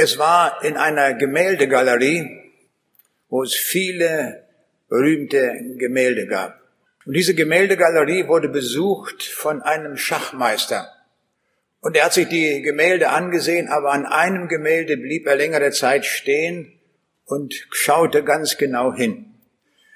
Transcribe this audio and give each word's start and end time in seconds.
Es 0.00 0.16
war 0.16 0.62
in 0.62 0.76
einer 0.76 1.14
Gemäldegalerie, 1.14 2.52
wo 3.28 3.42
es 3.42 3.56
viele 3.56 4.44
berühmte 4.88 5.52
Gemälde 5.76 6.28
gab. 6.28 6.60
Und 7.04 7.14
diese 7.14 7.34
Gemäldegalerie 7.34 8.28
wurde 8.28 8.48
besucht 8.48 9.24
von 9.24 9.60
einem 9.60 9.96
Schachmeister. 9.96 10.88
Und 11.80 11.96
er 11.96 12.04
hat 12.04 12.12
sich 12.12 12.28
die 12.28 12.62
Gemälde 12.62 13.08
angesehen, 13.08 13.66
aber 13.66 13.90
an 13.90 14.06
einem 14.06 14.46
Gemälde 14.46 14.96
blieb 14.98 15.26
er 15.26 15.34
längere 15.34 15.72
Zeit 15.72 16.06
stehen 16.06 16.78
und 17.24 17.66
schaute 17.72 18.22
ganz 18.22 18.56
genau 18.56 18.94
hin. 18.94 19.34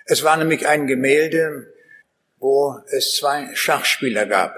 Es 0.04 0.24
war 0.24 0.36
nämlich 0.36 0.66
ein 0.66 0.88
Gemälde, 0.88 1.72
wo 2.38 2.76
es 2.88 3.14
zwei 3.14 3.54
Schachspieler 3.54 4.26
gab. 4.26 4.56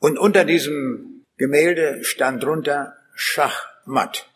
Und 0.00 0.18
unter 0.18 0.44
diesem 0.44 1.24
Gemälde 1.36 2.02
stand 2.02 2.42
drunter 2.42 2.96
Schachmatt. 3.14 4.26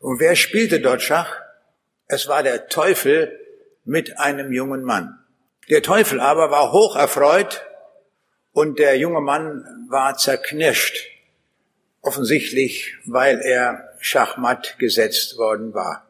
Und 0.00 0.18
wer 0.18 0.34
spielte 0.34 0.80
dort 0.80 1.02
Schach? 1.02 1.40
Es 2.08 2.26
war 2.26 2.42
der 2.42 2.66
Teufel 2.66 3.38
mit 3.84 4.18
einem 4.18 4.52
jungen 4.52 4.82
Mann. 4.82 5.18
Der 5.68 5.82
Teufel 5.82 6.18
aber 6.18 6.50
war 6.50 6.72
hoch 6.72 6.96
erfreut 6.96 7.64
und 8.52 8.80
der 8.80 8.98
junge 8.98 9.20
Mann 9.20 9.86
war 9.88 10.16
zerknirscht 10.16 11.06
offensichtlich 12.02 12.96
weil 13.04 13.40
er 13.40 13.94
Schachmatt 14.00 14.78
gesetzt 14.78 15.36
worden 15.36 15.74
war. 15.74 16.06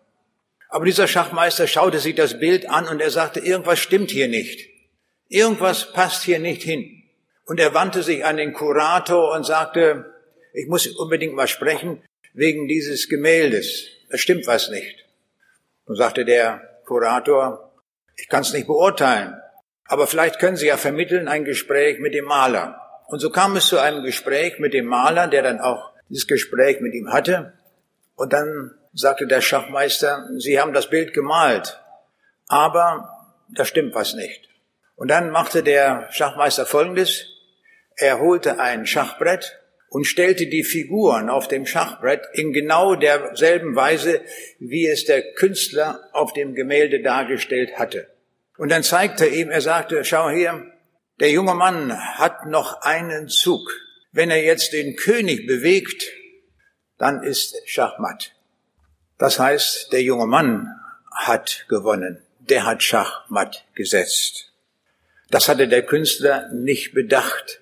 Aber 0.68 0.84
dieser 0.84 1.08
Schachmeister 1.08 1.66
schaute 1.66 1.98
sich 1.98 2.14
das 2.14 2.38
Bild 2.38 2.70
an 2.70 2.86
und 2.86 3.00
er 3.00 3.10
sagte, 3.10 3.40
irgendwas 3.40 3.80
stimmt 3.80 4.10
hier 4.10 4.28
nicht. 4.28 4.68
Irgendwas 5.28 5.92
passt 5.92 6.22
hier 6.22 6.38
nicht 6.38 6.62
hin. 6.62 7.02
Und 7.44 7.58
er 7.58 7.74
wandte 7.74 8.04
sich 8.04 8.24
an 8.24 8.36
den 8.36 8.52
Kurator 8.52 9.34
und 9.34 9.44
sagte, 9.44 10.14
ich 10.54 10.68
muss 10.68 10.86
unbedingt 10.86 11.34
mal 11.34 11.48
sprechen 11.48 12.02
wegen 12.32 12.68
dieses 12.68 13.08
Gemäldes. 13.08 13.86
Da 14.10 14.18
stimmt 14.18 14.46
was 14.46 14.70
nicht. 14.70 15.04
Und 15.84 15.96
sagte 15.96 16.24
der 16.24 16.80
Kurator, 16.84 17.72
ich 18.16 18.28
kann 18.28 18.42
es 18.42 18.52
nicht 18.52 18.66
beurteilen, 18.66 19.40
aber 19.86 20.06
vielleicht 20.06 20.38
können 20.38 20.56
Sie 20.56 20.66
ja 20.66 20.76
vermitteln 20.76 21.26
ein 21.26 21.44
Gespräch 21.44 21.98
mit 21.98 22.14
dem 22.14 22.26
Maler. 22.26 22.80
Und 23.06 23.18
so 23.18 23.30
kam 23.30 23.56
es 23.56 23.66
zu 23.66 23.78
einem 23.78 24.04
Gespräch 24.04 24.58
mit 24.58 24.72
dem 24.72 24.86
Maler, 24.86 25.26
der 25.26 25.42
dann 25.42 25.60
auch 25.60 25.90
dieses 26.08 26.28
Gespräch 26.28 26.80
mit 26.80 26.94
ihm 26.94 27.12
hatte. 27.12 27.54
Und 28.14 28.32
dann 28.32 28.72
sagte 28.92 29.26
der 29.26 29.40
Schachmeister, 29.40 30.28
Sie 30.38 30.60
haben 30.60 30.72
das 30.72 30.90
Bild 30.90 31.14
gemalt, 31.14 31.80
aber 32.46 33.08
da 33.48 33.64
stimmt 33.64 33.94
was 33.94 34.14
nicht. 34.14 34.48
Und 34.96 35.08
dann 35.08 35.30
machte 35.30 35.62
der 35.62 36.08
Schachmeister 36.10 36.66
Folgendes. 36.66 37.24
Er 37.96 38.20
holte 38.20 38.60
ein 38.60 38.86
Schachbrett 38.86 39.59
und 39.90 40.06
stellte 40.06 40.46
die 40.46 40.64
Figuren 40.64 41.28
auf 41.28 41.48
dem 41.48 41.66
Schachbrett 41.66 42.22
in 42.32 42.52
genau 42.52 42.94
derselben 42.94 43.74
Weise, 43.74 44.22
wie 44.60 44.86
es 44.86 45.04
der 45.04 45.34
Künstler 45.34 46.00
auf 46.12 46.32
dem 46.32 46.54
Gemälde 46.54 47.02
dargestellt 47.02 47.76
hatte. 47.76 48.08
Und 48.56 48.70
dann 48.70 48.84
zeigte 48.84 49.26
er 49.26 49.32
ihm, 49.32 49.50
er 49.50 49.60
sagte, 49.60 50.02
schau 50.04 50.30
hier, 50.30 50.64
der 51.18 51.30
junge 51.30 51.54
Mann 51.54 51.92
hat 52.18 52.46
noch 52.46 52.82
einen 52.82 53.28
Zug. 53.28 53.68
Wenn 54.12 54.30
er 54.30 54.42
jetzt 54.42 54.72
den 54.72 54.96
König 54.96 55.46
bewegt, 55.46 56.04
dann 56.96 57.22
ist 57.22 57.56
Schachmatt. 57.66 58.32
Das 59.18 59.38
heißt, 59.38 59.92
der 59.92 60.02
junge 60.02 60.26
Mann 60.26 60.68
hat 61.12 61.66
gewonnen. 61.68 62.22
Der 62.38 62.64
hat 62.64 62.82
Schachmatt 62.82 63.64
gesetzt. 63.74 64.52
Das 65.30 65.48
hatte 65.48 65.66
der 65.66 65.82
Künstler 65.82 66.48
nicht 66.52 66.92
bedacht, 66.94 67.60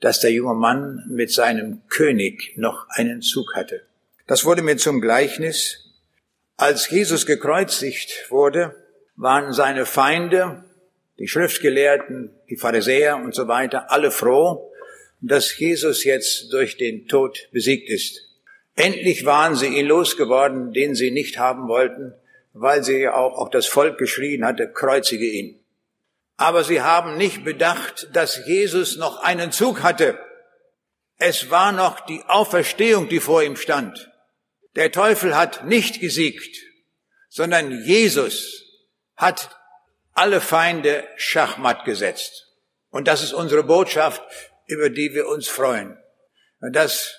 dass 0.00 0.20
der 0.20 0.32
junge 0.32 0.54
Mann 0.54 1.04
mit 1.08 1.32
seinem 1.32 1.82
König 1.88 2.52
noch 2.56 2.86
einen 2.90 3.22
Zug 3.22 3.54
hatte. 3.54 3.82
Das 4.26 4.44
wurde 4.44 4.62
mir 4.62 4.76
zum 4.76 5.00
Gleichnis. 5.00 5.92
Als 6.56 6.90
Jesus 6.90 7.26
gekreuzigt 7.26 8.26
wurde, 8.30 8.74
waren 9.16 9.52
seine 9.52 9.86
Feinde 9.86 10.64
die 11.18 11.28
Schriftgelehrten, 11.28 12.30
die 12.50 12.56
Pharisäer 12.56 13.16
und 13.16 13.34
so 13.34 13.48
weiter, 13.48 13.90
alle 13.90 14.10
froh, 14.10 14.70
dass 15.20 15.58
Jesus 15.58 16.04
jetzt 16.04 16.52
durch 16.52 16.76
den 16.76 17.08
Tod 17.08 17.48
besiegt 17.52 17.88
ist. 17.88 18.22
Endlich 18.74 19.24
waren 19.24 19.54
sie 19.54 19.68
ihn 19.68 19.86
losgeworden, 19.86 20.72
den 20.72 20.94
sie 20.94 21.10
nicht 21.10 21.38
haben 21.38 21.68
wollten, 21.68 22.12
weil 22.52 22.84
sie 22.84 23.08
auch, 23.08 23.38
auch 23.38 23.48
das 23.48 23.66
Volk 23.66 23.96
geschrien 23.96 24.44
hatte, 24.44 24.70
kreuzige 24.70 25.24
ihn. 25.24 25.58
Aber 26.36 26.64
sie 26.64 26.82
haben 26.82 27.16
nicht 27.16 27.44
bedacht, 27.44 28.08
dass 28.12 28.46
Jesus 28.46 28.96
noch 28.96 29.22
einen 29.22 29.52
Zug 29.52 29.82
hatte. 29.82 30.18
Es 31.18 31.50
war 31.50 31.72
noch 31.72 32.00
die 32.00 32.22
Auferstehung, 32.26 33.08
die 33.08 33.20
vor 33.20 33.42
ihm 33.42 33.56
stand. 33.56 34.10
Der 34.74 34.92
Teufel 34.92 35.34
hat 35.34 35.64
nicht 35.64 36.00
gesiegt, 36.00 36.56
sondern 37.30 37.82
Jesus 37.84 38.62
hat 39.16 39.56
alle 40.12 40.42
Feinde 40.42 41.06
schachmatt 41.16 41.84
gesetzt. 41.86 42.46
Und 42.90 43.08
das 43.08 43.22
ist 43.22 43.32
unsere 43.32 43.62
Botschaft, 43.62 44.22
über 44.66 44.90
die 44.90 45.14
wir 45.14 45.28
uns 45.28 45.48
freuen. 45.48 45.96
Dass 46.60 47.18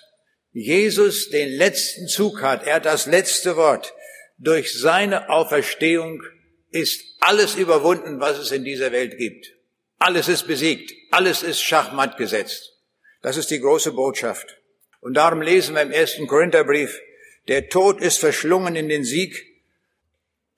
Jesus 0.52 1.30
den 1.30 1.48
letzten 1.48 2.06
Zug 2.08 2.42
hat, 2.42 2.64
er 2.64 2.76
hat 2.76 2.84
das 2.84 3.06
letzte 3.06 3.56
Wort. 3.56 3.92
Durch 4.38 4.78
seine 4.78 5.30
Auferstehung 5.30 6.22
ist 6.70 7.04
alles 7.20 7.56
überwunden, 7.56 8.20
was 8.20 8.38
es 8.38 8.52
in 8.52 8.64
dieser 8.64 8.92
Welt 8.92 9.18
gibt. 9.18 9.54
Alles 9.98 10.28
ist 10.28 10.46
besiegt, 10.46 10.92
alles 11.10 11.42
ist 11.42 11.60
schachmatt 11.60 12.16
gesetzt. 12.16 12.74
Das 13.22 13.36
ist 13.36 13.50
die 13.50 13.60
große 13.60 13.92
Botschaft. 13.92 14.58
Und 15.00 15.14
darum 15.14 15.42
lesen 15.42 15.74
wir 15.74 15.82
im 15.82 15.90
ersten 15.90 16.26
Korintherbrief, 16.26 17.00
der 17.48 17.68
Tod 17.68 18.00
ist 18.00 18.18
verschlungen 18.18 18.76
in 18.76 18.88
den 18.88 19.04
Sieg. 19.04 19.46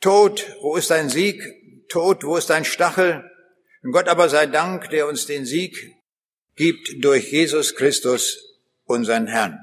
Tod, 0.01 0.57
wo 0.61 0.77
ist 0.77 0.91
dein 0.91 1.09
Sieg? 1.09 1.43
Tod, 1.89 2.25
wo 2.25 2.37
ist 2.37 2.51
dein 2.51 2.65
Stachel? 2.65 3.31
Und 3.83 3.93
Gott 3.93 4.09
aber 4.09 4.29
sei 4.29 4.47
Dank, 4.47 4.91
der 4.91 5.07
uns 5.07 5.27
den 5.27 5.47
Sieg 5.47 5.95
gibt 6.57 7.03
durch 7.03 7.33
Jesus 7.33 7.77
Christus, 7.77 8.59
unseren 8.85 9.29
Herrn. 9.29 9.59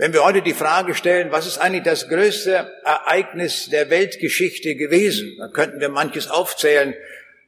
Wenn 0.00 0.12
wir 0.12 0.24
heute 0.24 0.42
die 0.42 0.54
Frage 0.54 0.94
stellen, 0.94 1.32
was 1.32 1.48
ist 1.48 1.58
eigentlich 1.58 1.82
das 1.82 2.08
größte 2.08 2.72
Ereignis 2.84 3.68
der 3.68 3.90
Weltgeschichte 3.90 4.76
gewesen, 4.76 5.34
dann 5.40 5.52
könnten 5.52 5.80
wir 5.80 5.88
manches 5.88 6.30
aufzählen, 6.30 6.94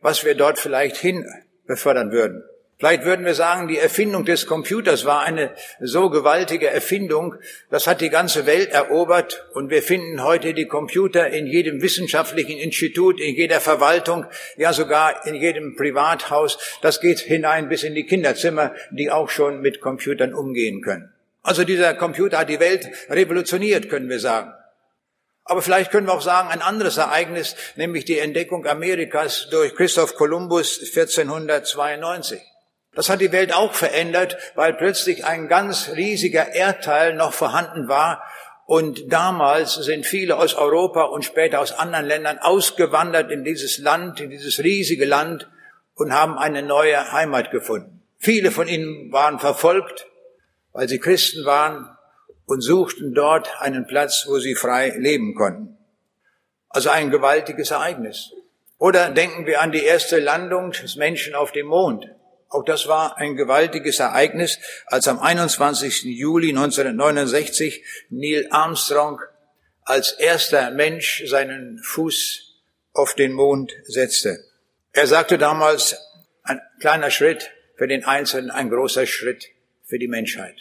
was 0.00 0.25
wir 0.25 0.34
dort 0.34 0.59
vielleicht 0.59 0.97
hin 0.97 1.25
befördern 1.69 2.11
würden. 2.11 2.43
Vielleicht 2.77 3.05
würden 3.05 3.25
wir 3.25 3.34
sagen, 3.34 3.69
die 3.69 3.78
Erfindung 3.78 4.25
des 4.25 4.47
Computers 4.49 5.05
war 5.05 5.22
eine 5.22 5.53
so 5.78 6.11
gewaltige 6.11 6.66
Erfindung, 6.66 7.37
das 7.71 7.87
hat 7.87 8.00
die 8.00 8.11
ganze 8.11 8.47
Welt 8.47 8.71
erobert 8.71 9.47
und 9.53 9.71
wir 9.71 9.84
finden 9.84 10.25
heute 10.25 10.53
die 10.53 10.67
Computer 10.67 11.28
in 11.28 11.47
jedem 11.47 11.82
wissenschaftlichen 11.82 12.59
Institut, 12.59 13.21
in 13.21 13.37
jeder 13.37 13.61
Verwaltung, 13.61 14.27
ja 14.56 14.72
sogar 14.72 15.25
in 15.25 15.37
jedem 15.37 15.77
Privathaus. 15.77 16.59
Das 16.82 17.00
geht 17.00 17.21
hinein 17.21 17.69
bis 17.69 17.84
in 17.84 17.94
die 17.94 18.06
Kinderzimmer, 18.06 18.75
die 18.91 19.09
auch 19.09 19.28
schon 19.28 19.61
mit 19.61 19.81
Computern 19.81 20.34
umgehen 20.34 20.82
können. 20.82 21.09
Also 21.42 21.64
dieser 21.64 21.94
Computer 21.94 22.38
hat 22.38 22.48
die 22.48 22.60
Welt 22.60 22.86
revolutioniert, 23.08 23.88
können 23.88 24.08
wir 24.08 24.20
sagen. 24.20 24.52
Aber 25.44 25.62
vielleicht 25.62 25.90
können 25.90 26.06
wir 26.06 26.12
auch 26.12 26.20
sagen, 26.20 26.48
ein 26.48 26.62
anderes 26.62 26.96
Ereignis, 26.96 27.56
nämlich 27.76 28.04
die 28.04 28.18
Entdeckung 28.18 28.66
Amerikas 28.66 29.48
durch 29.50 29.74
Christoph 29.74 30.14
Kolumbus 30.14 30.78
1492. 30.78 32.40
Das 32.94 33.08
hat 33.08 33.20
die 33.20 33.32
Welt 33.32 33.52
auch 33.52 33.74
verändert, 33.74 34.36
weil 34.54 34.74
plötzlich 34.74 35.24
ein 35.24 35.48
ganz 35.48 35.90
riesiger 35.94 36.54
Erdteil 36.54 37.14
noch 37.14 37.32
vorhanden 37.32 37.88
war. 37.88 38.22
Und 38.66 39.12
damals 39.12 39.74
sind 39.74 40.06
viele 40.06 40.36
aus 40.36 40.54
Europa 40.54 41.04
und 41.04 41.24
später 41.24 41.60
aus 41.60 41.72
anderen 41.72 42.06
Ländern 42.06 42.38
ausgewandert 42.38 43.30
in 43.30 43.42
dieses 43.42 43.78
Land, 43.78 44.20
in 44.20 44.30
dieses 44.30 44.62
riesige 44.62 45.06
Land 45.06 45.48
und 45.94 46.12
haben 46.12 46.38
eine 46.38 46.62
neue 46.62 47.10
Heimat 47.12 47.50
gefunden. 47.50 48.02
Viele 48.18 48.50
von 48.50 48.68
ihnen 48.68 49.10
waren 49.12 49.38
verfolgt, 49.38 50.06
weil 50.72 50.88
sie 50.88 50.98
Christen 50.98 51.44
waren 51.44 51.88
und 52.47 52.60
suchten 52.62 53.14
dort 53.14 53.60
einen 53.60 53.86
Platz, 53.86 54.25
wo 54.26 54.38
sie 54.38 54.54
frei 54.54 54.94
leben 54.97 55.34
konnten. 55.34 55.78
Also 56.69 56.90
ein 56.90 57.11
gewaltiges 57.11 57.70
Ereignis. 57.70 58.32
Oder 58.78 59.11
denken 59.11 59.46
wir 59.46 59.61
an 59.61 59.72
die 59.72 59.82
erste 59.82 60.19
Landung 60.20 60.72
des 60.72 60.96
Menschen 60.96 61.34
auf 61.34 61.52
dem 61.52 61.67
Mond. 61.67 62.06
Auch 62.49 62.64
das 62.64 62.88
war 62.88 63.19
ein 63.19 63.37
gewaltiges 63.37 64.00
Ereignis, 64.00 64.58
als 64.87 65.06
am 65.06 65.20
21. 65.20 66.02
Juli 66.05 66.49
1969 66.49 67.84
Neil 68.08 68.49
Armstrong 68.50 69.20
als 69.84 70.12
erster 70.12 70.70
Mensch 70.70 71.25
seinen 71.26 71.78
Fuß 71.78 72.56
auf 72.93 73.14
den 73.14 73.32
Mond 73.32 73.72
setzte. 73.84 74.44
Er 74.93 75.06
sagte 75.06 75.38
damals, 75.38 75.96
ein 76.43 76.61
kleiner 76.81 77.11
Schritt 77.11 77.50
für 77.76 77.87
den 77.87 78.05
Einzelnen, 78.05 78.50
ein 78.50 78.70
großer 78.70 79.06
Schritt 79.06 79.46
für 79.90 79.98
die 79.98 80.08
Menschheit. 80.08 80.56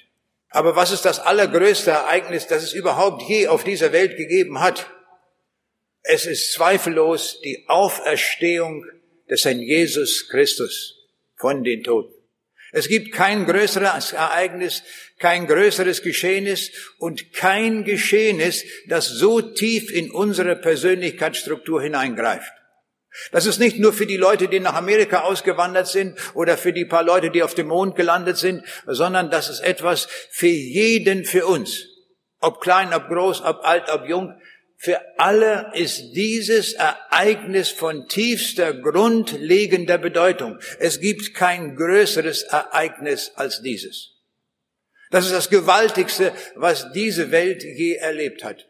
Aber 0.49 0.75
was 0.75 0.91
ist 0.91 1.05
das 1.05 1.19
allergrößte 1.19 1.91
Ereignis, 1.91 2.47
das 2.47 2.63
es 2.63 2.73
überhaupt 2.73 3.21
je 3.29 3.47
auf 3.47 3.63
dieser 3.63 3.93
Welt 3.93 4.17
gegeben 4.17 4.59
hat? 4.59 4.89
Es 6.01 6.25
ist 6.25 6.53
zweifellos 6.53 7.39
die 7.41 7.65
Auferstehung 7.67 8.85
des 9.29 9.45
Herrn 9.45 9.61
Jesus 9.61 10.27
Christus 10.27 10.95
von 11.35 11.63
den 11.63 11.83
Toten. 11.83 12.13
Es 12.71 12.87
gibt 12.87 13.11
kein 13.11 13.45
größeres 13.45 14.13
Ereignis, 14.13 14.83
kein 15.17 15.47
größeres 15.47 16.03
Geschehnis 16.03 16.71
und 16.97 17.33
kein 17.33 17.83
Geschehnis, 17.83 18.63
das 18.87 19.07
so 19.07 19.41
tief 19.41 19.91
in 19.91 20.11
unsere 20.11 20.55
Persönlichkeitsstruktur 20.55 21.81
hineingreift. 21.81 22.51
Das 23.31 23.45
ist 23.45 23.59
nicht 23.59 23.79
nur 23.79 23.91
für 23.91 24.06
die 24.06 24.17
Leute, 24.17 24.47
die 24.47 24.59
nach 24.59 24.75
Amerika 24.75 25.21
ausgewandert 25.21 25.88
sind 25.88 26.17
oder 26.35 26.57
für 26.57 26.73
die 26.73 26.85
paar 26.85 27.03
Leute, 27.03 27.31
die 27.31 27.44
auf 27.44 27.56
dem 27.56 27.67
Mond 27.67 27.95
gelandet 27.95 28.38
sind, 28.38 28.63
sondern 28.85 29.31
das 29.31 29.50
ist 29.50 29.61
etwas 29.61 30.07
für 30.29 30.47
jeden, 30.47 31.25
für 31.25 31.45
uns. 31.45 31.85
Ob 32.39 32.61
klein, 32.61 32.94
ob 32.94 33.09
groß, 33.09 33.41
ob 33.41 33.65
alt, 33.65 33.89
ob 33.89 34.07
jung. 34.07 34.39
Für 34.77 35.01
alle 35.17 35.71
ist 35.73 36.13
dieses 36.13 36.73
Ereignis 36.73 37.69
von 37.69 38.07
tiefster, 38.07 38.73
grundlegender 38.73 39.97
Bedeutung. 39.97 40.57
Es 40.79 41.01
gibt 41.01 41.33
kein 41.33 41.75
größeres 41.75 42.44
Ereignis 42.44 43.33
als 43.35 43.61
dieses. 43.61 44.15
Das 45.11 45.25
ist 45.25 45.33
das 45.33 45.50
Gewaltigste, 45.50 46.31
was 46.56 46.91
diese 46.94 47.31
Welt 47.31 47.63
je 47.63 47.95
erlebt 47.95 48.44
hat. 48.44 48.69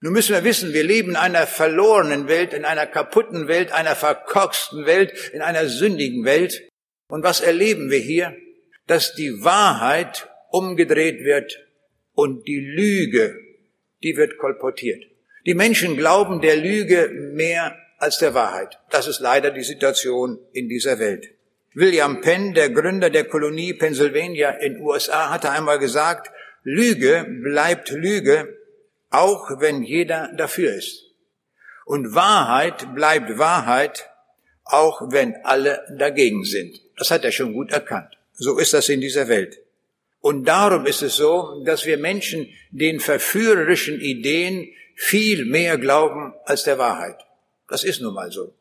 Nun 0.00 0.12
müssen 0.12 0.34
wir 0.34 0.44
wissen, 0.44 0.72
wir 0.72 0.84
leben 0.84 1.10
in 1.10 1.16
einer 1.16 1.46
verlorenen 1.46 2.28
Welt, 2.28 2.52
in 2.52 2.64
einer 2.64 2.86
kaputten 2.86 3.48
Welt, 3.48 3.72
einer 3.72 3.96
verkorksten 3.96 4.86
Welt, 4.86 5.12
in 5.32 5.42
einer 5.42 5.66
sündigen 5.66 6.24
Welt. 6.24 6.68
Und 7.08 7.24
was 7.24 7.40
erleben 7.40 7.90
wir 7.90 7.98
hier? 7.98 8.36
Dass 8.86 9.14
die 9.14 9.42
Wahrheit 9.42 10.28
umgedreht 10.50 11.24
wird 11.24 11.66
und 12.14 12.46
die 12.46 12.60
Lüge, 12.60 13.38
die 14.02 14.16
wird 14.16 14.38
kolportiert. 14.38 15.02
Die 15.46 15.54
Menschen 15.54 15.96
glauben 15.96 16.40
der 16.40 16.56
Lüge 16.56 17.10
mehr 17.32 17.76
als 17.98 18.18
der 18.18 18.34
Wahrheit. 18.34 18.78
Das 18.90 19.08
ist 19.08 19.18
leider 19.18 19.50
die 19.50 19.62
Situation 19.62 20.38
in 20.52 20.68
dieser 20.68 21.00
Welt. 21.00 21.28
William 21.74 22.20
Penn, 22.20 22.54
der 22.54 22.70
Gründer 22.70 23.10
der 23.10 23.24
Kolonie 23.24 23.74
Pennsylvania 23.74 24.50
in 24.50 24.80
USA, 24.80 25.30
hatte 25.30 25.50
einmal 25.50 25.78
gesagt, 25.78 26.30
Lüge 26.62 27.26
bleibt 27.42 27.90
Lüge, 27.90 28.57
auch 29.10 29.60
wenn 29.60 29.82
jeder 29.82 30.30
dafür 30.36 30.74
ist. 30.74 31.04
Und 31.84 32.14
Wahrheit 32.14 32.94
bleibt 32.94 33.38
Wahrheit, 33.38 34.10
auch 34.64 35.10
wenn 35.10 35.34
alle 35.44 35.86
dagegen 35.96 36.44
sind. 36.44 36.80
Das 36.96 37.10
hat 37.10 37.24
er 37.24 37.32
schon 37.32 37.54
gut 37.54 37.72
erkannt. 37.72 38.18
So 38.34 38.58
ist 38.58 38.74
das 38.74 38.88
in 38.88 39.00
dieser 39.00 39.28
Welt. 39.28 39.58
Und 40.20 40.44
darum 40.44 40.84
ist 40.84 41.02
es 41.02 41.16
so, 41.16 41.62
dass 41.64 41.86
wir 41.86 41.96
Menschen 41.96 42.48
den 42.70 43.00
verführerischen 43.00 44.00
Ideen 44.00 44.68
viel 44.94 45.44
mehr 45.44 45.78
glauben 45.78 46.34
als 46.44 46.64
der 46.64 46.78
Wahrheit. 46.78 47.16
Das 47.68 47.84
ist 47.84 48.00
nun 48.00 48.14
mal 48.14 48.30
so. 48.30 48.52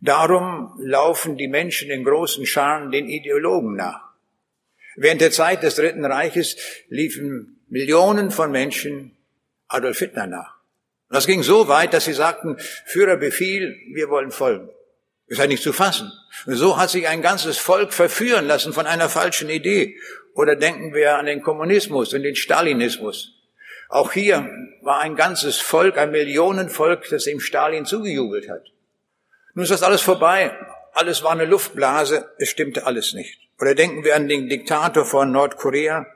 Darum 0.00 0.72
laufen 0.78 1.36
die 1.36 1.48
Menschen 1.48 1.90
in 1.90 2.04
großen 2.04 2.46
Scharen 2.46 2.90
den 2.90 3.08
Ideologen 3.08 3.76
nach. 3.76 4.10
Während 4.96 5.20
der 5.20 5.30
Zeit 5.30 5.62
des 5.62 5.76
Dritten 5.76 6.04
Reiches 6.04 6.56
liefen 6.88 7.60
Millionen 7.68 8.30
von 8.30 8.50
Menschen 8.50 9.16
Adolf 9.70 9.98
Hitler 9.98 10.26
nach. 10.26 10.56
Und 11.08 11.16
das 11.16 11.26
ging 11.26 11.42
so 11.42 11.68
weit, 11.68 11.92
dass 11.94 12.04
sie 12.04 12.12
sagten, 12.12 12.56
Führer 12.86 13.16
Befehl, 13.16 13.76
wir 13.92 14.10
wollen 14.10 14.30
folgen. 14.30 14.70
Ist 15.26 15.38
ja 15.38 15.46
nicht 15.46 15.62
zu 15.62 15.72
fassen. 15.72 16.12
Und 16.46 16.56
so 16.56 16.76
hat 16.76 16.90
sich 16.90 17.06
ein 17.08 17.22
ganzes 17.22 17.56
Volk 17.56 17.92
verführen 17.92 18.46
lassen 18.46 18.72
von 18.72 18.86
einer 18.86 19.08
falschen 19.08 19.48
Idee. 19.48 19.96
Oder 20.34 20.56
denken 20.56 20.92
wir 20.92 21.18
an 21.18 21.26
den 21.26 21.42
Kommunismus 21.42 22.12
und 22.14 22.22
den 22.22 22.36
Stalinismus. 22.36 23.32
Auch 23.88 24.12
hier 24.12 24.48
war 24.82 25.00
ein 25.00 25.16
ganzes 25.16 25.58
Volk, 25.58 25.98
ein 25.98 26.12
Millionenvolk, 26.12 27.08
das 27.10 27.24
dem 27.24 27.40
Stalin 27.40 27.86
zugejubelt 27.86 28.48
hat. 28.48 28.64
Nun 29.54 29.64
ist 29.64 29.72
das 29.72 29.82
alles 29.82 30.00
vorbei. 30.00 30.56
Alles 30.92 31.22
war 31.22 31.32
eine 31.32 31.44
Luftblase. 31.44 32.30
Es 32.38 32.50
stimmte 32.50 32.86
alles 32.86 33.14
nicht. 33.14 33.38
Oder 33.60 33.74
denken 33.74 34.04
wir 34.04 34.16
an 34.16 34.28
den 34.28 34.48
Diktator 34.48 35.04
von 35.04 35.32
Nordkorea, 35.32 36.06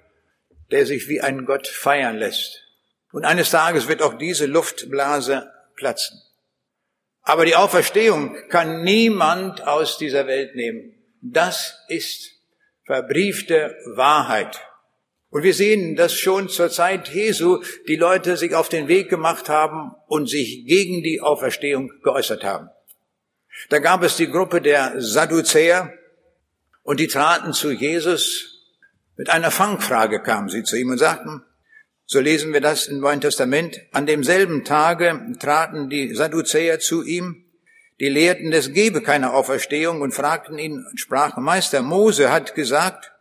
der 0.71 0.87
sich 0.87 1.09
wie 1.09 1.21
ein 1.21 1.45
Gott 1.45 1.67
feiern 1.67 2.17
lässt. 2.17 2.64
Und 3.15 3.25
eines 3.25 3.51
Tages 3.51 3.87
wird 3.87 4.03
auch 4.03 4.15
diese 4.15 4.47
Luftblase 4.47 5.49
platzen. 5.77 6.21
Aber 7.23 7.45
die 7.45 7.55
Auferstehung 7.55 8.37
kann 8.49 8.83
niemand 8.83 9.65
aus 9.69 9.99
dieser 9.99 10.27
Welt 10.27 10.57
nehmen. 10.57 10.97
Das 11.23 11.79
ist 11.87 12.33
verbriefte 12.85 13.77
Wahrheit. 13.95 14.61
Und 15.31 15.45
wir 15.45 15.55
sehen, 15.55 15.95
dass 15.95 16.13
schon 16.13 16.49
zur 16.49 16.71
Zeit 16.71 17.09
Jesu 17.09 17.63
die 17.87 17.95
Leute 17.95 18.37
sich 18.37 18.57
auf 18.57 18.69
den 18.69 18.89
Weg 18.89 19.11
gemacht 19.11 19.49
haben 19.49 19.95
und 20.09 20.29
sich 20.29 20.67
gegen 20.67 21.05
die 21.05 21.21
Auferstehung 21.21 21.93
geäußert 22.03 22.43
haben. 22.43 22.69
Da 23.69 23.79
gab 23.79 24.03
es 24.03 24.17
die 24.17 24.29
Gruppe 24.29 24.61
der 24.61 25.01
Sadduzäer 25.01 25.95
und 26.83 26.99
die 26.99 27.07
traten 27.07 27.53
zu 27.53 27.71
Jesus. 27.71 28.61
Mit 29.17 29.31
einer 29.31 29.53
Fangfrage 29.53 30.21
kamen 30.21 30.49
sie 30.49 30.65
zu 30.65 30.77
ihm 30.77 30.91
und 30.91 30.99
sagten, 30.99 31.45
so 32.07 32.21
lesen 32.21 32.53
wir 32.53 32.61
das 32.61 32.87
im 32.87 33.01
Neuen 33.01 33.21
Testament. 33.21 33.81
An 33.93 34.07
demselben 34.07 34.65
Tage 34.65 35.35
traten 35.39 35.89
die 35.89 36.15
Sadduzäer 36.15 36.79
zu 36.79 37.03
ihm, 37.03 37.45
die 38.01 38.09
lehrten, 38.09 38.53
es 38.53 38.73
gebe 38.73 39.03
keine 39.03 39.33
Auferstehung 39.33 40.01
und 40.01 40.13
fragten 40.13 40.59
ihn 40.59 40.85
und 40.85 40.99
sprachen, 40.99 41.45
Meister, 41.45 41.83
Mose 41.83 42.33
hat 42.33 42.55
gesagt, 42.55 43.13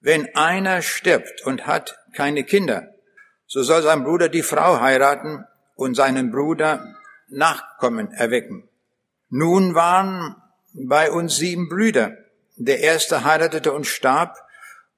wenn 0.00 0.34
einer 0.34 0.82
stirbt 0.82 1.44
und 1.44 1.66
hat 1.66 1.98
keine 2.14 2.44
Kinder, 2.44 2.94
so 3.46 3.62
soll 3.62 3.82
sein 3.82 4.04
Bruder 4.04 4.28
die 4.28 4.42
Frau 4.42 4.80
heiraten 4.80 5.44
und 5.74 5.94
seinen 5.94 6.30
Bruder 6.30 6.96
Nachkommen 7.28 8.12
erwecken. 8.12 8.68
Nun 9.28 9.74
waren 9.74 10.36
bei 10.74 11.10
uns 11.10 11.36
sieben 11.36 11.68
Brüder. 11.68 12.16
Der 12.56 12.80
erste 12.80 13.24
heiratete 13.24 13.72
und 13.72 13.86
starb, 13.86 14.36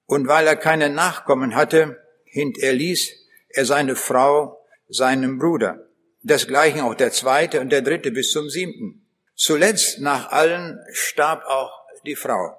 und 0.07 0.27
weil 0.27 0.47
er 0.47 0.57
keine 0.57 0.91
Nachkommen 0.91 1.55
hatte, 1.55 2.03
hinterließ 2.27 3.24
er 3.55 3.65
seine 3.65 3.97
Frau 3.97 4.65
seinem 4.89 5.39
Bruder. 5.39 5.87
Desgleichen 6.23 6.81
auch 6.81 6.95
der 6.95 7.13
zweite 7.13 7.61
und 7.61 7.71
der 7.71 7.83
dritte 7.83 8.11
bis 8.11 8.33
zum 8.33 8.49
siebten. 8.49 9.07
Zuletzt 9.35 10.01
nach 10.01 10.31
allen 10.31 10.79
starb 10.93 11.45
auch 11.45 11.73
die 12.07 12.17
Frau. 12.17 12.57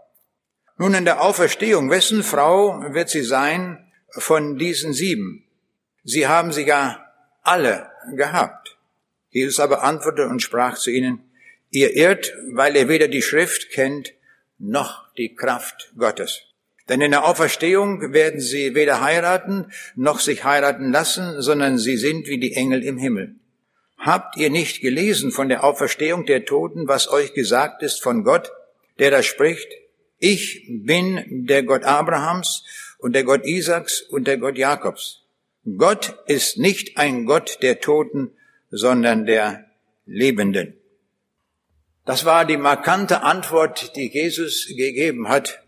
Nun 0.78 0.94
in 0.94 1.06
der 1.06 1.22
Auferstehung, 1.22 1.90
wessen 1.90 2.24
Frau 2.24 2.82
wird 2.94 3.10
sie 3.10 3.24
sein 3.24 3.92
von 4.12 4.58
diesen 4.58 4.94
sieben? 4.94 5.48
Sie 6.04 6.28
haben 6.28 6.52
sie 6.52 6.66
ja 6.66 7.06
alle 7.42 7.90
gehabt. 8.16 8.78
Jesus 9.30 9.60
aber 9.60 9.84
antwortete 9.84 10.28
und 10.28 10.42
sprach 10.42 10.78
zu 10.78 10.92
ihnen, 10.92 11.32
ihr 11.70 11.96
irrt, 11.96 12.34
weil 12.52 12.76
ihr 12.76 12.88
weder 12.88 13.08
die 13.08 13.22
Schrift 13.22 13.70
kennt, 13.72 14.14
noch 14.58 15.12
die 15.14 15.34
Kraft 15.34 15.92
Gottes. 15.98 16.42
Denn 16.88 17.02
in 17.02 17.12
der 17.12 17.26
Auferstehung 17.26 18.14
werden 18.14 18.40
sie 18.40 18.76
weder 18.76 19.02
heiraten 19.02 19.72
noch 19.96 20.20
sich 20.20 20.44
heiraten 20.44 20.92
lassen, 20.92 21.42
sondern 21.42 21.80
sie 21.80 21.98
sind 21.98 22.28
wie 22.28 22.40
die 22.40 22.54
Engel 22.54 22.84
im 22.84 22.98
Himmel. 22.98 23.36
Habt 23.98 24.38
ihr 24.38 24.52
nicht 24.52 24.82
gelesen 24.82 25.32
von 25.32 25.50
der 25.50 25.64
Auferstehung 25.64 26.26
der 26.26 26.46
Toten, 26.46 26.88
was 26.88 27.10
euch 27.10 27.34
gesagt 27.34 27.82
ist 27.82 28.04
von 28.04 28.24
Gott, 28.24 28.52
der 29.00 29.10
da 29.10 29.24
spricht, 29.24 29.68
ich 30.20 30.66
bin 30.70 31.46
der 31.48 31.64
Gott 31.64 31.84
Abrahams 31.84 32.64
und 33.00 33.14
der 33.14 33.24
Gott 33.24 33.46
Isaaks 33.46 34.02
und 34.02 34.28
der 34.28 34.38
Gott 34.38 34.58
Jakobs. 34.58 35.24
Gott 35.78 36.20
ist 36.28 36.58
nicht 36.58 36.98
ein 36.98 37.26
Gott 37.26 37.60
der 37.64 37.80
Toten, 37.80 38.32
sondern 38.70 39.26
der 39.26 39.66
Lebenden. 40.06 40.76
Das 42.06 42.26
war 42.26 42.46
die 42.46 42.58
markante 42.58 43.24
Antwort, 43.24 43.96
die 43.96 44.12
Jesus 44.12 44.68
gegeben 44.68 45.28
hat 45.28 45.64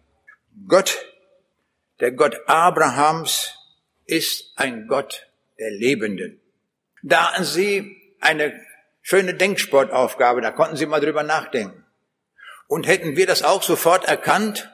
Gott, 0.68 0.98
der 2.00 2.12
Gott 2.12 2.40
Abrahams, 2.48 3.54
ist 4.06 4.54
ein 4.56 4.88
Gott 4.88 5.28
der 5.60 5.72
Lebenden. 5.72 6.40
Da 7.04 7.32
hatten 7.32 7.44
Sie 7.44 8.16
eine 8.20 8.60
schöne 9.02 9.34
Denksportaufgabe, 9.34 10.42
da 10.42 10.52
konnten 10.52 10.78
Sie 10.78 10.86
mal 10.86 11.02
drüber 11.02 11.24
nachdenken. 11.24 11.86
Und 12.68 12.88
hätten 12.88 13.16
wir 13.16 13.28
das 13.28 13.44
auch 13.44 13.64
sofort 13.64 14.06
erkannt, 14.06 14.70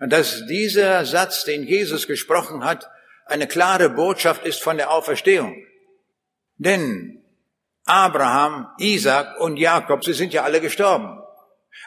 dass 0.00 0.46
dieser 0.46 1.04
Satz, 1.04 1.44
den 1.44 1.64
Jesus 1.64 2.06
gesprochen 2.06 2.64
hat, 2.64 2.88
eine 3.26 3.46
klare 3.46 3.90
Botschaft 3.90 4.44
ist 4.44 4.62
von 4.62 4.76
der 4.76 4.90
Auferstehung. 4.90 5.56
Denn 6.56 7.24
Abraham, 7.84 8.68
Isaac 8.78 9.40
und 9.40 9.56
Jakob, 9.56 10.04
sie 10.04 10.12
sind 10.12 10.32
ja 10.32 10.42
alle 10.42 10.60
gestorben. 10.60 11.20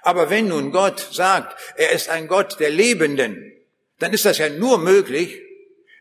Aber 0.02 0.30
wenn 0.30 0.48
nun 0.48 0.72
Gott 0.72 1.00
sagt, 1.00 1.58
er 1.76 1.92
ist 1.92 2.10
ein 2.10 2.28
Gott 2.28 2.60
der 2.60 2.70
Lebenden, 2.70 3.54
dann 4.00 4.14
ist 4.14 4.26
das 4.26 4.38
ja 4.38 4.50
nur 4.50 4.78
möglich, 4.78 5.42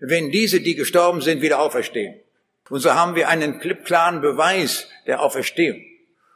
wenn 0.01 0.31
diese, 0.31 0.61
die 0.61 0.75
gestorben 0.75 1.21
sind, 1.21 1.43
wieder 1.43 1.61
auferstehen. 1.61 2.21
Und 2.69 2.81
so 2.81 2.95
haben 2.95 3.15
wir 3.15 3.29
einen 3.29 3.61
klippklaren 3.61 4.21
Beweis 4.21 4.89
der 5.07 5.21
Auferstehung. 5.23 5.83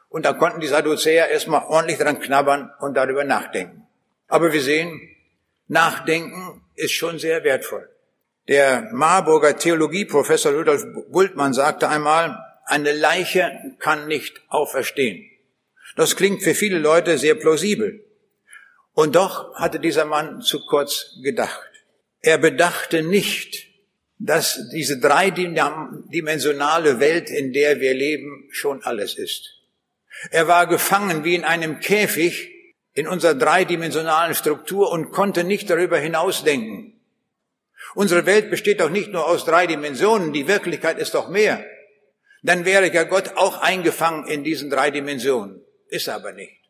Und 0.09 0.25
da 0.25 0.33
konnten 0.33 0.61
die 0.61 0.67
Sadduzäer 0.67 1.29
erstmal 1.29 1.63
ordentlich 1.67 1.97
dran 1.97 2.19
knabbern 2.19 2.71
und 2.79 2.95
darüber 2.95 3.23
nachdenken. 3.23 3.87
Aber 4.27 4.51
wir 4.51 4.61
sehen, 4.61 4.99
Nachdenken 5.67 6.61
ist 6.75 6.91
schon 6.91 7.19
sehr 7.19 7.43
wertvoll. 7.43 7.89
Der 8.47 8.89
Marburger 8.91 9.57
Theologieprofessor 9.57 10.53
Rudolf 10.53 10.83
Bultmann 11.09 11.53
sagte 11.53 11.87
einmal, 11.87 12.37
eine 12.65 12.91
Leiche 12.91 13.51
kann 13.79 14.07
nicht 14.07 14.41
auferstehen. 14.49 15.29
Das 15.95 16.15
klingt 16.15 16.43
für 16.43 16.55
viele 16.55 16.79
Leute 16.79 17.17
sehr 17.17 17.35
plausibel. 17.35 18.03
Und 18.93 19.15
doch 19.15 19.55
hatte 19.55 19.79
dieser 19.79 20.05
Mann 20.05 20.41
zu 20.41 20.65
kurz 20.65 21.17
gedacht. 21.23 21.69
Er 22.19 22.37
bedachte 22.37 23.03
nicht, 23.03 23.67
dass 24.19 24.69
diese 24.71 24.99
dreidimensionale 24.99 26.99
Welt, 26.99 27.29
in 27.29 27.53
der 27.53 27.79
wir 27.79 27.93
leben, 27.93 28.49
schon 28.51 28.83
alles 28.83 29.17
ist. 29.17 29.61
Er 30.29 30.47
war 30.47 30.67
gefangen 30.67 31.23
wie 31.23 31.35
in 31.35 31.43
einem 31.43 31.79
Käfig 31.79 32.49
in 32.93 33.07
unserer 33.07 33.33
dreidimensionalen 33.33 34.35
Struktur 34.35 34.91
und 34.91 35.11
konnte 35.11 35.43
nicht 35.43 35.69
darüber 35.69 35.97
hinausdenken. 35.97 36.99
Unsere 37.95 38.25
Welt 38.25 38.51
besteht 38.51 38.81
doch 38.81 38.89
nicht 38.89 39.11
nur 39.11 39.27
aus 39.27 39.45
drei 39.45 39.65
Dimensionen, 39.65 40.33
die 40.33 40.47
Wirklichkeit 40.47 40.99
ist 40.99 41.15
doch 41.15 41.29
mehr. 41.29 41.65
Dann 42.43 42.65
wäre 42.65 42.93
ja 42.93 43.03
Gott 43.03 43.35
auch 43.35 43.61
eingefangen 43.61 44.27
in 44.27 44.43
diesen 44.43 44.69
drei 44.69 44.91
Dimensionen. 44.91 45.61
Ist 45.87 46.09
aber 46.09 46.33
nicht. 46.33 46.60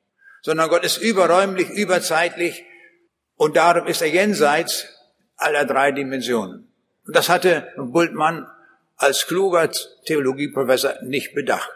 Sondern 0.41 0.69
Gott 0.69 0.83
ist 0.83 0.97
überräumlich, 0.97 1.69
überzeitlich 1.69 2.63
und 3.35 3.57
darum 3.57 3.87
ist 3.87 4.01
er 4.01 4.07
jenseits 4.07 4.87
aller 5.35 5.65
drei 5.65 5.91
Dimensionen. 5.91 6.67
Und 7.05 7.15
das 7.15 7.29
hatte 7.29 7.67
Bultmann 7.77 8.47
als 8.97 9.27
kluger 9.27 9.69
Theologieprofessor 10.05 10.95
nicht 11.03 11.33
bedacht. 11.33 11.71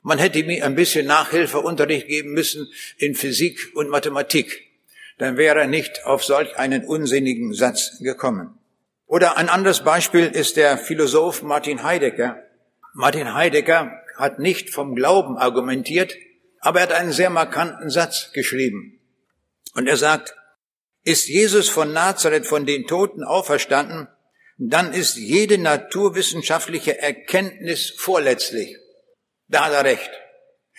Man 0.00 0.18
hätte 0.18 0.42
mir 0.42 0.64
ein 0.64 0.74
bisschen 0.74 1.06
Nachhilfeunterricht 1.06 2.08
geben 2.08 2.32
müssen 2.32 2.68
in 2.96 3.14
Physik 3.14 3.72
und 3.74 3.88
Mathematik. 3.88 4.68
Dann 5.18 5.36
wäre 5.36 5.60
er 5.60 5.66
nicht 5.66 6.04
auf 6.04 6.24
solch 6.24 6.56
einen 6.56 6.84
unsinnigen 6.84 7.54
Satz 7.54 7.98
gekommen. 8.00 8.58
Oder 9.06 9.36
ein 9.36 9.48
anderes 9.48 9.84
Beispiel 9.84 10.26
ist 10.26 10.56
der 10.56 10.78
Philosoph 10.78 11.42
Martin 11.42 11.82
Heidegger. 11.82 12.42
Martin 12.94 13.34
Heidegger 13.34 13.92
hat 14.16 14.38
nicht 14.38 14.70
vom 14.70 14.96
Glauben 14.96 15.36
argumentiert, 15.36 16.16
aber 16.62 16.80
er 16.80 16.84
hat 16.84 16.92
einen 16.92 17.12
sehr 17.12 17.28
markanten 17.28 17.90
Satz 17.90 18.32
geschrieben. 18.32 19.00
Und 19.74 19.88
er 19.88 19.96
sagt, 19.96 20.34
ist 21.04 21.28
Jesus 21.28 21.68
von 21.68 21.92
Nazareth 21.92 22.46
von 22.46 22.64
den 22.64 22.86
Toten 22.86 23.24
auferstanden, 23.24 24.08
dann 24.58 24.92
ist 24.92 25.16
jede 25.16 25.58
naturwissenschaftliche 25.58 26.98
Erkenntnis 27.00 27.92
vorletzlich. 27.96 28.76
Da 29.48 29.66
hat 29.66 29.72
er 29.72 29.84
recht. 29.84 30.10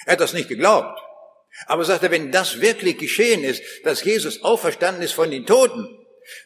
Er 0.06 0.14
hat 0.14 0.22
das 0.22 0.34
nicht 0.34 0.48
geglaubt. 0.48 0.98
Aber 1.68 1.84
sagt 1.84 2.04
er, 2.04 2.12
wenn 2.12 2.32
das 2.32 2.62
wirklich 2.62 2.98
geschehen 2.98 3.44
ist, 3.44 3.62
dass 3.84 4.04
Jesus 4.04 4.42
auferstanden 4.42 5.04
ist 5.04 5.12
von 5.12 5.30
den 5.30 5.46
Toten, 5.46 5.88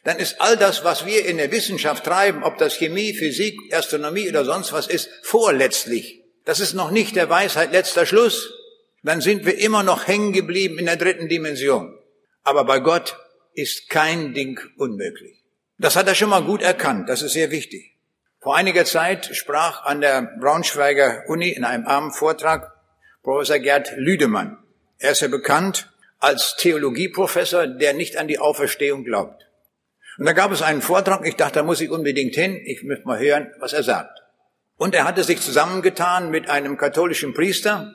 dann 0.02 0.18
ist 0.18 0.40
all 0.40 0.56
das, 0.56 0.82
was 0.82 1.06
wir 1.06 1.24
in 1.24 1.36
der 1.36 1.52
Wissenschaft 1.52 2.04
treiben, 2.04 2.42
ob 2.42 2.58
das 2.58 2.74
Chemie, 2.74 3.14
Physik, 3.14 3.56
Astronomie 3.72 4.28
oder 4.28 4.44
sonst 4.44 4.72
was 4.72 4.88
ist, 4.88 5.08
vorletztlich. 5.22 6.24
Das 6.44 6.58
ist 6.58 6.74
noch 6.74 6.90
nicht 6.90 7.14
der 7.14 7.30
Weisheit 7.30 7.70
letzter 7.70 8.04
Schluss. 8.04 8.52
Dann 9.08 9.22
sind 9.22 9.46
wir 9.46 9.58
immer 9.58 9.82
noch 9.82 10.06
hängen 10.06 10.34
geblieben 10.34 10.78
in 10.78 10.84
der 10.84 10.96
dritten 10.96 11.30
Dimension. 11.30 11.98
Aber 12.42 12.66
bei 12.66 12.78
Gott 12.78 13.16
ist 13.54 13.88
kein 13.88 14.34
Ding 14.34 14.60
unmöglich. 14.76 15.42
Das 15.78 15.96
hat 15.96 16.08
er 16.08 16.14
schon 16.14 16.28
mal 16.28 16.42
gut 16.42 16.60
erkannt. 16.60 17.08
Das 17.08 17.22
ist 17.22 17.32
sehr 17.32 17.50
wichtig. 17.50 17.96
Vor 18.38 18.54
einiger 18.54 18.84
Zeit 18.84 19.34
sprach 19.34 19.86
an 19.86 20.02
der 20.02 20.36
Braunschweiger 20.38 21.22
Uni 21.26 21.48
in 21.48 21.64
einem 21.64 21.86
armen 21.86 22.12
Vortrag 22.12 22.70
Professor 23.22 23.58
Gerd 23.58 23.94
Lüdemann. 23.96 24.58
Er 24.98 25.12
ist 25.12 25.22
ja 25.22 25.28
bekannt 25.28 25.90
als 26.18 26.56
Theologieprofessor, 26.56 27.66
der 27.66 27.94
nicht 27.94 28.18
an 28.18 28.28
die 28.28 28.38
Auferstehung 28.38 29.04
glaubt. 29.04 29.48
Und 30.18 30.26
da 30.26 30.34
gab 30.34 30.52
es 30.52 30.60
einen 30.60 30.82
Vortrag, 30.82 31.26
ich 31.26 31.36
dachte, 31.36 31.60
da 31.60 31.62
muss 31.62 31.80
ich 31.80 31.88
unbedingt 31.88 32.34
hin, 32.34 32.60
ich 32.62 32.82
möchte 32.82 33.06
mal 33.06 33.18
hören, 33.18 33.54
was 33.58 33.72
er 33.72 33.84
sagt. 33.84 34.20
Und 34.76 34.94
er 34.94 35.04
hatte 35.04 35.24
sich 35.24 35.40
zusammengetan 35.40 36.30
mit 36.30 36.50
einem 36.50 36.76
katholischen 36.76 37.32
Priester 37.32 37.94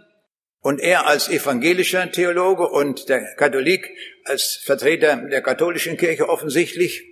und 0.64 0.80
er 0.80 1.06
als 1.06 1.30
evangelischer 1.30 2.12
Theologe 2.12 2.68
und 2.68 3.10
der 3.10 3.36
Katholik 3.36 3.92
als 4.24 4.62
Vertreter 4.64 5.18
der 5.18 5.42
katholischen 5.42 5.98
Kirche 5.98 6.30
offensichtlich. 6.30 7.04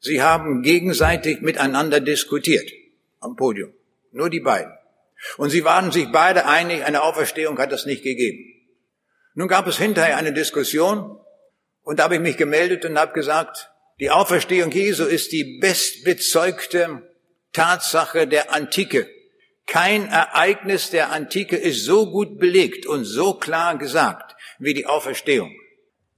Sie 0.00 0.22
haben 0.22 0.62
gegenseitig 0.62 1.42
miteinander 1.42 2.00
diskutiert 2.00 2.70
am 3.20 3.36
Podium. 3.36 3.72
Nur 4.10 4.30
die 4.30 4.40
beiden. 4.40 4.72
Und 5.36 5.50
sie 5.50 5.64
waren 5.64 5.92
sich 5.92 6.10
beide 6.12 6.46
einig, 6.46 6.84
eine 6.84 7.02
Auferstehung 7.02 7.58
hat 7.58 7.72
es 7.72 7.86
nicht 7.86 8.02
gegeben. 8.02 8.38
Nun 9.34 9.48
gab 9.48 9.66
es 9.66 9.78
hinterher 9.78 10.16
eine 10.16 10.32
Diskussion 10.32 11.18
und 11.82 11.98
da 11.98 12.04
habe 12.04 12.14
ich 12.14 12.20
mich 12.20 12.38
gemeldet 12.38 12.86
und 12.86 12.98
habe 12.98 13.12
gesagt, 13.12 13.70
die 14.00 14.10
Auferstehung 14.10 14.70
Jesu 14.70 15.04
ist 15.04 15.30
die 15.32 15.58
bestbezeugte 15.60 17.02
Tatsache 17.52 18.26
der 18.26 18.52
Antike. 18.52 19.08
Kein 19.66 20.08
Ereignis 20.08 20.90
der 20.90 21.10
Antike 21.10 21.56
ist 21.56 21.84
so 21.84 22.10
gut 22.10 22.38
belegt 22.38 22.86
und 22.86 23.04
so 23.04 23.34
klar 23.34 23.78
gesagt 23.78 24.36
wie 24.58 24.74
die 24.74 24.86
Auferstehung. 24.86 25.54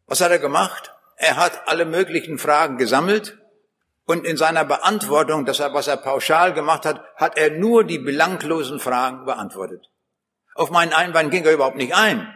Was 0.06 0.20
hat 0.20 0.30
er 0.30 0.38
gemacht? 0.38 0.92
Er 1.16 1.36
hat 1.36 1.68
alle 1.68 1.84
möglichen 1.84 2.38
Fragen 2.38 2.76
gesammelt 2.76 3.38
und 4.04 4.24
in 4.26 4.36
seiner 4.36 4.64
Beantwortung, 4.64 5.44
das 5.44 5.58
was 5.58 5.88
er 5.88 5.96
pauschal 5.96 6.52
gemacht 6.54 6.84
hat, 6.84 7.02
hat 7.16 7.36
er 7.36 7.50
nur 7.50 7.84
die 7.84 7.98
belanglosen 7.98 8.78
Fragen 8.78 9.24
beantwortet. 9.24 9.90
Auf 10.54 10.70
meinen 10.70 10.92
Einwand 10.92 11.30
ging 11.30 11.44
er 11.44 11.52
überhaupt 11.52 11.76
nicht 11.76 11.94
ein. 11.94 12.32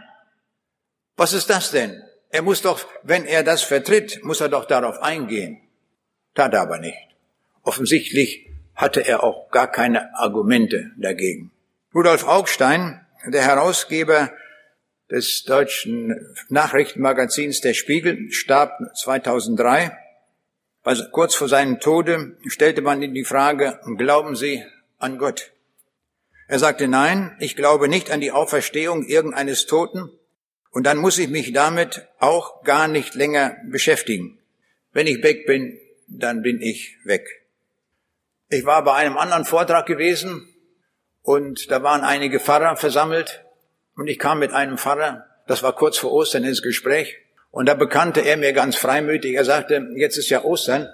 Was 1.17 1.33
ist 1.33 1.49
das 1.51 1.71
denn? 1.71 2.03
Er 2.31 2.43
muss 2.43 2.63
doch, 2.63 2.81
wenn 3.03 3.25
er 3.25 3.43
das 3.43 3.63
vertritt, 3.63 4.25
muss 4.25 4.41
er 4.41 4.49
doch 4.49 4.65
darauf 4.65 5.01
eingehen. 5.01 5.61
Tat 6.35 6.55
er 6.55 6.63
aber 6.63 6.79
nicht. 6.79 6.99
Offensichtlich 7.63 8.50
hatte 8.81 9.07
er 9.07 9.23
auch 9.23 9.51
gar 9.51 9.71
keine 9.71 10.15
Argumente 10.15 10.91
dagegen. 10.97 11.53
Rudolf 11.95 12.27
Augstein, 12.27 13.05
der 13.27 13.43
Herausgeber 13.43 14.33
des 15.11 15.43
deutschen 15.45 16.35
Nachrichtenmagazins 16.49 17.61
Der 17.61 17.75
Spiegel, 17.75 18.31
starb 18.31 18.73
2003. 18.95 19.97
Also 20.83 21.05
kurz 21.11 21.35
vor 21.35 21.49
seinem 21.49 21.81
Tode 21.81 22.37
stellte 22.47 22.81
man 22.81 23.03
ihm 23.03 23.13
die 23.13 23.25
Frage, 23.25 23.81
glauben 23.99 24.35
Sie 24.35 24.65
an 24.99 25.19
Gott? 25.19 25.53
Er 26.49 26.59
sagte, 26.59 26.89
nein, 26.89 27.37
ich 27.39 27.57
glaube 27.57 27.89
nicht 27.89 28.11
an 28.11 28.21
die 28.21 28.33
Auferstehung 28.33 29.05
irgendeines 29.05 29.67
Toten, 29.67 30.11
und 30.73 30.85
dann 30.85 30.99
muss 30.99 31.19
ich 31.19 31.29
mich 31.29 31.53
damit 31.53 32.07
auch 32.19 32.63
gar 32.63 32.87
nicht 32.87 33.15
länger 33.15 33.57
beschäftigen. 33.69 34.39
Wenn 34.93 35.07
ich 35.07 35.23
weg 35.23 35.47
bin, 35.47 35.79
dann 36.07 36.43
bin 36.43 36.61
ich 36.61 36.97
weg. 37.05 37.40
Ich 38.53 38.67
war 38.67 38.83
bei 38.83 38.95
einem 38.95 39.17
anderen 39.17 39.45
Vortrag 39.45 39.87
gewesen 39.87 40.53
und 41.23 41.71
da 41.71 41.85
waren 41.85 42.03
einige 42.03 42.41
Pfarrer 42.41 42.77
versammelt 42.77 43.45
und 43.97 44.09
ich 44.09 44.19
kam 44.19 44.41
mit 44.41 44.53
einem 44.53 44.77
Pfarrer, 44.77 45.25
das 45.47 45.63
war 45.63 45.73
kurz 45.73 45.99
vor 45.99 46.11
Ostern 46.11 46.43
ins 46.43 46.61
Gespräch 46.61 47.17
und 47.53 47.69
da 47.69 47.75
bekannte 47.75 48.23
er 48.23 48.37
mir 48.37 48.53
ganz 48.53 48.75
freimütig, 48.75 49.37
er 49.37 49.45
sagte, 49.45 49.87
jetzt 49.95 50.17
ist 50.17 50.31
ja 50.31 50.43
Ostern 50.43 50.89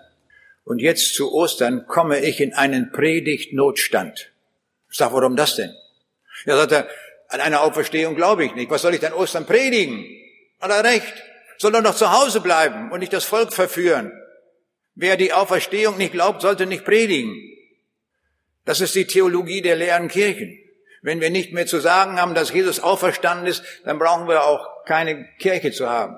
und 0.65 0.81
jetzt 0.81 1.15
zu 1.15 1.33
Ostern 1.33 1.87
komme 1.87 2.19
ich 2.19 2.43
in 2.43 2.53
einen 2.53 2.93
Predigtnotstand. 2.93 4.33
Ich 4.91 4.99
sag, 4.99 5.15
warum 5.15 5.35
das 5.35 5.57
denn? 5.57 5.75
Er 6.45 6.59
sagte, 6.59 6.87
an 7.29 7.41
eine 7.41 7.61
Auferstehung 7.61 8.17
glaube 8.17 8.45
ich 8.45 8.55
nicht. 8.55 8.71
Was 8.71 8.83
soll 8.83 8.93
ich 8.93 9.01
denn 9.01 9.15
Ostern 9.15 9.47
predigen? 9.47 10.05
Hat 10.61 10.71
er 10.71 10.85
recht. 10.85 11.15
Soll 11.57 11.75
er 11.75 11.81
noch 11.81 11.97
zu 11.97 12.13
Hause 12.13 12.41
bleiben 12.41 12.93
und 12.93 13.01
nicht 13.01 13.15
das 13.15 13.25
Volk 13.25 13.55
verführen. 13.55 14.13
Wer 14.97 15.17
die 15.17 15.33
Auferstehung 15.33 15.99
nicht 15.99 16.13
glaubt, 16.13 16.41
sollte 16.41 16.67
nicht 16.67 16.85
predigen. 16.85 17.37
Das 18.65 18.81
ist 18.81 18.95
die 18.95 19.07
Theologie 19.07 19.63
der 19.63 19.77
leeren 19.77 20.09
Kirchen. 20.09 20.59
Wenn 21.03 21.21
wir 21.21 21.31
nicht 21.31 21.53
mehr 21.53 21.67
zu 21.67 21.79
sagen 21.79 22.21
haben, 22.21 22.35
dass 22.35 22.53
Jesus 22.53 22.81
auferstanden 22.81 23.47
ist, 23.47 23.63
dann 23.85 23.99
brauchen 23.99 24.27
wir 24.27 24.45
auch 24.45 24.85
keine 24.87 25.29
Kirche 25.39 25.71
zu 25.71 25.89
haben. 25.89 26.17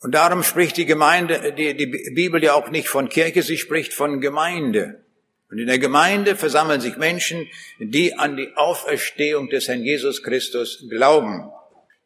Und 0.00 0.14
darum 0.14 0.42
spricht 0.42 0.76
die 0.76 0.86
Gemeinde, 0.86 1.52
die, 1.52 1.74
die 1.76 1.86
Bibel 1.86 2.42
ja 2.42 2.54
auch 2.54 2.70
nicht 2.70 2.88
von 2.88 3.08
Kirche, 3.08 3.42
sie 3.42 3.56
spricht 3.56 3.94
von 3.94 4.20
Gemeinde. 4.20 5.04
Und 5.50 5.58
in 5.58 5.68
der 5.68 5.78
Gemeinde 5.78 6.36
versammeln 6.36 6.80
sich 6.80 6.96
Menschen, 6.96 7.48
die 7.78 8.14
an 8.14 8.36
die 8.36 8.56
Auferstehung 8.56 9.48
des 9.50 9.68
Herrn 9.68 9.82
Jesus 9.82 10.22
Christus 10.22 10.84
glauben. 10.88 11.50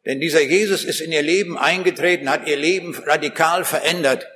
Denn 0.05 0.19
dieser 0.19 0.41
Jesus 0.41 0.83
ist 0.83 1.01
in 1.01 1.11
ihr 1.11 1.21
Leben 1.23 1.57
eingetreten, 1.57 2.29
hat 2.29 2.47
ihr 2.47 2.57
Leben 2.57 2.95
radikal 2.95 3.65
verändert. 3.65 4.27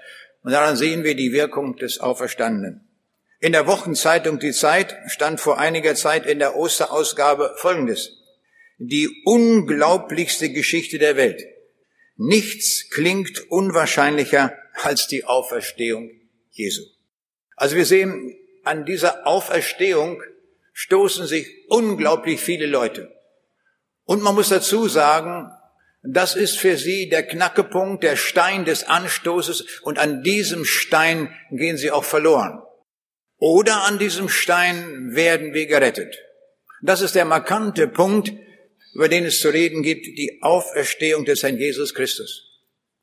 Und 0.41 0.51
daran 0.51 0.75
sehen 0.75 1.03
wir 1.03 1.15
die 1.15 1.34
Wirkung 1.34 1.75
des 1.77 2.00
Auferstandenen. 2.00 2.88
In 3.39 3.53
der 3.53 3.67
Wochenzeitung 3.67 4.39
Die 4.39 4.51
Zeit 4.51 4.96
stand 5.08 5.39
vor 5.39 5.58
einiger 5.58 5.96
Zeit 5.96 6.25
in 6.25 6.39
der 6.39 6.55
Osterausgabe 6.55 7.53
Folgendes. 7.58 8.17
Die 8.77 9.24
unglaublichste 9.25 10.51
Geschichte 10.51 11.00
der 11.00 11.15
Welt. 11.15 11.43
Nichts 12.15 12.89
klingt 12.89 13.50
unwahrscheinlicher 13.50 14.53
als 14.74 15.08
die 15.08 15.24
Auferstehung 15.24 16.12
Jesu. 16.51 16.84
Also 17.55 17.75
wir 17.75 17.86
sehen, 17.86 18.36
an 18.63 18.86
dieser 18.86 19.25
Auferstehung 19.25 20.22
stoßen 20.74 21.27
sich 21.27 21.48
unglaublich 21.67 22.39
viele 22.39 22.65
Leute. 22.65 23.12
Und 24.03 24.22
man 24.22 24.36
muss 24.36 24.50
dazu 24.50 24.88
sagen, 24.88 25.51
das 26.01 26.36
ist 26.36 26.58
für 26.58 26.77
sie 26.77 27.10
der 27.10 27.24
Knackepunkt, 27.24 28.03
der 28.03 28.15
Stein 28.15 28.65
des 28.65 28.86
Anstoßes 28.86 29.82
und 29.82 30.00
an 30.00 30.24
diesem 30.24 30.63
Stein 30.63 31.34
gehen 31.51 31.77
sie 31.77 31.91
auch 31.91 32.06
verloren. 32.06 32.62
Oder 33.38 33.84
an 33.84 34.00
diesem 34.00 34.29
Stein 34.29 35.15
werden 35.15 35.53
wir 35.53 35.65
gerettet. 35.65 36.15
Das 36.82 37.01
ist 37.01 37.15
der 37.15 37.25
markante 37.25 37.88
Punkt, 37.88 38.32
über 38.94 39.10
den 39.10 39.25
es 39.25 39.41
zu 39.41 39.50
reden 39.50 39.84
gibt, 39.84 40.06
die 40.06 40.39
Auferstehung 40.41 41.25
des 41.25 41.44
Herrn 41.44 41.58
Jesus 41.58 41.94
Christus. 41.94 42.46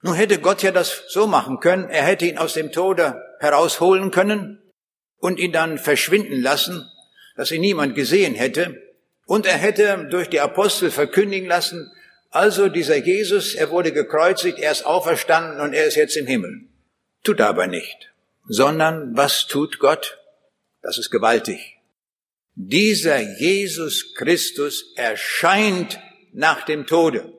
Nun 0.02 0.14
hätte 0.14 0.38
Gott 0.38 0.62
ja 0.62 0.72
das 0.72 1.04
so 1.08 1.26
machen 1.26 1.58
können, 1.60 1.88
er 1.88 2.04
hätte 2.04 2.26
ihn 2.26 2.38
aus 2.38 2.54
dem 2.54 2.72
Tode 2.72 3.20
herausholen 3.40 4.10
können 4.10 4.62
und 5.18 5.38
ihn 5.38 5.52
dann 5.52 5.78
verschwinden 5.78 6.40
lassen, 6.40 6.86
dass 7.36 7.50
ihn 7.50 7.60
niemand 7.60 7.94
gesehen 7.94 8.34
hätte. 8.34 8.82
Und 9.26 9.46
er 9.46 9.56
hätte 9.56 10.06
durch 10.10 10.28
die 10.28 10.40
Apostel 10.40 10.90
verkündigen 10.90 11.48
lassen, 11.48 11.90
also 12.36 12.68
dieser 12.68 12.96
Jesus, 12.96 13.54
er 13.54 13.70
wurde 13.70 13.92
gekreuzigt, 13.92 14.58
er 14.58 14.70
ist 14.70 14.84
auferstanden 14.84 15.60
und 15.60 15.72
er 15.72 15.86
ist 15.86 15.96
jetzt 15.96 16.16
im 16.16 16.26
Himmel. 16.26 16.68
Tut 17.24 17.40
aber 17.40 17.66
nicht. 17.66 18.12
Sondern 18.46 19.16
was 19.16 19.46
tut 19.46 19.78
Gott? 19.78 20.18
Das 20.82 20.98
ist 20.98 21.10
gewaltig. 21.10 21.78
Dieser 22.54 23.18
Jesus 23.20 24.14
Christus 24.14 24.92
erscheint 24.96 25.98
nach 26.32 26.64
dem 26.64 26.86
Tode. 26.86 27.32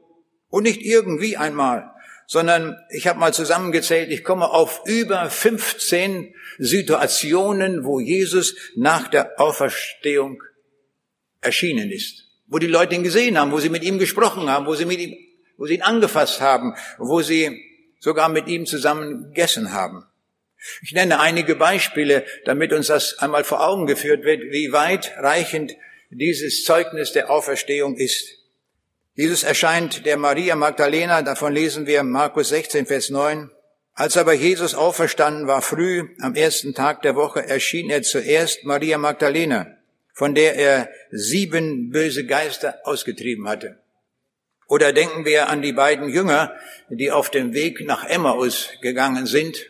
Und 0.49 0.63
nicht 0.63 0.81
irgendwie 0.81 1.37
einmal, 1.37 1.91
sondern 2.25 2.77
ich 2.89 3.07
habe 3.07 3.19
mal 3.19 3.33
zusammengezählt, 3.33 4.11
ich 4.11 4.23
komme 4.23 4.49
auf 4.49 4.81
über 4.85 5.29
15 5.29 6.33
Situationen, 6.57 7.85
wo 7.85 7.99
Jesus 7.99 8.55
nach 8.75 9.07
der 9.09 9.39
Auferstehung 9.39 10.41
erschienen 11.41 11.91
ist. 11.91 12.26
Wo 12.47 12.59
die 12.59 12.67
Leute 12.67 12.95
ihn 12.95 13.03
gesehen 13.03 13.37
haben, 13.37 13.51
wo 13.51 13.59
sie 13.59 13.69
mit 13.69 13.83
ihm 13.83 13.99
gesprochen 13.99 14.49
haben, 14.49 14.65
wo 14.65 14.75
sie, 14.75 14.85
mit 14.85 14.99
ihm, 14.99 15.15
wo 15.57 15.65
sie 15.65 15.75
ihn 15.75 15.81
angefasst 15.81 16.41
haben, 16.41 16.75
wo 16.97 17.21
sie 17.21 17.61
sogar 17.99 18.29
mit 18.29 18.47
ihm 18.47 18.65
zusammen 18.65 19.27
gegessen 19.27 19.73
haben. 19.73 20.05
Ich 20.81 20.93
nenne 20.93 21.19
einige 21.19 21.55
Beispiele, 21.55 22.25
damit 22.45 22.73
uns 22.73 22.87
das 22.87 23.19
einmal 23.19 23.43
vor 23.43 23.65
Augen 23.65 23.85
geführt 23.85 24.23
wird, 24.23 24.41
wie 24.51 24.71
weit 24.71 25.13
reichend 25.17 25.73
dieses 26.09 26.63
Zeugnis 26.63 27.11
der 27.11 27.29
Auferstehung 27.29 27.95
ist. 27.95 28.37
Jesus 29.13 29.43
erscheint 29.43 30.05
der 30.05 30.17
Maria 30.17 30.55
Magdalena, 30.55 31.21
davon 31.21 31.53
lesen 31.53 31.87
wir 31.87 32.03
Markus 32.03 32.49
16, 32.49 32.85
Vers 32.85 33.09
9. 33.09 33.49
Als 33.93 34.15
aber 34.15 34.33
Jesus 34.33 34.75
auferstanden 34.75 35.47
war 35.47 35.63
früh, 35.63 36.09
am 36.21 36.35
ersten 36.35 36.75
Tag 36.75 37.01
der 37.01 37.15
Woche, 37.15 37.43
erschien 37.47 37.89
er 37.89 38.03
zuerst 38.03 38.63
Maria 38.63 38.99
Magdalena, 38.99 39.76
von 40.17 40.33
der 40.33 40.55
er 40.55 40.89
sieben 41.11 41.91
böse 41.91 42.25
Geister 42.25 42.79
ausgetrieben 42.85 43.47
hatte. 43.47 43.77
Oder 44.67 44.91
denken 44.91 45.25
wir 45.25 45.47
an 45.47 45.61
die 45.61 45.73
beiden 45.73 46.09
Jünger, 46.09 46.55
die 46.89 47.11
auf 47.11 47.29
dem 47.29 47.53
Weg 47.53 47.85
nach 47.85 48.03
Emmaus 48.03 48.69
gegangen 48.81 49.27
sind. 49.27 49.69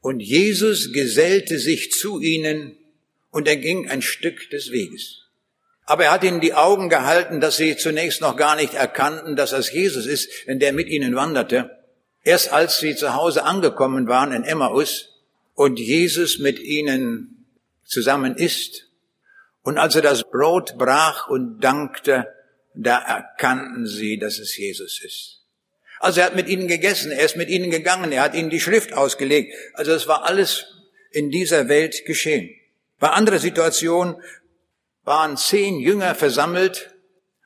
Und 0.00 0.18
Jesus 0.18 0.92
gesellte 0.92 1.60
sich 1.60 1.92
zu 1.92 2.20
ihnen 2.20 2.76
und 3.30 3.46
er 3.46 3.56
ging 3.56 3.88
ein 3.88 4.02
Stück 4.02 4.50
des 4.50 4.72
Weges. 4.72 5.28
Aber 5.84 6.06
er 6.06 6.10
hat 6.10 6.24
ihnen 6.24 6.40
die 6.40 6.54
Augen 6.54 6.88
gehalten, 6.88 7.40
dass 7.40 7.56
sie 7.56 7.76
zunächst 7.76 8.20
noch 8.20 8.36
gar 8.36 8.56
nicht 8.56 8.74
erkannten, 8.74 9.36
dass 9.36 9.52
es 9.52 9.70
Jesus 9.70 10.06
ist, 10.06 10.28
der 10.48 10.72
mit 10.72 10.88
ihnen 10.88 11.14
wanderte. 11.14 11.70
Erst 12.24 12.52
als 12.52 12.80
sie 12.80 12.96
zu 12.96 13.14
Hause 13.14 13.44
angekommen 13.44 14.08
waren 14.08 14.32
in 14.32 14.42
Emmaus 14.42 15.20
und 15.54 15.78
Jesus 15.78 16.40
mit 16.40 16.58
ihnen 16.58 17.46
zusammen 17.84 18.34
isst 18.34 18.88
und 19.64 19.78
als 19.78 19.96
er 19.96 20.02
das 20.02 20.24
Brot 20.24 20.76
brach 20.78 21.26
und 21.28 21.60
dankte, 21.60 22.28
da 22.74 22.98
erkannten 22.98 23.86
sie, 23.86 24.18
dass 24.18 24.38
es 24.38 24.56
Jesus 24.56 25.02
ist. 25.02 25.40
Also 26.00 26.20
er 26.20 26.26
hat 26.26 26.36
mit 26.36 26.48
ihnen 26.48 26.68
gegessen, 26.68 27.10
er 27.10 27.24
ist 27.24 27.36
mit 27.36 27.48
ihnen 27.48 27.70
gegangen, 27.70 28.12
er 28.12 28.22
hat 28.22 28.34
ihnen 28.34 28.50
die 28.50 28.60
Schrift 28.60 28.92
ausgelegt. 28.92 29.54
Also 29.72 29.92
es 29.92 30.06
war 30.06 30.24
alles 30.24 30.66
in 31.12 31.30
dieser 31.30 31.68
Welt 31.68 32.04
geschehen. 32.04 32.50
Bei 32.98 33.08
anderer 33.08 33.38
Situation 33.38 34.20
waren 35.02 35.38
zehn 35.38 35.80
Jünger 35.80 36.14
versammelt. 36.14 36.94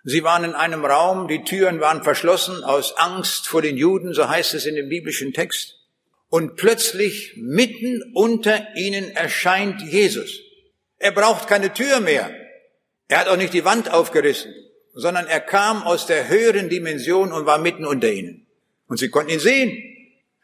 Sie 0.02 0.24
waren 0.24 0.42
in 0.42 0.54
einem 0.54 0.84
Raum, 0.84 1.28
die 1.28 1.44
Türen 1.44 1.80
waren 1.80 2.02
verschlossen 2.02 2.64
aus 2.64 2.96
Angst 2.96 3.46
vor 3.46 3.62
den 3.62 3.76
Juden, 3.76 4.12
so 4.12 4.28
heißt 4.28 4.54
es 4.54 4.66
in 4.66 4.74
dem 4.74 4.88
biblischen 4.88 5.32
Text. 5.32 5.76
Und 6.30 6.56
plötzlich 6.56 7.34
mitten 7.36 8.02
unter 8.12 8.74
ihnen 8.74 9.10
erscheint 9.10 9.82
Jesus. 9.82 10.40
Er 10.98 11.12
braucht 11.12 11.48
keine 11.48 11.72
Tür 11.72 12.00
mehr. 12.00 12.30
Er 13.08 13.20
hat 13.20 13.28
auch 13.28 13.36
nicht 13.36 13.54
die 13.54 13.64
Wand 13.64 13.90
aufgerissen, 13.90 14.54
sondern 14.94 15.26
er 15.26 15.40
kam 15.40 15.82
aus 15.82 16.06
der 16.06 16.28
höheren 16.28 16.68
Dimension 16.68 17.32
und 17.32 17.46
war 17.46 17.58
mitten 17.58 17.86
unter 17.86 18.10
ihnen. 18.10 18.46
Und 18.86 18.98
sie 18.98 19.08
konnten 19.08 19.32
ihn 19.32 19.40
sehen. 19.40 19.82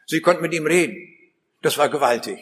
Sie 0.05 0.21
konnten 0.21 0.41
mit 0.41 0.53
ihm 0.53 0.65
reden. 0.65 0.97
Das 1.61 1.77
war 1.77 1.89
gewaltig. 1.89 2.39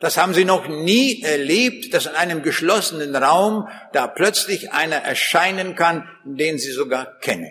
Das 0.00 0.16
haben 0.16 0.34
sie 0.34 0.44
noch 0.44 0.68
nie 0.68 1.22
erlebt, 1.22 1.94
dass 1.94 2.06
in 2.06 2.12
einem 2.12 2.42
geschlossenen 2.42 3.14
Raum 3.16 3.68
da 3.92 4.06
plötzlich 4.06 4.72
einer 4.72 4.96
erscheinen 4.96 5.76
kann, 5.76 6.08
den 6.24 6.58
sie 6.58 6.72
sogar 6.72 7.18
kennen. 7.20 7.50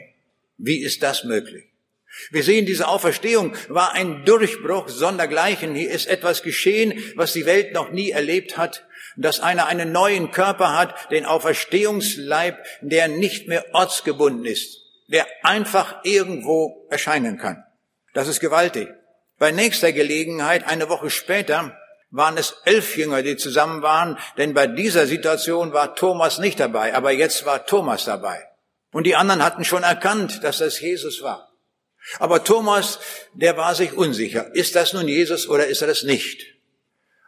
Wie 0.57 0.83
ist 0.83 1.01
das 1.01 1.23
möglich? 1.23 1.65
Wir 2.29 2.43
sehen, 2.43 2.65
diese 2.65 2.87
Auferstehung 2.87 3.55
war 3.69 3.93
ein 3.93 4.23
Durchbruch 4.23 4.87
sondergleichen. 4.87 5.73
Hier 5.73 5.89
ist 5.89 6.05
etwas 6.05 6.43
geschehen, 6.43 6.93
was 7.15 7.33
die 7.33 7.45
Welt 7.45 7.73
noch 7.73 7.91
nie 7.91 8.11
erlebt 8.11 8.55
hat, 8.55 8.85
dass 9.17 9.39
einer 9.39 9.67
einen 9.67 9.91
neuen 9.91 10.31
Körper 10.31 10.77
hat, 10.77 11.11
den 11.11 11.25
Auferstehungsleib, 11.25 12.57
der 12.81 13.07
nicht 13.07 13.47
mehr 13.47 13.65
ortsgebunden 13.73 14.45
ist, 14.45 14.79
der 15.07 15.27
einfach 15.43 16.03
irgendwo 16.03 16.87
erscheinen 16.89 17.37
kann. 17.37 17.63
Das 18.13 18.27
ist 18.27 18.39
gewaltig. 18.39 18.89
Bei 19.39 19.51
nächster 19.51 19.91
Gelegenheit, 19.91 20.67
eine 20.67 20.89
Woche 20.89 21.09
später, 21.09 21.77
waren 22.11 22.37
es 22.37 22.55
elf 22.65 22.95
Jünger, 22.95 23.23
die 23.23 23.37
zusammen 23.37 23.81
waren, 23.81 24.19
denn 24.37 24.53
bei 24.53 24.67
dieser 24.67 25.07
Situation 25.07 25.73
war 25.73 25.95
Thomas 25.95 26.37
nicht 26.37 26.59
dabei, 26.59 26.93
aber 26.93 27.11
jetzt 27.11 27.45
war 27.45 27.65
Thomas 27.65 28.05
dabei. 28.05 28.47
Und 28.91 29.05
die 29.05 29.15
anderen 29.15 29.43
hatten 29.43 29.65
schon 29.65 29.81
erkannt, 29.81 30.43
dass 30.43 30.59
das 30.59 30.79
Jesus 30.79 31.23
war. 31.23 31.49
Aber 32.19 32.43
Thomas, 32.43 32.99
der 33.33 33.57
war 33.57 33.73
sich 33.73 33.93
unsicher. 33.93 34.53
Ist 34.53 34.75
das 34.75 34.93
nun 34.93 35.07
Jesus 35.07 35.49
oder 35.49 35.67
ist 35.67 35.81
er 35.81 35.87
das 35.87 36.03
nicht? 36.03 36.52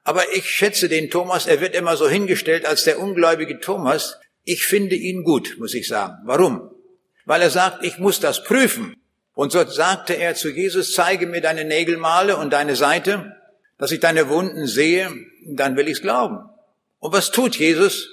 Aber 0.05 0.33
ich 0.33 0.49
schätze 0.49 0.87
den 0.87 1.09
Thomas, 1.09 1.45
er 1.45 1.59
wird 1.59 1.75
immer 1.75 1.97
so 1.97 2.07
hingestellt 2.07 2.65
als 2.65 2.85
der 2.85 2.99
ungläubige 2.99 3.59
Thomas. 3.59 4.17
Ich 4.45 4.63
finde 4.65 4.95
ihn 4.95 5.23
gut, 5.23 5.57
muss 5.59 5.73
ich 5.73 5.87
sagen. 5.87 6.15
Warum? 6.23 6.71
Weil 7.25 7.41
er 7.41 7.49
sagt, 7.49 7.83
ich 7.83 7.97
muss 7.97 8.21
das 8.21 8.43
prüfen. 8.43 8.95
Und 9.33 9.51
so 9.51 9.65
sagte 9.65 10.13
er 10.13 10.35
zu 10.35 10.49
Jesus, 10.49 10.93
zeige 10.93 11.27
mir 11.27 11.41
deine 11.41 11.65
Nägelmale 11.65 12.37
und 12.37 12.53
deine 12.53 12.77
Seite 12.77 13.35
dass 13.77 13.91
ich 13.91 13.99
deine 13.99 14.29
Wunden 14.29 14.67
sehe, 14.67 15.11
dann 15.45 15.75
will 15.75 15.87
ich's 15.87 16.01
glauben. 16.01 16.49
Und 16.99 17.13
was 17.13 17.31
tut 17.31 17.55
Jesus? 17.55 18.09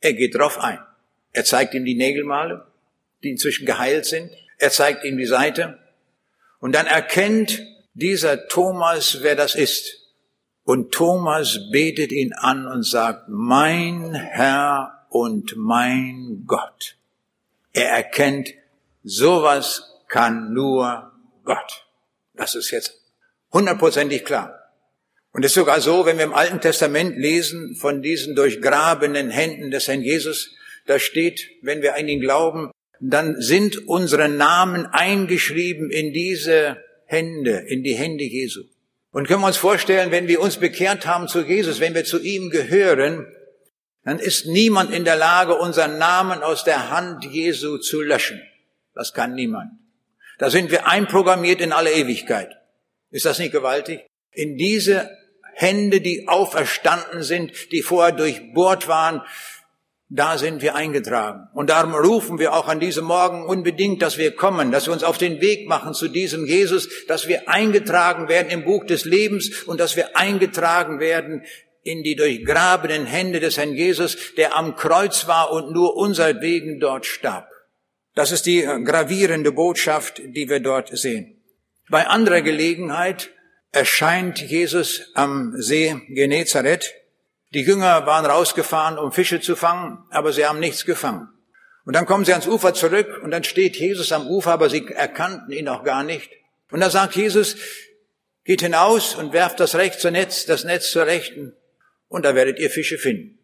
Er 0.00 0.14
geht 0.14 0.34
drauf 0.34 0.58
ein. 0.58 0.78
Er 1.32 1.44
zeigt 1.44 1.74
ihm 1.74 1.84
die 1.84 1.94
Nägelmale, 1.94 2.66
die 3.22 3.30
inzwischen 3.30 3.66
geheilt 3.66 4.06
sind. 4.06 4.32
Er 4.58 4.70
zeigt 4.70 5.04
ihm 5.04 5.16
die 5.16 5.26
Seite. 5.26 5.78
Und 6.58 6.74
dann 6.74 6.86
erkennt 6.86 7.62
dieser 7.94 8.48
Thomas, 8.48 9.18
wer 9.22 9.36
das 9.36 9.54
ist. 9.54 9.99
Und 10.64 10.92
Thomas 10.92 11.58
betet 11.72 12.12
ihn 12.12 12.32
an 12.32 12.66
und 12.66 12.84
sagt, 12.84 13.28
mein 13.28 14.14
Herr 14.14 15.06
und 15.08 15.56
mein 15.56 16.44
Gott. 16.46 16.96
Er 17.72 17.90
erkennt, 17.90 18.50
sowas 19.02 19.82
kann 20.08 20.52
nur 20.52 21.12
Gott. 21.44 21.86
Das 22.34 22.54
ist 22.54 22.70
jetzt 22.70 23.00
hundertprozentig 23.52 24.24
klar. 24.24 24.56
Und 25.32 25.44
es 25.44 25.52
ist 25.52 25.56
sogar 25.56 25.80
so, 25.80 26.06
wenn 26.06 26.18
wir 26.18 26.24
im 26.24 26.34
Alten 26.34 26.60
Testament 26.60 27.16
lesen 27.16 27.76
von 27.76 28.02
diesen 28.02 28.34
durchgrabenen 28.34 29.30
Händen 29.30 29.70
des 29.70 29.86
Herrn 29.86 30.02
Jesus, 30.02 30.54
da 30.86 30.98
steht, 30.98 31.48
wenn 31.62 31.82
wir 31.82 31.94
an 31.94 32.08
ihn 32.08 32.20
glauben, 32.20 32.70
dann 33.00 33.40
sind 33.40 33.88
unsere 33.88 34.28
Namen 34.28 34.86
eingeschrieben 34.86 35.90
in 35.90 36.12
diese 36.12 36.78
Hände, 37.06 37.64
in 37.68 37.82
die 37.82 37.94
Hände 37.94 38.24
Jesu. 38.24 38.64
Und 39.12 39.26
können 39.26 39.40
wir 39.40 39.48
uns 39.48 39.56
vorstellen, 39.56 40.10
wenn 40.10 40.28
wir 40.28 40.40
uns 40.40 40.56
bekehrt 40.58 41.06
haben 41.06 41.26
zu 41.26 41.40
Jesus, 41.40 41.80
wenn 41.80 41.94
wir 41.94 42.04
zu 42.04 42.20
ihm 42.20 42.50
gehören, 42.50 43.26
dann 44.04 44.18
ist 44.18 44.46
niemand 44.46 44.92
in 44.92 45.04
der 45.04 45.16
Lage, 45.16 45.56
unseren 45.56 45.98
Namen 45.98 46.42
aus 46.42 46.64
der 46.64 46.90
Hand 46.90 47.24
Jesu 47.24 47.78
zu 47.78 48.00
löschen. 48.00 48.40
Das 48.94 49.12
kann 49.12 49.34
niemand. 49.34 49.70
Da 50.38 50.48
sind 50.48 50.70
wir 50.70 50.86
einprogrammiert 50.86 51.60
in 51.60 51.72
alle 51.72 51.92
Ewigkeit. 51.92 52.56
Ist 53.10 53.26
das 53.26 53.38
nicht 53.38 53.52
gewaltig? 53.52 54.06
In 54.30 54.56
diese 54.56 55.10
Hände, 55.54 56.00
die 56.00 56.28
auferstanden 56.28 57.22
sind, 57.22 57.52
die 57.72 57.82
vorher 57.82 58.12
durchbohrt 58.12 58.88
waren, 58.88 59.22
da 60.12 60.38
sind 60.38 60.60
wir 60.60 60.74
eingetragen. 60.74 61.48
Und 61.54 61.70
darum 61.70 61.94
rufen 61.94 62.40
wir 62.40 62.52
auch 62.52 62.66
an 62.66 62.80
diesem 62.80 63.04
Morgen 63.04 63.46
unbedingt, 63.46 64.02
dass 64.02 64.18
wir 64.18 64.34
kommen, 64.34 64.72
dass 64.72 64.86
wir 64.86 64.92
uns 64.92 65.04
auf 65.04 65.18
den 65.18 65.40
Weg 65.40 65.68
machen 65.68 65.94
zu 65.94 66.08
diesem 66.08 66.46
Jesus, 66.46 67.06
dass 67.06 67.28
wir 67.28 67.48
eingetragen 67.48 68.28
werden 68.28 68.50
im 68.50 68.64
Buch 68.64 68.84
des 68.84 69.04
Lebens 69.04 69.62
und 69.62 69.78
dass 69.78 69.94
wir 69.94 70.16
eingetragen 70.16 70.98
werden 70.98 71.44
in 71.82 72.02
die 72.02 72.16
durchgrabenen 72.16 73.06
Hände 73.06 73.38
des 73.38 73.56
Herrn 73.56 73.72
Jesus, 73.72 74.34
der 74.36 74.56
am 74.56 74.74
Kreuz 74.74 75.28
war 75.28 75.52
und 75.52 75.72
nur 75.72 75.96
unser 75.96 76.40
Wegen 76.40 76.80
dort 76.80 77.06
starb. 77.06 77.48
Das 78.16 78.32
ist 78.32 78.46
die 78.46 78.62
gravierende 78.84 79.52
Botschaft, 79.52 80.20
die 80.24 80.48
wir 80.48 80.58
dort 80.58 80.88
sehen. 80.98 81.40
Bei 81.88 82.08
anderer 82.08 82.42
Gelegenheit 82.42 83.30
erscheint 83.70 84.40
Jesus 84.40 85.12
am 85.14 85.54
See 85.56 85.94
Genezareth. 86.08 86.94
Die 87.52 87.62
Jünger 87.62 88.06
waren 88.06 88.26
rausgefahren, 88.26 88.96
um 88.96 89.10
Fische 89.10 89.40
zu 89.40 89.56
fangen, 89.56 90.04
aber 90.10 90.32
sie 90.32 90.46
haben 90.46 90.60
nichts 90.60 90.84
gefangen. 90.84 91.28
Und 91.84 91.96
dann 91.96 92.06
kommen 92.06 92.24
sie 92.24 92.32
ans 92.32 92.46
Ufer 92.46 92.74
zurück 92.74 93.20
und 93.22 93.32
dann 93.32 93.42
steht 93.42 93.76
Jesus 93.76 94.12
am 94.12 94.28
Ufer, 94.28 94.52
aber 94.52 94.70
sie 94.70 94.86
erkannten 94.86 95.50
ihn 95.50 95.68
auch 95.68 95.82
gar 95.82 96.04
nicht. 96.04 96.30
Und 96.70 96.80
da 96.80 96.90
sagt 96.90 97.16
Jesus, 97.16 97.56
geht 98.44 98.60
hinaus 98.60 99.16
und 99.16 99.32
werft 99.32 99.58
das 99.58 99.74
rechte 99.74 100.12
Netz, 100.12 100.46
das 100.46 100.62
Netz 100.62 100.92
zur 100.92 101.06
rechten, 101.06 101.56
und 102.06 102.24
da 102.24 102.36
werdet 102.36 102.60
ihr 102.60 102.70
Fische 102.70 102.98
finden. 102.98 103.38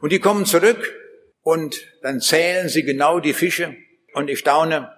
Und 0.00 0.12
die 0.12 0.20
kommen 0.20 0.44
zurück 0.44 0.94
und 1.42 1.80
dann 2.02 2.20
zählen 2.20 2.68
sie 2.68 2.82
genau 2.82 3.20
die 3.20 3.32
Fische 3.32 3.74
und 4.12 4.28
ich 4.28 4.40
staune, 4.40 4.92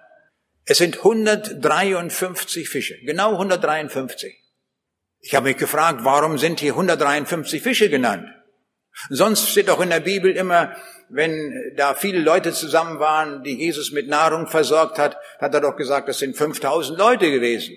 es 0.65 0.77
sind 0.77 0.97
153 0.97 2.67
Fische, 2.67 2.97
genau 3.05 3.31
153. 3.31 4.35
Ich 5.19 5.35
habe 5.35 5.49
mich 5.49 5.57
gefragt, 5.57 6.01
warum 6.03 6.37
sind 6.37 6.59
hier 6.59 6.73
153 6.73 7.61
Fische 7.61 7.89
genannt? 7.89 8.27
Sonst 9.09 9.49
steht 9.49 9.69
auch 9.69 9.81
in 9.81 9.89
der 9.89 9.99
Bibel 9.99 10.35
immer, 10.35 10.75
wenn 11.09 11.73
da 11.75 11.93
viele 11.93 12.19
Leute 12.19 12.53
zusammen 12.53 12.99
waren, 12.99 13.43
die 13.43 13.57
Jesus 13.57 13.91
mit 13.91 14.07
Nahrung 14.07 14.47
versorgt 14.47 14.97
hat, 14.97 15.17
hat 15.39 15.53
er 15.53 15.61
doch 15.61 15.75
gesagt, 15.75 16.07
das 16.07 16.19
sind 16.19 16.37
5000 16.37 16.97
Leute 16.97 17.31
gewesen. 17.31 17.75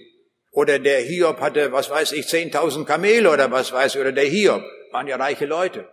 Oder 0.51 0.79
der 0.79 1.01
Hiob 1.01 1.41
hatte, 1.41 1.73
was 1.73 1.91
weiß 1.91 2.13
ich, 2.13 2.27
10.000 2.27 2.85
Kamele 2.85 3.31
oder 3.31 3.51
was 3.51 3.73
weiß 3.73 3.95
ich, 3.95 4.01
oder 4.01 4.13
der 4.13 4.25
Hiob, 4.25 4.63
waren 4.93 5.09
ja 5.09 5.17
reiche 5.17 5.47
Leute. 5.47 5.89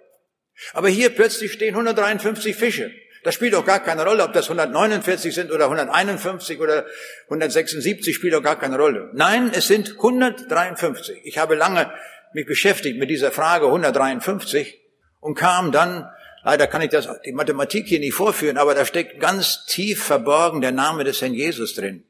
Aber 0.74 0.90
hier 0.90 1.10
plötzlich 1.10 1.52
stehen 1.54 1.74
153 1.74 2.56
Fische. 2.56 2.92
Das 3.24 3.36
spielt 3.36 3.54
doch 3.54 3.66
gar 3.66 3.84
keine 3.84 4.04
Rolle, 4.04 4.24
ob 4.24 4.34
das 4.34 4.46
149 4.46 5.34
sind 5.34 5.52
oder 5.52 5.66
151 5.66 6.60
oder 6.60 6.86
176 7.26 8.16
spielt 8.16 8.34
doch 8.34 8.44
gar 8.44 8.60
keine 8.60 8.78
Rolle. 8.78 9.12
Nein, 9.14 9.52
es 9.54 9.68
sind 9.68 9.92
153. 9.98 11.22
Ich 11.24 11.38
habe 11.38 11.56
lange 11.56 11.92
mich 12.34 12.46
beschäftigt 12.46 13.00
mit 13.00 13.10
dieser 13.10 13.32
Frage 13.32 13.66
153 13.68 14.81
und 15.22 15.36
kam 15.36 15.72
dann, 15.72 16.10
leider 16.44 16.68
kann 16.68 16.82
ich 16.82 16.90
das, 16.90 17.08
die 17.26 17.32
Mathematik 17.32 17.88
hier 17.88 18.00
nicht 18.00 18.14
vorführen, 18.14 18.58
aber 18.58 18.76
da 18.76 18.86
steckt 18.86 19.22
ganz 19.22 19.66
tief 19.66 20.04
verborgen 20.04 20.60
der 20.60 20.74
Name 20.74 21.06
des 21.06 21.22
Herrn 21.22 21.34
Jesus 21.34 21.74
drin. 21.76 22.04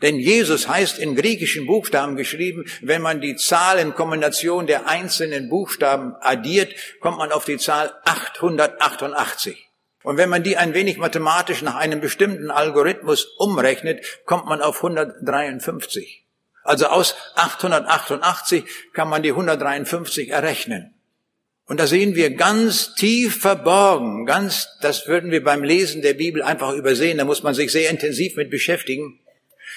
Denn 0.00 0.18
Jesus 0.18 0.66
heißt 0.68 0.98
in 0.98 1.14
griechischen 1.14 1.66
Buchstaben 1.66 2.16
geschrieben, 2.16 2.64
wenn 2.80 3.02
man 3.02 3.20
die 3.20 3.36
Zahl 3.36 3.78
in 3.78 3.94
Kombination 3.94 4.66
der 4.66 4.88
einzelnen 4.88 5.48
Buchstaben 5.48 6.14
addiert, 6.20 6.74
kommt 7.00 7.18
man 7.18 7.30
auf 7.30 7.44
die 7.44 7.58
Zahl 7.58 7.92
888. 8.04 9.68
Und 10.02 10.16
wenn 10.16 10.28
man 10.28 10.42
die 10.42 10.56
ein 10.56 10.74
wenig 10.74 10.98
mathematisch 10.98 11.62
nach 11.62 11.76
einem 11.76 12.00
bestimmten 12.00 12.50
Algorithmus 12.50 13.24
umrechnet, 13.38 14.04
kommt 14.24 14.46
man 14.46 14.60
auf 14.60 14.78
153. 14.78 16.26
Also 16.64 16.86
aus 16.86 17.14
888 17.36 18.64
kann 18.92 19.08
man 19.08 19.22
die 19.22 19.30
153 19.30 20.30
errechnen. 20.30 20.94
Und 21.66 21.78
da 21.78 21.86
sehen 21.86 22.16
wir 22.16 22.30
ganz 22.30 22.94
tief 22.96 23.40
verborgen, 23.40 24.26
ganz, 24.26 24.68
das 24.80 25.06
würden 25.06 25.30
wir 25.30 25.44
beim 25.44 25.62
Lesen 25.62 26.02
der 26.02 26.14
Bibel 26.14 26.42
einfach 26.42 26.74
übersehen, 26.74 27.18
da 27.18 27.24
muss 27.24 27.42
man 27.42 27.54
sich 27.54 27.70
sehr 27.70 27.88
intensiv 27.88 28.36
mit 28.36 28.50
beschäftigen. 28.50 29.20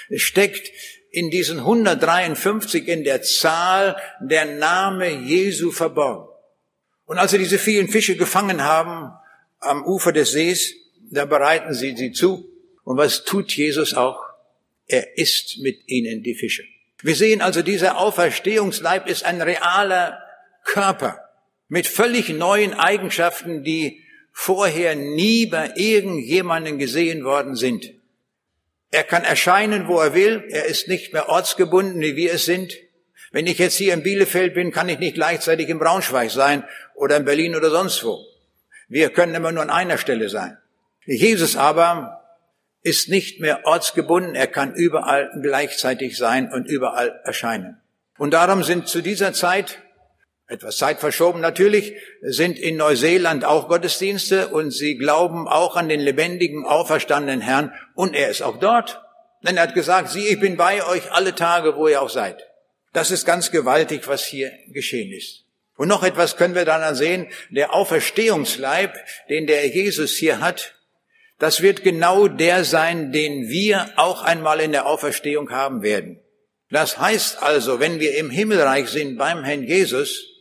Es 0.09 0.21
steckt 0.21 0.71
in 1.11 1.29
diesen 1.29 1.59
153 1.59 2.87
in 2.87 3.03
der 3.03 3.21
Zahl 3.21 3.95
der 4.19 4.45
Name 4.45 5.09
Jesu 5.09 5.71
verborgen. 5.71 6.27
Und 7.05 7.19
als 7.19 7.31
sie 7.31 7.37
diese 7.37 7.59
vielen 7.59 7.87
Fische 7.87 8.15
gefangen 8.15 8.63
haben, 8.63 9.13
am 9.59 9.85
Ufer 9.85 10.11
des 10.11 10.31
Sees, 10.31 10.73
da 11.11 11.25
bereiten 11.25 11.73
sie 11.73 11.95
sie 11.95 12.11
zu. 12.11 12.49
Und 12.83 12.97
was 12.97 13.23
tut 13.23 13.51
Jesus 13.55 13.93
auch? 13.93 14.21
Er 14.87 15.17
isst 15.17 15.59
mit 15.59 15.87
ihnen 15.87 16.23
die 16.23 16.35
Fische. 16.35 16.63
Wir 17.01 17.15
sehen 17.15 17.41
also, 17.41 17.61
dieser 17.61 17.97
Auferstehungsleib 17.99 19.07
ist 19.07 19.23
ein 19.23 19.41
realer 19.41 20.19
Körper 20.63 21.24
mit 21.67 21.87
völlig 21.87 22.29
neuen 22.29 22.73
Eigenschaften, 22.73 23.63
die 23.63 24.03
vorher 24.31 24.95
nie 24.95 25.45
bei 25.45 25.71
irgendjemanden 25.75 26.77
gesehen 26.77 27.23
worden 27.23 27.55
sind. 27.55 27.91
Er 28.91 29.03
kann 29.03 29.23
erscheinen, 29.23 29.87
wo 29.87 29.99
er 29.99 30.13
will. 30.13 30.43
Er 30.49 30.65
ist 30.65 30.87
nicht 30.87 31.13
mehr 31.13 31.29
ortsgebunden, 31.29 32.01
wie 32.01 32.15
wir 32.15 32.33
es 32.33 32.45
sind. 32.45 32.73
Wenn 33.31 33.47
ich 33.47 33.57
jetzt 33.57 33.75
hier 33.75 33.93
in 33.93 34.03
Bielefeld 34.03 34.53
bin, 34.53 34.71
kann 34.71 34.87
ich 34.89 34.99
nicht 34.99 35.15
gleichzeitig 35.15 35.69
in 35.69 35.79
Braunschweig 35.79 36.31
sein 36.31 36.63
oder 36.93 37.17
in 37.17 37.25
Berlin 37.25 37.55
oder 37.55 37.69
sonst 37.69 38.03
wo. 38.03 38.25
Wir 38.87 39.09
können 39.09 39.35
immer 39.35 39.51
nur 39.51 39.63
an 39.63 39.69
einer 39.69 39.97
Stelle 39.97 40.29
sein. 40.29 40.57
Jesus 41.05 41.55
aber 41.55 42.21
ist 42.83 43.09
nicht 43.09 43.41
mehr 43.41 43.65
ortsgebunden. 43.65 44.35
Er 44.35 44.47
kann 44.47 44.75
überall 44.75 45.31
gleichzeitig 45.41 46.17
sein 46.17 46.51
und 46.51 46.65
überall 46.65 47.19
erscheinen. 47.23 47.81
Und 48.17 48.31
darum 48.33 48.63
sind 48.63 48.87
zu 48.87 49.01
dieser 49.01 49.33
Zeit 49.33 49.79
etwas 50.47 50.77
Zeit 50.77 50.99
verschoben 50.99 51.41
natürlich, 51.41 51.93
sind 52.21 52.59
in 52.59 52.77
Neuseeland 52.77 53.45
auch 53.45 53.67
Gottesdienste 53.67 54.49
und 54.49 54.71
sie 54.71 54.97
glauben 54.97 55.47
auch 55.47 55.75
an 55.75 55.89
den 55.89 55.99
lebendigen, 55.99 56.65
auferstandenen 56.65 57.41
Herrn 57.41 57.73
und 57.95 58.15
er 58.15 58.29
ist 58.29 58.41
auch 58.41 58.57
dort. 58.57 59.01
Denn 59.41 59.57
er 59.57 59.63
hat 59.63 59.73
gesagt, 59.73 60.09
sieh, 60.09 60.27
ich 60.27 60.39
bin 60.39 60.57
bei 60.57 60.85
euch 60.85 61.11
alle 61.11 61.35
Tage, 61.35 61.75
wo 61.75 61.87
ihr 61.87 62.01
auch 62.01 62.09
seid. 62.09 62.43
Das 62.93 63.11
ist 63.11 63.25
ganz 63.25 63.51
gewaltig, 63.51 64.07
was 64.07 64.23
hier 64.25 64.51
geschehen 64.71 65.11
ist. 65.11 65.45
Und 65.77 65.87
noch 65.87 66.03
etwas 66.03 66.37
können 66.37 66.55
wir 66.55 66.65
dann 66.65 66.95
sehen, 66.95 67.27
der 67.49 67.73
Auferstehungsleib, 67.73 68.95
den 69.29 69.47
der 69.47 69.67
Jesus 69.67 70.11
hier 70.11 70.39
hat, 70.39 70.75
das 71.37 71.61
wird 71.61 71.83
genau 71.83 72.27
der 72.29 72.63
sein, 72.63 73.11
den 73.11 73.49
wir 73.49 73.89
auch 73.97 74.21
einmal 74.23 74.61
in 74.61 74.71
der 74.71 74.85
Auferstehung 74.85 75.51
haben 75.51 75.81
werden. 75.81 76.21
Das 76.69 76.97
heißt 76.97 77.43
also, 77.43 77.79
wenn 77.79 77.99
wir 77.99 78.17
im 78.17 78.29
Himmelreich 78.29 78.87
sind 78.87 79.17
beim 79.17 79.43
Herrn 79.43 79.63
Jesus, 79.63 80.34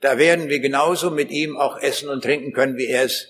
da 0.00 0.18
werden 0.18 0.48
wir 0.48 0.60
genauso 0.60 1.10
mit 1.10 1.30
ihm 1.30 1.56
auch 1.56 1.80
essen 1.80 2.08
und 2.08 2.22
trinken 2.22 2.52
können, 2.52 2.76
wie 2.76 2.86
er 2.86 3.04
es 3.04 3.28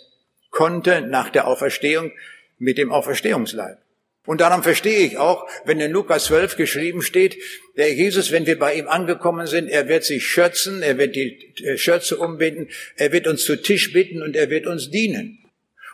konnte 0.50 1.00
nach 1.02 1.30
der 1.30 1.46
Auferstehung 1.46 2.12
mit 2.58 2.78
dem 2.78 2.92
Auferstehungsleib. 2.92 3.78
Und 4.26 4.42
darum 4.42 4.62
verstehe 4.62 4.98
ich 4.98 5.16
auch, 5.16 5.48
wenn 5.64 5.80
in 5.80 5.90
Lukas 5.90 6.26
12 6.26 6.56
geschrieben 6.56 7.02
steht, 7.02 7.36
der 7.76 7.92
Jesus, 7.92 8.30
wenn 8.30 8.46
wir 8.46 8.58
bei 8.58 8.74
ihm 8.74 8.86
angekommen 8.86 9.46
sind, 9.46 9.68
er 9.68 9.88
wird 9.88 10.04
sich 10.04 10.26
schürzen, 10.26 10.82
er 10.82 10.98
wird 10.98 11.16
die 11.16 11.54
äh, 11.64 11.78
Schürze 11.78 12.18
umbinden, 12.18 12.68
er 12.96 13.12
wird 13.12 13.26
uns 13.26 13.44
zu 13.44 13.56
Tisch 13.56 13.92
bitten 13.92 14.22
und 14.22 14.36
er 14.36 14.50
wird 14.50 14.66
uns 14.66 14.90
dienen. 14.90 15.38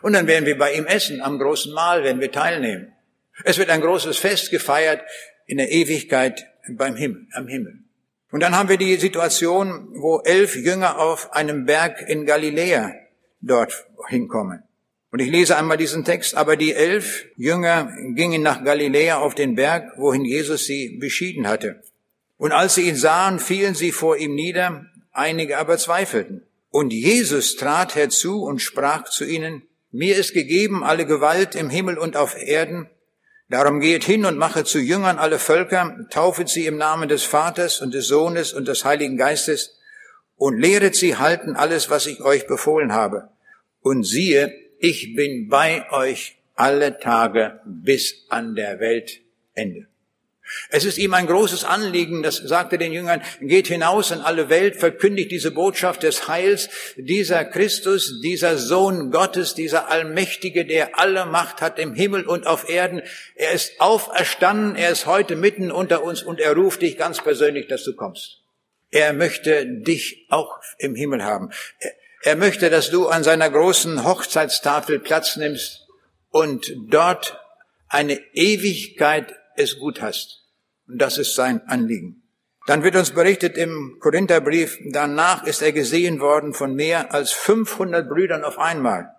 Und 0.01 0.13
dann 0.13 0.27
werden 0.27 0.45
wir 0.45 0.57
bei 0.57 0.73
ihm 0.73 0.85
essen, 0.85 1.21
am 1.21 1.39
großen 1.39 1.73
Mahl 1.73 2.03
werden 2.03 2.21
wir 2.21 2.31
teilnehmen. 2.31 2.93
Es 3.43 3.57
wird 3.57 3.69
ein 3.69 3.81
großes 3.81 4.17
Fest 4.17 4.51
gefeiert 4.51 5.01
in 5.45 5.57
der 5.57 5.71
Ewigkeit 5.71 6.45
beim 6.69 6.95
Himmel, 6.95 7.27
am 7.31 7.47
Himmel. 7.47 7.79
Und 8.31 8.41
dann 8.41 8.55
haben 8.55 8.69
wir 8.69 8.77
die 8.77 8.95
Situation, 8.97 9.87
wo 9.93 10.19
elf 10.19 10.55
Jünger 10.55 10.99
auf 10.99 11.33
einem 11.33 11.65
Berg 11.65 12.01
in 12.07 12.25
Galiläa 12.25 12.93
dort 13.41 13.87
hinkommen. 14.09 14.63
Und 15.11 15.19
ich 15.19 15.29
lese 15.29 15.57
einmal 15.57 15.77
diesen 15.77 16.03
Text. 16.03 16.35
Aber 16.35 16.57
die 16.57 16.73
elf 16.73 17.25
Jünger 17.37 17.91
gingen 18.13 18.41
nach 18.41 18.63
Galiläa 18.63 19.17
auf 19.17 19.35
den 19.35 19.55
Berg, 19.55 19.93
wohin 19.97 20.25
Jesus 20.25 20.65
sie 20.65 20.97
beschieden 20.99 21.47
hatte. 21.47 21.81
Und 22.37 22.51
als 22.51 22.75
sie 22.75 22.87
ihn 22.87 22.95
sahen, 22.95 23.39
fielen 23.39 23.73
sie 23.73 23.91
vor 23.91 24.17
ihm 24.17 24.35
nieder, 24.35 24.85
einige 25.11 25.57
aber 25.57 25.77
zweifelten. 25.77 26.43
Und 26.69 26.91
Jesus 26.91 27.55
trat 27.55 27.95
herzu 27.95 28.43
und 28.43 28.61
sprach 28.61 29.05
zu 29.05 29.25
ihnen, 29.25 29.63
mir 29.91 30.17
ist 30.17 30.33
gegeben 30.33 30.83
alle 30.83 31.05
Gewalt 31.05 31.55
im 31.55 31.69
Himmel 31.69 31.97
und 31.97 32.17
auf 32.17 32.35
Erden. 32.35 32.89
Darum 33.49 33.79
geht 33.79 34.03
hin 34.03 34.25
und 34.25 34.37
mache 34.37 34.65
zu 34.65 34.79
Jüngern 34.79 35.17
alle 35.17 35.39
Völker, 35.39 36.05
taufet 36.09 36.49
sie 36.49 36.65
im 36.65 36.77
Namen 36.77 37.07
des 37.07 37.23
Vaters 37.23 37.81
und 37.81 37.93
des 37.93 38.07
Sohnes 38.07 38.51
und 38.51 38.67
des 38.67 38.83
Heiligen 38.83 39.15
Geistes 39.15 39.79
und 40.35 40.59
lehret 40.59 40.95
sie 40.95 41.15
halten 41.15 41.55
alles, 41.55 41.89
was 41.89 42.07
ich 42.07 42.21
euch 42.21 42.45
befohlen 42.45 42.93
habe. 42.93 43.29
Und 43.81 44.03
siehe, 44.03 44.53
ich 44.79 45.15
bin 45.15 45.47
bei 45.47 45.89
euch 45.91 46.37
alle 46.55 46.99
Tage 46.99 47.61
bis 47.65 48.25
an 48.29 48.55
der 48.55 48.79
Weltende. 48.79 49.87
Es 50.69 50.85
ist 50.85 50.97
ihm 50.97 51.13
ein 51.13 51.27
großes 51.27 51.63
Anliegen, 51.63 52.23
das 52.23 52.37
sagte 52.37 52.77
den 52.77 52.93
Jüngern, 52.93 53.21
geht 53.41 53.67
hinaus 53.67 54.11
in 54.11 54.21
alle 54.21 54.49
Welt, 54.49 54.77
verkündigt 54.77 55.31
diese 55.31 55.51
Botschaft 55.51 56.03
des 56.03 56.27
Heils, 56.27 56.69
dieser 56.95 57.45
Christus, 57.45 58.21
dieser 58.21 58.57
Sohn 58.57 59.11
Gottes, 59.11 59.53
dieser 59.53 59.89
Allmächtige, 59.89 60.65
der 60.65 60.99
alle 60.99 61.25
Macht 61.25 61.61
hat 61.61 61.79
im 61.79 61.93
Himmel 61.93 62.25
und 62.25 62.47
auf 62.47 62.69
Erden. 62.69 63.01
Er 63.35 63.51
ist 63.51 63.79
auferstanden, 63.79 64.75
er 64.75 64.91
ist 64.91 65.05
heute 65.05 65.35
mitten 65.35 65.71
unter 65.71 66.03
uns 66.03 66.23
und 66.23 66.39
er 66.39 66.53
ruft 66.53 66.81
dich 66.81 66.97
ganz 66.97 67.21
persönlich, 67.21 67.67
dass 67.67 67.83
du 67.83 67.95
kommst. 67.95 68.41
Er 68.89 69.13
möchte 69.13 69.65
dich 69.65 70.25
auch 70.29 70.59
im 70.77 70.95
Himmel 70.95 71.23
haben. 71.23 71.51
Er 72.23 72.35
möchte, 72.35 72.69
dass 72.69 72.89
du 72.89 73.07
an 73.07 73.23
seiner 73.23 73.49
großen 73.49 74.03
Hochzeitstafel 74.03 74.99
Platz 74.99 75.35
nimmst 75.35 75.87
und 76.29 76.73
dort 76.89 77.39
eine 77.89 78.19
Ewigkeit 78.33 79.33
es 79.57 79.79
gut 79.79 80.01
hast. 80.01 80.43
Und 80.87 81.01
das 81.01 81.17
ist 81.17 81.35
sein 81.35 81.61
Anliegen. 81.67 82.23
Dann 82.67 82.83
wird 82.83 82.95
uns 82.95 83.11
berichtet 83.11 83.57
im 83.57 83.97
Korintherbrief, 83.99 84.77
danach 84.91 85.45
ist 85.45 85.61
er 85.61 85.71
gesehen 85.71 86.19
worden 86.19 86.53
von 86.53 86.75
mehr 86.75 87.13
als 87.13 87.31
500 87.31 88.09
Brüdern 88.09 88.43
auf 88.43 88.59
einmal, 88.59 89.09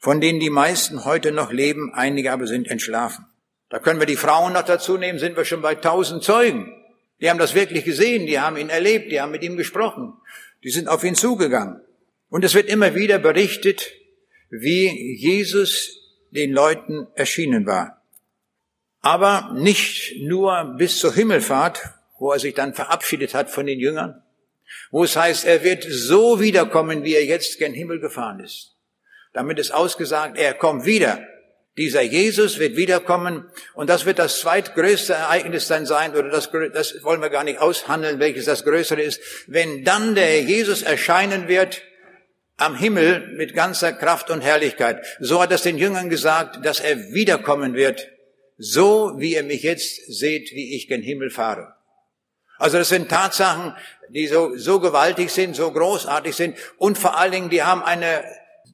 von 0.00 0.20
denen 0.20 0.40
die 0.40 0.50
meisten 0.50 1.04
heute 1.04 1.30
noch 1.30 1.52
leben, 1.52 1.92
einige 1.94 2.32
aber 2.32 2.48
sind 2.48 2.66
entschlafen. 2.66 3.24
Da 3.70 3.78
können 3.78 4.00
wir 4.00 4.06
die 4.06 4.16
Frauen 4.16 4.52
noch 4.52 4.64
dazu 4.64 4.96
nehmen, 4.96 5.20
sind 5.20 5.36
wir 5.36 5.44
schon 5.44 5.62
bei 5.62 5.76
tausend 5.76 6.24
Zeugen. 6.24 6.74
Die 7.20 7.30
haben 7.30 7.38
das 7.38 7.54
wirklich 7.54 7.84
gesehen, 7.84 8.26
die 8.26 8.40
haben 8.40 8.56
ihn 8.56 8.68
erlebt, 8.68 9.12
die 9.12 9.20
haben 9.20 9.30
mit 9.30 9.42
ihm 9.42 9.56
gesprochen, 9.56 10.14
die 10.64 10.70
sind 10.70 10.88
auf 10.88 11.04
ihn 11.04 11.14
zugegangen. 11.14 11.80
Und 12.28 12.44
es 12.44 12.54
wird 12.54 12.68
immer 12.68 12.94
wieder 12.96 13.18
berichtet, 13.18 13.92
wie 14.50 15.14
Jesus 15.16 15.98
den 16.30 16.52
Leuten 16.52 17.06
erschienen 17.14 17.66
war. 17.66 17.97
Aber 19.00 19.52
nicht 19.54 20.16
nur 20.20 20.74
bis 20.76 20.98
zur 20.98 21.14
Himmelfahrt, 21.14 21.80
wo 22.18 22.32
er 22.32 22.38
sich 22.38 22.54
dann 22.54 22.74
verabschiedet 22.74 23.34
hat 23.34 23.50
von 23.50 23.66
den 23.66 23.78
Jüngern, 23.78 24.22
wo 24.90 25.04
es 25.04 25.16
heißt, 25.16 25.44
er 25.44 25.62
wird 25.62 25.86
so 25.88 26.40
wiederkommen, 26.40 27.04
wie 27.04 27.14
er 27.14 27.24
jetzt 27.24 27.58
gen 27.58 27.72
Himmel 27.72 28.00
gefahren 28.00 28.40
ist. 28.40 28.74
Damit 29.32 29.58
ist 29.58 29.70
ausgesagt, 29.70 30.36
er 30.36 30.54
kommt 30.54 30.84
wieder. 30.84 31.20
Dieser 31.76 32.02
Jesus 32.02 32.58
wird 32.58 32.76
wiederkommen 32.76 33.48
und 33.74 33.88
das 33.88 34.04
wird 34.04 34.18
das 34.18 34.40
zweitgrößte 34.40 35.12
Ereignis 35.12 35.68
dann 35.68 35.86
sein, 35.86 36.10
oder 36.10 36.28
das, 36.28 36.50
das 36.72 37.04
wollen 37.04 37.22
wir 37.22 37.30
gar 37.30 37.44
nicht 37.44 37.60
aushandeln, 37.60 38.18
welches 38.18 38.46
das 38.46 38.64
größere 38.64 39.00
ist, 39.00 39.20
wenn 39.46 39.84
dann 39.84 40.16
der 40.16 40.42
Jesus 40.42 40.82
erscheinen 40.82 41.46
wird 41.46 41.82
am 42.56 42.74
Himmel 42.74 43.28
mit 43.36 43.54
ganzer 43.54 43.92
Kraft 43.92 44.30
und 44.30 44.40
Herrlichkeit. 44.40 45.04
So 45.20 45.40
hat 45.40 45.52
es 45.52 45.62
den 45.62 45.78
Jüngern 45.78 46.10
gesagt, 46.10 46.66
dass 46.66 46.80
er 46.80 47.12
wiederkommen 47.12 47.74
wird, 47.74 48.08
so 48.58 49.14
wie 49.16 49.34
ihr 49.34 49.44
mich 49.44 49.62
jetzt 49.62 50.12
seht, 50.12 50.52
wie 50.52 50.74
ich 50.74 50.88
gen 50.88 51.02
Himmel 51.02 51.30
fahre. 51.30 51.74
Also 52.58 52.76
das 52.76 52.88
sind 52.88 53.08
Tatsachen, 53.08 53.74
die 54.10 54.26
so, 54.26 54.56
so 54.56 54.80
gewaltig 54.80 55.30
sind, 55.30 55.54
so 55.54 55.70
großartig 55.70 56.34
sind 56.34 56.56
und 56.76 56.98
vor 56.98 57.16
allen 57.16 57.32
Dingen, 57.32 57.50
die 57.50 57.62
haben 57.62 57.82
eine 57.82 58.24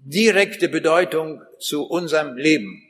direkte 0.05 0.68
Bedeutung 0.68 1.42
zu 1.59 1.85
unserem 1.85 2.37
Leben. 2.37 2.83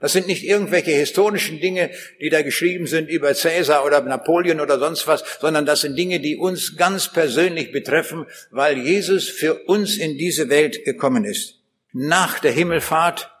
Das 0.00 0.12
sind 0.12 0.28
nicht 0.28 0.44
irgendwelche 0.44 0.92
historischen 0.92 1.60
Dinge, 1.60 1.90
die 2.20 2.30
da 2.30 2.42
geschrieben 2.42 2.86
sind 2.86 3.08
über 3.08 3.34
Cäsar 3.34 3.84
oder 3.84 4.00
Napoleon 4.00 4.60
oder 4.60 4.78
sonst 4.78 5.08
was, 5.08 5.24
sondern 5.40 5.66
das 5.66 5.80
sind 5.80 5.96
Dinge, 5.96 6.20
die 6.20 6.36
uns 6.36 6.76
ganz 6.76 7.12
persönlich 7.12 7.72
betreffen, 7.72 8.26
weil 8.50 8.78
Jesus 8.78 9.28
für 9.28 9.64
uns 9.64 9.96
in 9.96 10.16
diese 10.16 10.48
Welt 10.50 10.84
gekommen 10.84 11.24
ist. 11.24 11.60
Nach 11.92 12.38
der 12.38 12.52
Himmelfahrt 12.52 13.32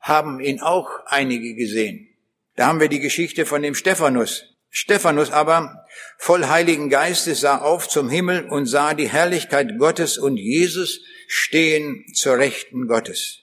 haben 0.00 0.40
ihn 0.40 0.60
auch 0.60 0.88
einige 1.06 1.54
gesehen. 1.54 2.09
Da 2.60 2.66
haben 2.66 2.80
wir 2.80 2.90
die 2.90 3.00
Geschichte 3.00 3.46
von 3.46 3.62
dem 3.62 3.74
Stephanus. 3.74 4.44
Stephanus 4.68 5.30
aber, 5.30 5.86
voll 6.18 6.46
Heiligen 6.46 6.90
Geistes, 6.90 7.40
sah 7.40 7.56
auf 7.56 7.88
zum 7.88 8.10
Himmel 8.10 8.44
und 8.50 8.66
sah 8.66 8.92
die 8.92 9.08
Herrlichkeit 9.08 9.78
Gottes 9.78 10.18
und 10.18 10.36
Jesus 10.36 11.00
stehen 11.26 12.04
zur 12.12 12.36
Rechten 12.36 12.86
Gottes. 12.86 13.38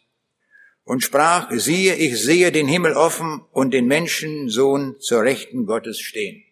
Und 0.84 1.04
sprach, 1.04 1.50
siehe, 1.50 1.96
ich 1.96 2.22
sehe 2.22 2.52
den 2.52 2.68
Himmel 2.68 2.94
offen 2.94 3.42
und 3.52 3.74
den 3.74 3.88
Menschensohn 3.88 4.98
zur 5.00 5.24
Rechten 5.24 5.66
Gottes 5.66 6.00
stehen. 6.00 6.44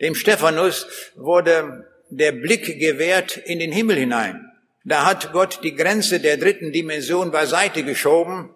Dem 0.00 0.14
Stephanus 0.14 0.86
wurde 1.16 1.88
der 2.08 2.30
Blick 2.30 2.78
gewährt 2.78 3.36
in 3.36 3.58
den 3.58 3.72
Himmel 3.72 3.96
hinein. 3.96 4.48
Da 4.84 5.06
hat 5.06 5.32
Gott 5.32 5.58
die 5.64 5.74
Grenze 5.74 6.20
der 6.20 6.36
dritten 6.36 6.70
Dimension 6.70 7.32
beiseite 7.32 7.82
geschoben 7.82 8.54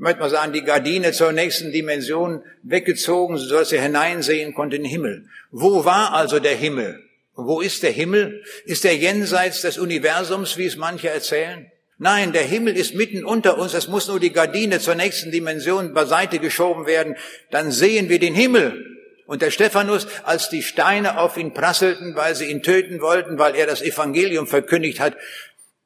möchte 0.00 0.20
mal 0.20 0.30
sagen, 0.30 0.52
die 0.52 0.64
Gardine 0.64 1.12
zur 1.12 1.32
nächsten 1.32 1.72
Dimension 1.72 2.42
weggezogen, 2.62 3.36
sodass 3.36 3.72
er 3.72 3.82
hineinsehen 3.82 4.54
konnte 4.54 4.76
in 4.76 4.82
den 4.82 4.90
Himmel. 4.90 5.26
Wo 5.50 5.84
war 5.84 6.14
also 6.14 6.40
der 6.40 6.56
Himmel? 6.56 6.98
wo 7.36 7.62
ist 7.62 7.82
der 7.82 7.92
Himmel? 7.92 8.42
Ist 8.66 8.84
der 8.84 8.96
jenseits 8.96 9.62
des 9.62 9.78
Universums, 9.78 10.58
wie 10.58 10.66
es 10.66 10.76
manche 10.76 11.08
erzählen? 11.08 11.70
Nein, 11.96 12.32
der 12.32 12.42
Himmel 12.42 12.76
ist 12.76 12.94
mitten 12.94 13.24
unter 13.24 13.58
uns. 13.58 13.72
Es 13.72 13.88
muss 13.88 14.08
nur 14.08 14.20
die 14.20 14.32
Gardine 14.32 14.78
zur 14.78 14.94
nächsten 14.94 15.30
Dimension 15.30 15.94
beiseite 15.94 16.38
geschoben 16.38 16.86
werden. 16.86 17.16
Dann 17.50 17.70
sehen 17.70 18.08
wir 18.08 18.18
den 18.18 18.34
Himmel. 18.34 18.84
Und 19.26 19.42
der 19.42 19.50
Stephanus, 19.50 20.06
als 20.24 20.48
die 20.50 20.62
Steine 20.62 21.18
auf 21.18 21.36
ihn 21.36 21.54
prasselten, 21.54 22.16
weil 22.16 22.34
sie 22.34 22.46
ihn 22.46 22.62
töten 22.62 23.00
wollten, 23.00 23.38
weil 23.38 23.54
er 23.54 23.66
das 23.66 23.80
Evangelium 23.80 24.46
verkündigt 24.46 24.98
hat, 24.98 25.16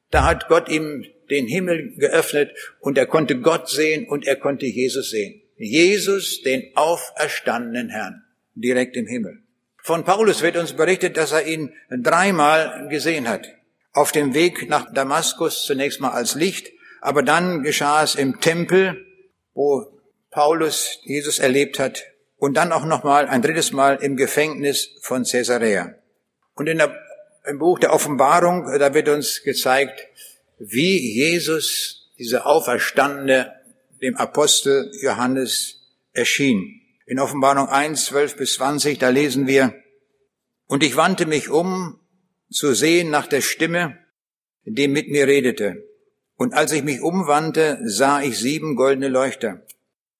da 0.09 0.23
hat 0.23 0.47
Gott 0.47 0.67
ihm 0.67 1.05
den 1.29 1.47
Himmel 1.47 1.95
geöffnet 1.97 2.51
und 2.79 2.97
er 2.97 3.05
konnte 3.05 3.39
Gott 3.39 3.69
sehen 3.69 4.07
und 4.07 4.25
er 4.25 4.35
konnte 4.35 4.65
Jesus 4.65 5.09
sehen. 5.09 5.41
Jesus, 5.57 6.41
den 6.41 6.71
auferstandenen 6.75 7.89
Herrn, 7.89 8.23
direkt 8.55 8.97
im 8.97 9.07
Himmel. 9.07 9.39
Von 9.81 10.03
Paulus 10.03 10.41
wird 10.41 10.57
uns 10.57 10.73
berichtet, 10.73 11.15
dass 11.15 11.31
er 11.31 11.45
ihn 11.45 11.73
dreimal 11.89 12.87
gesehen 12.89 13.29
hat. 13.29 13.47
Auf 13.93 14.11
dem 14.11 14.33
Weg 14.33 14.67
nach 14.67 14.91
Damaskus 14.93 15.63
zunächst 15.63 16.01
mal 16.01 16.11
als 16.11 16.35
Licht, 16.35 16.71
aber 17.01 17.23
dann 17.23 17.63
geschah 17.63 18.03
es 18.03 18.15
im 18.15 18.41
Tempel, 18.41 19.05
wo 19.53 19.85
Paulus 20.31 20.99
Jesus 21.03 21.39
erlebt 21.39 21.79
hat 21.79 22.03
und 22.37 22.55
dann 22.55 22.71
auch 22.71 22.85
nochmal 22.85 23.27
ein 23.27 23.41
drittes 23.41 23.71
Mal 23.71 23.97
im 24.01 24.17
Gefängnis 24.17 24.89
von 25.01 25.23
Caesarea. 25.23 25.95
Und 26.55 26.67
in 26.67 26.79
der, 26.79 26.95
im 27.45 27.59
Buch 27.59 27.79
der 27.79 27.93
Offenbarung, 27.93 28.65
da 28.79 28.93
wird 28.93 29.07
uns 29.07 29.43
gezeigt, 29.43 30.07
wie 30.59 31.13
Jesus, 31.13 32.11
dieser 32.17 32.45
Auferstandene, 32.47 33.53
dem 34.01 34.15
Apostel 34.15 34.91
Johannes 35.01 35.81
erschien. 36.11 36.81
In 37.05 37.19
Offenbarung 37.19 37.67
1, 37.67 38.05
12 38.05 38.37
bis 38.37 38.53
20, 38.53 38.97
da 38.97 39.09
lesen 39.09 39.47
wir, 39.47 39.73
und 40.67 40.83
ich 40.83 40.95
wandte 40.95 41.25
mich 41.25 41.49
um, 41.49 41.99
zu 42.49 42.73
sehen 42.73 43.09
nach 43.09 43.27
der 43.27 43.41
Stimme, 43.41 43.97
die 44.63 44.87
mit 44.87 45.09
mir 45.09 45.27
redete. 45.27 45.83
Und 46.35 46.53
als 46.53 46.71
ich 46.71 46.83
mich 46.83 47.01
umwandte, 47.01 47.79
sah 47.83 48.21
ich 48.21 48.37
sieben 48.39 48.75
goldene 48.75 49.09
Leuchter. 49.09 49.65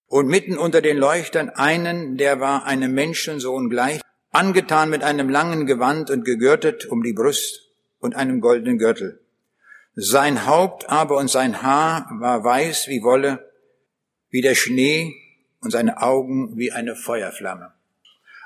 Und 0.07 0.27
mitten 0.27 0.57
unter 0.57 0.81
den 0.81 0.97
Leuchtern 0.97 1.49
einen, 1.49 2.17
der 2.17 2.39
war 2.39 2.65
einem 2.65 2.93
Menschensohn 2.93 3.69
gleich, 3.69 4.01
angetan 4.31 4.89
mit 4.89 5.03
einem 5.03 5.29
langen 5.29 5.65
Gewand 5.65 6.09
und 6.09 6.25
gegürtet 6.25 6.85
um 6.85 7.01
die 7.01 7.13
Brust 7.13 7.61
und 7.99 8.15
einem 8.15 8.39
goldenen 8.39 8.77
Gürtel. 8.77 9.24
Sein 9.95 10.45
Haupt 10.45 10.89
aber 10.89 11.17
und 11.17 11.29
sein 11.29 11.61
Haar 11.61 12.07
war 12.19 12.43
weiß 12.43 12.89
wie 12.89 13.01
Wolle, 13.01 13.51
wie 14.29 14.41
der 14.41 14.55
Schnee 14.55 15.15
und 15.61 15.71
seine 15.71 16.01
Augen 16.01 16.57
wie 16.57 16.73
eine 16.73 16.97
Feuerflamme. 16.97 17.71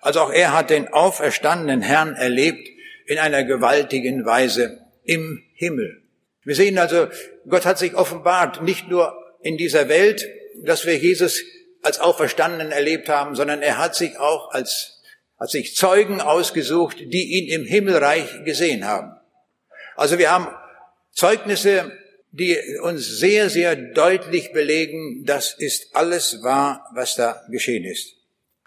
Also 0.01 0.21
auch 0.21 0.31
er 0.31 0.53
hat 0.53 0.69
den 0.69 0.87
auferstandenen 0.87 1.81
Herrn 1.81 2.13
erlebt 2.15 2.69
in 3.07 3.17
einer 3.17 3.43
gewaltigen 3.43 4.25
Weise 4.25 4.79
im 5.03 5.43
Himmel. 5.55 6.03
Wir 6.43 6.55
sehen 6.55 6.77
also, 6.77 7.07
Gott 7.47 7.65
hat 7.65 7.79
sich 7.79 7.95
offenbart, 7.95 8.61
nicht 8.61 8.87
nur 8.87 9.13
in 9.41 9.57
dieser 9.57 9.89
Welt, 9.89 10.25
dass 10.63 10.85
wir 10.85 10.97
Jesus 10.97 11.41
als 11.81 11.99
Auferstandenen 11.99 12.71
erlebt 12.71 13.09
haben, 13.09 13.35
sondern 13.35 13.63
er 13.63 13.79
hat 13.79 13.95
sich 13.95 14.19
auch 14.19 14.51
als, 14.51 15.01
hat 15.39 15.49
sich 15.49 15.75
Zeugen 15.75 16.21
ausgesucht, 16.21 16.97
die 16.99 17.39
ihn 17.39 17.61
im 17.61 17.65
Himmelreich 17.65 18.43
gesehen 18.45 18.85
haben. 18.85 19.17
Also 19.95 20.19
wir 20.19 20.31
haben 20.31 20.47
Zeugnisse, 21.11 21.91
die 22.31 22.57
uns 22.81 23.05
sehr, 23.19 23.49
sehr 23.49 23.75
deutlich 23.75 24.51
belegen, 24.51 25.25
das 25.25 25.53
ist 25.57 25.95
alles 25.95 26.43
wahr, 26.43 26.89
was 26.93 27.15
da 27.15 27.41
geschehen 27.49 27.85
ist. 27.85 28.15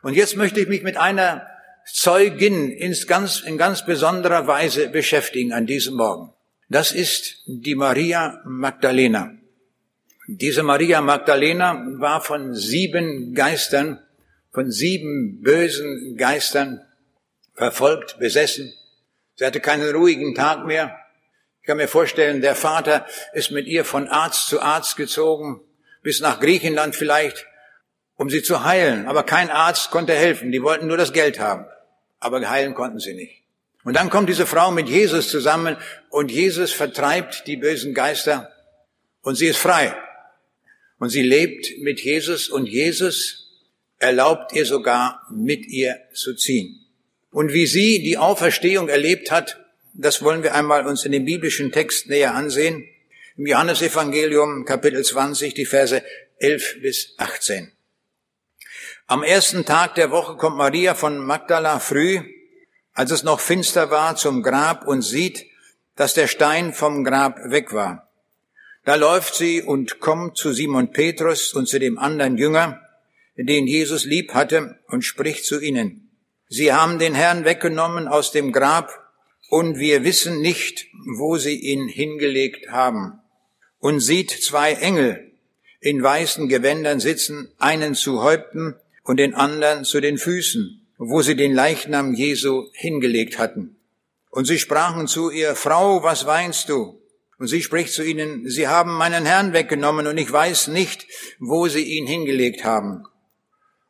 Und 0.02 0.14
jetzt 0.14 0.36
möchte 0.36 0.60
ich 0.60 0.68
mich 0.68 0.82
mit 0.82 0.96
einer 0.96 1.46
Zeugin 1.86 2.70
in 2.70 2.96
ganz, 3.06 3.40
in 3.40 3.58
ganz 3.58 3.84
besonderer 3.84 4.46
Weise 4.46 4.88
beschäftigen 4.88 5.52
an 5.52 5.66
diesem 5.66 5.94
Morgen. 5.94 6.32
Das 6.68 6.92
ist 6.92 7.42
die 7.46 7.74
Maria 7.74 8.40
Magdalena. 8.44 9.32
Diese 10.26 10.62
Maria 10.62 11.00
Magdalena 11.00 11.84
war 11.98 12.20
von 12.20 12.54
sieben 12.54 13.34
Geistern, 13.34 14.00
von 14.52 14.70
sieben 14.70 15.42
bösen 15.42 16.16
Geistern 16.16 16.80
verfolgt, 17.54 18.18
besessen. 18.18 18.72
Sie 19.34 19.44
hatte 19.44 19.60
keinen 19.60 19.94
ruhigen 19.94 20.34
Tag 20.34 20.66
mehr. 20.66 20.96
Ich 21.62 21.66
kann 21.68 21.76
mir 21.76 21.86
vorstellen, 21.86 22.40
der 22.40 22.56
Vater 22.56 23.06
ist 23.34 23.52
mit 23.52 23.68
ihr 23.68 23.84
von 23.84 24.08
Arzt 24.08 24.48
zu 24.48 24.60
Arzt 24.60 24.96
gezogen, 24.96 25.60
bis 26.02 26.18
nach 26.18 26.40
Griechenland 26.40 26.96
vielleicht, 26.96 27.46
um 28.16 28.28
sie 28.30 28.42
zu 28.42 28.64
heilen. 28.64 29.06
Aber 29.06 29.22
kein 29.22 29.48
Arzt 29.48 29.92
konnte 29.92 30.12
helfen. 30.12 30.50
Die 30.50 30.60
wollten 30.60 30.88
nur 30.88 30.96
das 30.96 31.12
Geld 31.12 31.38
haben. 31.38 31.66
Aber 32.18 32.50
heilen 32.50 32.74
konnten 32.74 32.98
sie 32.98 33.14
nicht. 33.14 33.44
Und 33.84 33.94
dann 33.94 34.10
kommt 34.10 34.28
diese 34.28 34.44
Frau 34.44 34.72
mit 34.72 34.88
Jesus 34.88 35.28
zusammen 35.28 35.76
und 36.10 36.32
Jesus 36.32 36.72
vertreibt 36.72 37.46
die 37.46 37.56
bösen 37.56 37.94
Geister 37.94 38.50
und 39.20 39.36
sie 39.36 39.46
ist 39.46 39.58
frei. 39.58 39.94
Und 40.98 41.10
sie 41.10 41.22
lebt 41.22 41.78
mit 41.78 42.00
Jesus 42.00 42.48
und 42.48 42.66
Jesus 42.66 43.48
erlaubt 44.00 44.52
ihr 44.52 44.66
sogar, 44.66 45.22
mit 45.30 45.66
ihr 45.66 45.96
zu 46.12 46.34
ziehen. 46.34 46.84
Und 47.30 47.52
wie 47.52 47.66
sie 47.66 48.02
die 48.02 48.18
Auferstehung 48.18 48.88
erlebt 48.88 49.30
hat, 49.30 49.61
das 49.94 50.22
wollen 50.22 50.42
wir 50.42 50.54
einmal 50.54 50.86
uns 50.86 51.04
in 51.04 51.12
dem 51.12 51.24
biblischen 51.24 51.72
Text 51.72 52.08
näher 52.08 52.34
ansehen. 52.34 52.88
Im 53.36 53.46
Johannesevangelium 53.46 54.64
Kapitel 54.64 55.04
20, 55.04 55.54
die 55.54 55.66
Verse 55.66 56.02
11 56.38 56.80
bis 56.80 57.14
18. 57.18 57.72
Am 59.06 59.22
ersten 59.22 59.64
Tag 59.64 59.94
der 59.94 60.10
Woche 60.10 60.36
kommt 60.36 60.56
Maria 60.56 60.94
von 60.94 61.18
Magdala 61.18 61.78
früh, 61.78 62.20
als 62.94 63.10
es 63.10 63.22
noch 63.22 63.40
finster 63.40 63.90
war, 63.90 64.16
zum 64.16 64.42
Grab 64.42 64.86
und 64.86 65.02
sieht, 65.02 65.46
dass 65.96 66.14
der 66.14 66.26
Stein 66.26 66.72
vom 66.72 67.04
Grab 67.04 67.38
weg 67.50 67.72
war. 67.72 68.10
Da 68.84 68.94
läuft 68.94 69.34
sie 69.34 69.62
und 69.62 70.00
kommt 70.00 70.36
zu 70.36 70.52
Simon 70.52 70.92
Petrus 70.92 71.52
und 71.52 71.68
zu 71.68 71.78
dem 71.78 71.98
anderen 71.98 72.36
Jünger, 72.36 72.80
den 73.36 73.66
Jesus 73.66 74.04
lieb 74.04 74.34
hatte, 74.34 74.78
und 74.88 75.02
spricht 75.02 75.44
zu 75.44 75.60
ihnen. 75.60 76.10
Sie 76.48 76.72
haben 76.72 76.98
den 76.98 77.14
Herrn 77.14 77.44
weggenommen 77.44 78.08
aus 78.08 78.32
dem 78.32 78.52
Grab 78.52 79.01
und 79.52 79.78
wir 79.78 80.02
wissen 80.02 80.40
nicht, 80.40 80.86
wo 81.18 81.36
sie 81.36 81.54
ihn 81.54 81.86
hingelegt 81.86 82.70
haben. 82.70 83.20
Und 83.80 84.00
sieht 84.00 84.30
zwei 84.30 84.72
Engel 84.72 85.30
in 85.78 86.02
weißen 86.02 86.48
Gewändern 86.48 87.00
sitzen, 87.00 87.52
einen 87.58 87.94
zu 87.94 88.22
Häupten 88.22 88.76
und 89.04 89.18
den 89.18 89.34
anderen 89.34 89.84
zu 89.84 90.00
den 90.00 90.16
Füßen, 90.16 90.86
wo 90.96 91.20
sie 91.20 91.36
den 91.36 91.52
Leichnam 91.52 92.14
Jesu 92.14 92.70
hingelegt 92.72 93.38
hatten. 93.38 93.76
Und 94.30 94.46
sie 94.46 94.58
sprachen 94.58 95.06
zu 95.06 95.28
ihr, 95.28 95.54
Frau, 95.54 96.02
was 96.02 96.24
weinst 96.24 96.70
du? 96.70 97.02
Und 97.38 97.48
sie 97.48 97.60
spricht 97.60 97.92
zu 97.92 98.02
ihnen, 98.02 98.48
Sie 98.48 98.68
haben 98.68 98.96
meinen 98.96 99.26
Herrn 99.26 99.52
weggenommen 99.52 100.06
und 100.06 100.16
ich 100.16 100.32
weiß 100.32 100.68
nicht, 100.68 101.06
wo 101.38 101.68
sie 101.68 101.84
ihn 101.84 102.06
hingelegt 102.06 102.64
haben. 102.64 103.04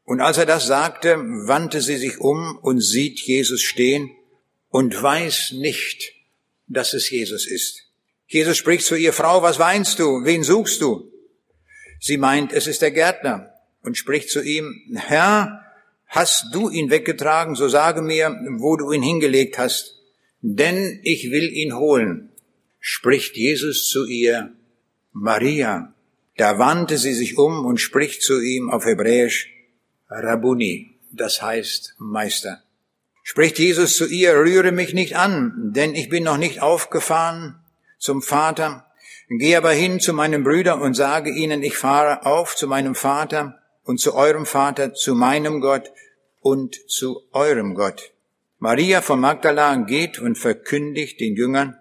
Und 0.03 0.21
als 0.21 0.39
er 0.39 0.47
das 0.47 0.67
sagte, 0.67 1.19
wandte 1.19 1.81
sie 1.81 1.99
sich 1.99 2.19
um 2.19 2.59
und 2.61 2.81
sieht 2.81 3.21
Jesus 3.21 3.63
stehen 3.63 4.11
und 4.73 5.01
weiß 5.01 5.53
nicht, 5.53 6.15
dass 6.67 6.95
es 6.95 7.11
Jesus 7.11 7.47
ist. 7.47 7.85
Jesus 8.27 8.57
spricht 8.57 8.87
zu 8.87 8.97
ihr, 8.97 9.13
Frau, 9.13 9.43
was 9.43 9.59
weinst 9.59 9.99
du? 9.99 10.25
Wen 10.25 10.43
suchst 10.43 10.81
du? 10.81 11.13
Sie 12.01 12.17
meint, 12.17 12.53
es 12.53 12.67
ist 12.67 12.81
der 12.81 12.91
Gärtner 12.91 13.53
und 13.83 13.99
spricht 13.99 14.31
zu 14.31 14.43
ihm, 14.43 14.75
Herr, 14.95 15.63
hast 16.07 16.55
du 16.55 16.71
ihn 16.71 16.91
weggetragen, 16.91 17.55
so 17.55 17.69
sage 17.69 18.01
mir, 18.01 18.35
wo 18.59 18.77
du 18.77 18.93
ihn 18.93 19.03
hingelegt 19.03 19.59
hast, 19.59 19.99
denn 20.41 21.01
ich 21.03 21.31
will 21.31 21.53
ihn 21.53 21.77
holen. 21.77 22.31
Spricht 22.81 23.37
Jesus 23.37 23.91
zu 23.91 24.07
ihr, 24.07 24.53
Maria. 25.13 25.95
Da 26.39 26.59
wandte 26.59 26.97
sie 26.97 27.13
sich 27.13 27.37
um 27.37 27.67
und 27.67 27.79
spricht 27.79 28.23
zu 28.23 28.41
ihm 28.41 28.71
auf 28.71 28.87
Hebräisch, 28.87 29.51
Rabuni, 30.09 30.99
das 31.11 31.43
heißt 31.43 31.97
Meister. 31.99 32.63
Spricht 33.23 33.59
Jesus 33.59 33.97
zu 33.97 34.07
ihr, 34.07 34.35
rühre 34.35 34.73
mich 34.73 34.95
nicht 34.95 35.17
an, 35.17 35.73
denn 35.75 35.95
ich 35.95 36.09
bin 36.09 36.25
noch 36.25 36.39
nicht 36.39 36.61
aufgefahren 36.61 37.61
zum 37.99 38.21
Vater. 38.21 38.87
Geh 39.29 39.57
aber 39.57 39.71
hin 39.73 40.01
zu 40.01 40.13
meinen 40.13 40.43
Brüdern 40.43 40.83
und 40.83 40.95
sage 40.95 41.31
ihnen, 41.31 41.63
ich 41.63 41.77
fahre 41.77 42.27
auf 42.27 42.57
zu 42.57 42.67
meinem 42.67 42.95
Vater 42.95 43.59
und 43.85 43.99
zu 43.99 44.15
eurem 44.15 44.45
Vater, 44.45 44.93
zu 44.93 45.15
meinem 45.15 45.61
Gott 45.61 45.93
und 46.41 46.77
zu 46.91 47.23
eurem 47.33 47.75
Gott. 47.75 48.13
Maria 48.59 49.01
von 49.01 49.21
Magdala 49.21 49.75
geht 49.77 50.19
und 50.19 50.37
verkündigt 50.37 51.21
den 51.21 51.37
Jüngern, 51.37 51.79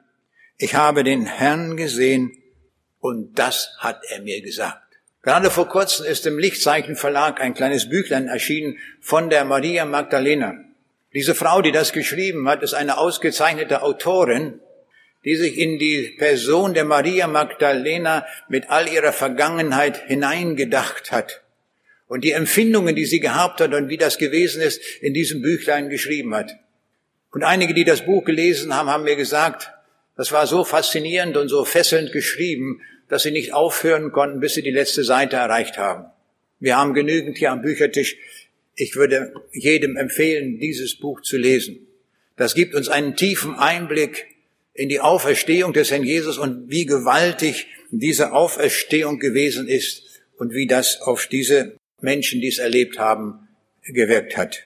ich 0.57 0.75
habe 0.75 1.03
den 1.03 1.25
Herrn 1.25 1.75
gesehen 1.75 2.37
und 2.99 3.37
das 3.37 3.75
hat 3.79 4.01
er 4.09 4.21
mir 4.21 4.41
gesagt. 4.41 4.77
Gerade 5.23 5.49
vor 5.49 5.67
kurzem 5.67 6.05
ist 6.05 6.25
im 6.25 6.37
Lichtzeichen 6.39 6.95
Verlag 6.95 7.41
ein 7.41 7.53
kleines 7.53 7.89
Büchlein 7.89 8.27
erschienen 8.27 8.77
von 8.99 9.29
der 9.29 9.43
Maria 9.43 9.85
Magdalena. 9.85 10.53
Diese 11.13 11.35
Frau, 11.35 11.61
die 11.61 11.71
das 11.71 11.91
geschrieben 11.91 12.47
hat, 12.47 12.63
ist 12.63 12.73
eine 12.73 12.97
ausgezeichnete 12.97 13.81
Autorin, 13.81 14.59
die 15.25 15.35
sich 15.35 15.57
in 15.57 15.77
die 15.77 16.15
Person 16.17 16.73
der 16.73 16.85
Maria 16.85 17.27
Magdalena 17.27 18.25
mit 18.47 18.69
all 18.69 18.87
ihrer 18.87 19.13
Vergangenheit 19.13 20.07
hineingedacht 20.07 21.11
hat 21.11 21.41
und 22.07 22.23
die 22.23 22.31
Empfindungen, 22.31 22.95
die 22.95 23.05
sie 23.05 23.19
gehabt 23.19 23.61
hat 23.61 23.73
und 23.73 23.89
wie 23.89 23.97
das 23.97 24.17
gewesen 24.17 24.61
ist, 24.61 24.81
in 25.01 25.13
diesem 25.13 25.41
Büchlein 25.41 25.89
geschrieben 25.89 26.35
hat. 26.35 26.57
Und 27.31 27.43
einige, 27.43 27.73
die 27.73 27.85
das 27.85 28.05
Buch 28.05 28.25
gelesen 28.25 28.75
haben, 28.75 28.89
haben 28.89 29.05
mir 29.05 29.15
gesagt, 29.15 29.71
das 30.17 30.31
war 30.31 30.45
so 30.45 30.65
faszinierend 30.65 31.37
und 31.37 31.47
so 31.47 31.63
fesselnd 31.63 32.11
geschrieben, 32.11 32.81
dass 33.07 33.23
sie 33.23 33.31
nicht 33.31 33.53
aufhören 33.53 34.11
konnten, 34.11 34.39
bis 34.39 34.55
sie 34.55 34.61
die 34.61 34.71
letzte 34.71 35.03
Seite 35.03 35.37
erreicht 35.37 35.77
haben. 35.77 36.05
Wir 36.59 36.77
haben 36.77 36.93
genügend 36.93 37.37
hier 37.37 37.51
am 37.51 37.61
Büchertisch. 37.61 38.17
Ich 38.75 38.95
würde 38.95 39.33
jedem 39.51 39.97
empfehlen, 39.97 40.59
dieses 40.59 40.97
Buch 40.97 41.21
zu 41.21 41.37
lesen. 41.37 41.87
Das 42.37 42.55
gibt 42.55 42.73
uns 42.73 42.89
einen 42.89 43.15
tiefen 43.15 43.55
Einblick 43.55 44.25
in 44.73 44.89
die 44.89 44.99
Auferstehung 44.99 45.73
des 45.73 45.91
Herrn 45.91 46.03
Jesus 46.03 46.37
und 46.37 46.69
wie 46.69 46.85
gewaltig 46.85 47.67
diese 47.91 48.31
Auferstehung 48.31 49.19
gewesen 49.19 49.67
ist 49.67 50.03
und 50.37 50.53
wie 50.53 50.65
das 50.65 51.01
auf 51.01 51.27
diese 51.27 51.75
Menschen, 51.99 52.41
die 52.41 52.47
es 52.47 52.57
erlebt 52.57 52.97
haben, 52.97 53.47
gewirkt 53.83 54.37
hat. 54.37 54.63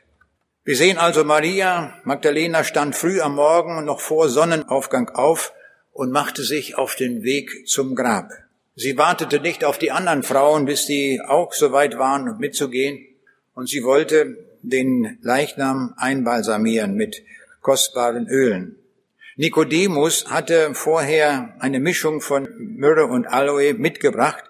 Wir 0.63 0.75
sehen 0.75 0.97
also 0.97 1.23
Maria 1.23 1.99
Magdalena 2.05 2.63
stand 2.63 2.95
früh 2.95 3.21
am 3.21 3.35
Morgen 3.35 3.85
noch 3.85 3.99
vor 3.99 4.29
Sonnenaufgang 4.29 5.09
auf 5.09 5.53
und 5.91 6.11
machte 6.11 6.43
sich 6.43 6.75
auf 6.75 6.95
den 6.95 7.23
Weg 7.23 7.67
zum 7.67 7.95
Grab. 7.95 8.31
Sie 8.75 8.97
wartete 8.97 9.39
nicht 9.39 9.63
auf 9.63 9.77
die 9.77 9.91
anderen 9.91 10.23
Frauen, 10.23 10.65
bis 10.65 10.85
die 10.85 11.21
auch 11.25 11.53
so 11.53 11.71
weit 11.71 11.97
waren, 11.97 12.37
mitzugehen, 12.39 13.05
und 13.55 13.67
sie 13.67 13.83
wollte 13.83 14.37
den 14.61 15.17
Leichnam 15.21 15.95
einbalsamieren 15.97 16.93
mit 16.93 17.23
kostbaren 17.61 18.27
Ölen. 18.27 18.75
Nikodemus 19.37 20.29
hatte 20.29 20.75
vorher 20.75 21.55
eine 21.59 21.79
Mischung 21.79 22.21
von 22.21 22.47
Myrrhe 22.57 23.07
und 23.07 23.25
Aloe 23.27 23.73
mitgebracht, 23.73 24.43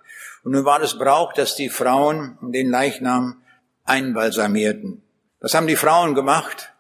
und 0.44 0.52
nun 0.52 0.66
war 0.66 0.82
es 0.82 1.00
Brauch, 1.00 1.34
dass 1.34 1.56
die 1.56 1.70
Frauen 1.70 2.38
den 2.42 2.70
Leichnam 2.70 3.42
einbalsamierten. 3.84 5.02
Das 5.40 5.56
haben 5.56 5.66
die 5.66 5.76
Frauen 5.76 6.14
gemacht, 6.14 6.76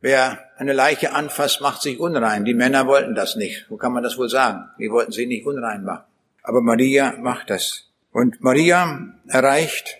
Wer 0.00 0.38
eine 0.56 0.72
Leiche 0.72 1.12
anfasst, 1.12 1.60
macht 1.60 1.82
sich 1.82 2.00
unrein. 2.00 2.46
Die 2.46 2.54
Männer 2.54 2.86
wollten 2.86 3.14
das 3.14 3.36
nicht. 3.36 3.66
Wo 3.68 3.76
kann 3.76 3.92
man 3.92 4.02
das 4.02 4.16
wohl 4.16 4.30
sagen? 4.30 4.64
Die 4.78 4.90
wollten 4.90 5.12
sie 5.12 5.26
nicht 5.26 5.44
unrein 5.46 5.84
machen. 5.84 6.04
Aber 6.42 6.62
Maria 6.62 7.16
macht 7.18 7.50
das. 7.50 7.90
Und 8.10 8.40
Maria 8.40 9.12
erreicht 9.28 9.98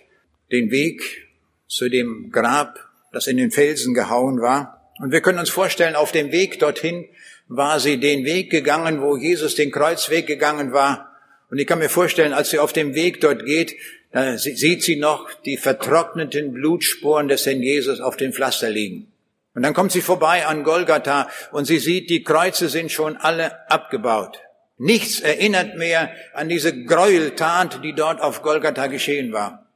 den 0.51 0.71
Weg 0.71 1.30
zu 1.71 1.87
dem 1.87 2.31
Grab, 2.31 2.79
das 3.13 3.27
in 3.27 3.37
den 3.37 3.49
Felsen 3.49 3.93
gehauen 3.93 4.41
war. 4.41 4.91
Und 4.99 5.11
wir 5.11 5.21
können 5.21 5.39
uns 5.39 5.49
vorstellen, 5.49 5.95
auf 5.95 6.11
dem 6.11 6.31
Weg 6.33 6.59
dorthin 6.59 7.05
war 7.47 7.79
sie 7.79 7.97
den 7.97 8.25
Weg 8.25 8.49
gegangen, 8.51 9.01
wo 9.01 9.15
Jesus 9.15 9.55
den 9.55 9.71
Kreuzweg 9.71 10.27
gegangen 10.27 10.73
war. 10.73 11.15
Und 11.49 11.59
ich 11.59 11.67
kann 11.67 11.79
mir 11.79 11.89
vorstellen, 11.89 12.33
als 12.33 12.49
sie 12.49 12.59
auf 12.59 12.73
dem 12.73 12.93
Weg 12.93 13.21
dort 13.21 13.45
geht, 13.45 13.75
da 14.11 14.37
sieht 14.37 14.83
sie 14.83 14.97
noch 14.97 15.31
die 15.45 15.55
vertrockneten 15.55 16.51
Blutspuren 16.51 17.29
des 17.29 17.45
Herrn 17.45 17.63
Jesus 17.63 18.01
auf 18.01 18.17
dem 18.17 18.33
Pflaster 18.33 18.69
liegen. 18.69 19.07
Und 19.55 19.63
dann 19.63 19.73
kommt 19.73 19.93
sie 19.93 20.01
vorbei 20.01 20.45
an 20.45 20.63
Golgatha 20.63 21.29
und 21.53 21.65
sie 21.65 21.79
sieht, 21.79 22.09
die 22.09 22.23
Kreuze 22.23 22.67
sind 22.67 22.91
schon 22.91 23.15
alle 23.15 23.69
abgebaut. 23.69 24.39
Nichts 24.77 25.21
erinnert 25.21 25.77
mehr 25.77 26.11
an 26.33 26.49
diese 26.49 26.83
Gräueltat, 26.83 27.81
die 27.83 27.93
dort 27.93 28.19
auf 28.19 28.41
Golgatha 28.41 28.87
geschehen 28.87 29.31
war. 29.31 29.70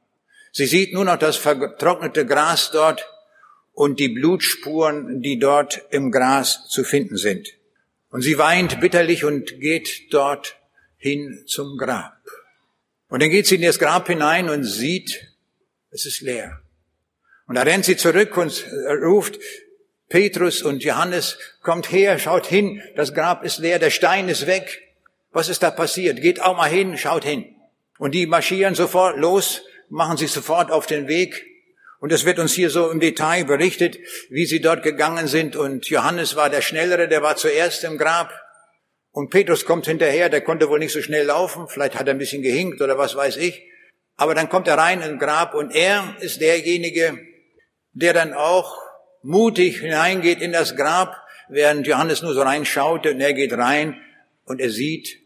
Sie 0.56 0.64
sieht 0.64 0.94
nur 0.94 1.04
noch 1.04 1.18
das 1.18 1.36
vertrocknete 1.36 2.24
Gras 2.24 2.70
dort 2.70 3.06
und 3.74 4.00
die 4.00 4.08
Blutspuren, 4.08 5.20
die 5.20 5.38
dort 5.38 5.82
im 5.90 6.10
Gras 6.10 6.66
zu 6.70 6.82
finden 6.82 7.18
sind. 7.18 7.46
Und 8.08 8.22
sie 8.22 8.38
weint 8.38 8.80
bitterlich 8.80 9.22
und 9.24 9.60
geht 9.60 10.14
dort 10.14 10.56
hin 10.96 11.44
zum 11.46 11.76
Grab. 11.76 12.16
Und 13.10 13.20
dann 13.20 13.28
geht 13.28 13.46
sie 13.46 13.56
in 13.56 13.60
das 13.60 13.78
Grab 13.78 14.06
hinein 14.06 14.48
und 14.48 14.64
sieht, 14.64 15.30
es 15.90 16.06
ist 16.06 16.22
leer. 16.22 16.62
Und 17.46 17.56
da 17.56 17.62
rennt 17.62 17.84
sie 17.84 17.98
zurück 17.98 18.34
und 18.38 18.64
ruft, 19.02 19.38
Petrus 20.08 20.62
und 20.62 20.82
Johannes, 20.82 21.36
kommt 21.60 21.92
her, 21.92 22.18
schaut 22.18 22.46
hin, 22.46 22.80
das 22.94 23.12
Grab 23.12 23.44
ist 23.44 23.58
leer, 23.58 23.78
der 23.78 23.90
Stein 23.90 24.30
ist 24.30 24.46
weg. 24.46 24.80
Was 25.32 25.50
ist 25.50 25.62
da 25.62 25.70
passiert? 25.70 26.22
Geht 26.22 26.40
auch 26.40 26.56
mal 26.56 26.70
hin, 26.70 26.96
schaut 26.96 27.24
hin. 27.24 27.44
Und 27.98 28.14
die 28.14 28.26
marschieren 28.26 28.74
sofort 28.74 29.18
los, 29.18 29.60
machen 29.88 30.16
sich 30.16 30.32
sofort 30.32 30.70
auf 30.70 30.86
den 30.86 31.08
Weg. 31.08 31.46
Und 31.98 32.12
es 32.12 32.24
wird 32.24 32.38
uns 32.38 32.52
hier 32.52 32.70
so 32.70 32.90
im 32.90 33.00
Detail 33.00 33.44
berichtet, 33.44 33.98
wie 34.28 34.46
sie 34.46 34.60
dort 34.60 34.82
gegangen 34.82 35.26
sind. 35.26 35.56
Und 35.56 35.88
Johannes 35.88 36.36
war 36.36 36.50
der 36.50 36.60
Schnellere, 36.60 37.08
der 37.08 37.22
war 37.22 37.36
zuerst 37.36 37.84
im 37.84 37.98
Grab. 37.98 38.32
Und 39.16 39.30
Petrus 39.30 39.64
kommt 39.64 39.86
hinterher, 39.86 40.28
der 40.28 40.42
konnte 40.42 40.68
wohl 40.68 40.78
nicht 40.78 40.92
so 40.92 41.00
schnell 41.00 41.24
laufen, 41.24 41.68
vielleicht 41.68 41.98
hat 41.98 42.06
er 42.06 42.12
ein 42.12 42.18
bisschen 42.18 42.42
gehinkt 42.42 42.82
oder 42.82 42.98
was 42.98 43.16
weiß 43.16 43.38
ich. 43.38 43.62
Aber 44.16 44.34
dann 44.34 44.50
kommt 44.50 44.68
er 44.68 44.76
rein 44.76 45.00
ins 45.00 45.18
Grab 45.18 45.54
und 45.54 45.74
er 45.74 46.16
ist 46.20 46.42
derjenige, 46.42 47.18
der 47.94 48.12
dann 48.12 48.34
auch 48.34 48.76
mutig 49.22 49.78
hineingeht 49.80 50.42
in 50.42 50.52
das 50.52 50.76
Grab, 50.76 51.16
während 51.48 51.86
Johannes 51.86 52.20
nur 52.20 52.34
so 52.34 52.42
reinschaute 52.42 53.12
und 53.12 53.20
er 53.22 53.32
geht 53.32 53.54
rein 53.54 53.98
und 54.44 54.60
er 54.60 54.68
sieht, 54.68 55.18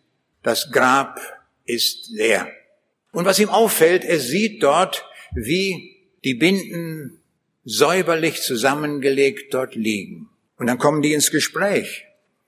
das 0.44 0.70
Grab 0.70 1.20
ist 1.64 2.10
leer. 2.10 2.48
Und 3.12 3.24
was 3.24 3.38
ihm 3.38 3.48
auffällt, 3.48 4.04
er 4.04 4.20
sieht 4.20 4.62
dort, 4.62 5.04
wie 5.32 5.96
die 6.24 6.34
Binden 6.34 7.20
säuberlich 7.64 8.42
zusammengelegt 8.42 9.52
dort 9.54 9.74
liegen. 9.74 10.28
Und 10.56 10.66
dann 10.66 10.78
kommen 10.78 11.02
die 11.02 11.12
ins 11.12 11.30
Gespräch, 11.30 12.04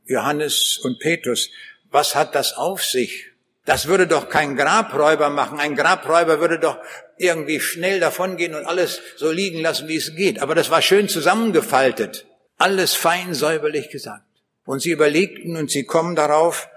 Johannes 0.06 0.78
und 0.78 0.98
Petrus. 0.98 1.50
Was 1.90 2.14
hat 2.14 2.34
das 2.34 2.54
auf 2.54 2.84
sich? 2.84 3.26
Das 3.64 3.86
würde 3.86 4.06
doch 4.06 4.28
kein 4.28 4.56
Grabräuber 4.56 5.30
machen. 5.30 5.60
Ein 5.60 5.76
Grabräuber 5.76 6.40
würde 6.40 6.58
doch 6.58 6.78
irgendwie 7.16 7.60
schnell 7.60 8.00
davongehen 8.00 8.54
und 8.54 8.66
alles 8.66 9.00
so 9.16 9.30
liegen 9.30 9.60
lassen, 9.60 9.88
wie 9.88 9.96
es 9.96 10.14
geht. 10.16 10.40
Aber 10.40 10.54
das 10.54 10.70
war 10.70 10.82
schön 10.82 11.08
zusammengefaltet. 11.08 12.26
Alles 12.58 12.94
fein 12.94 13.34
säuberlich 13.34 13.90
gesagt. 13.90 14.26
Und 14.64 14.80
sie 14.80 14.90
überlegten 14.90 15.56
und 15.56 15.70
sie 15.70 15.84
kommen 15.84 16.16
darauf, 16.16 16.68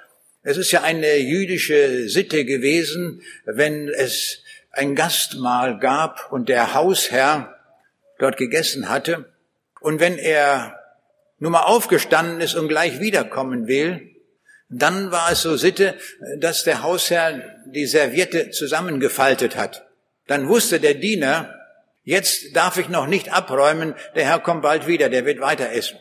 es 0.46 0.58
ist 0.58 0.72
ja 0.72 0.84
eine 0.84 1.18
jüdische 1.18 2.08
Sitte 2.08 2.46
gewesen, 2.46 3.22
wenn 3.46 3.90
es 3.90 4.44
ein 4.72 4.96
Gastmahl 4.96 5.80
gab 5.80 6.32
und 6.32 6.48
der 6.48 6.74
Hausherr 6.74 7.56
dort 8.20 8.38
gegessen 8.38 8.88
hatte. 8.88 9.26
Und 9.82 10.00
wenn 10.00 10.18
er 10.18 10.80
nun 11.40 11.52
mal 11.52 11.64
aufgestanden 11.64 12.42
ist 12.42 12.56
und 12.56 12.70
gleich 12.70 13.00
wiederkommen 13.00 13.68
will, 13.68 14.16
dann 14.70 15.12
war 15.12 15.32
es 15.32 15.42
so 15.42 15.58
Sitte, 15.58 15.96
dass 16.38 16.64
der 16.64 16.84
Hausherr 16.84 17.42
die 17.66 17.86
Serviette 17.86 18.52
zusammengefaltet 18.52 19.56
hat. 19.56 19.86
Dann 20.28 20.48
wusste 20.48 20.80
der 20.80 20.94
Diener, 20.94 21.52
Jetzt 22.06 22.56
darf 22.56 22.78
ich 22.78 22.88
noch 22.88 23.08
nicht 23.08 23.34
abräumen, 23.34 23.96
der 24.14 24.26
Herr 24.26 24.40
kommt 24.40 24.62
bald 24.62 24.86
wieder, 24.86 25.10
der 25.10 25.26
wird 25.26 25.42
weiter 25.42 25.72
essen. 25.72 25.98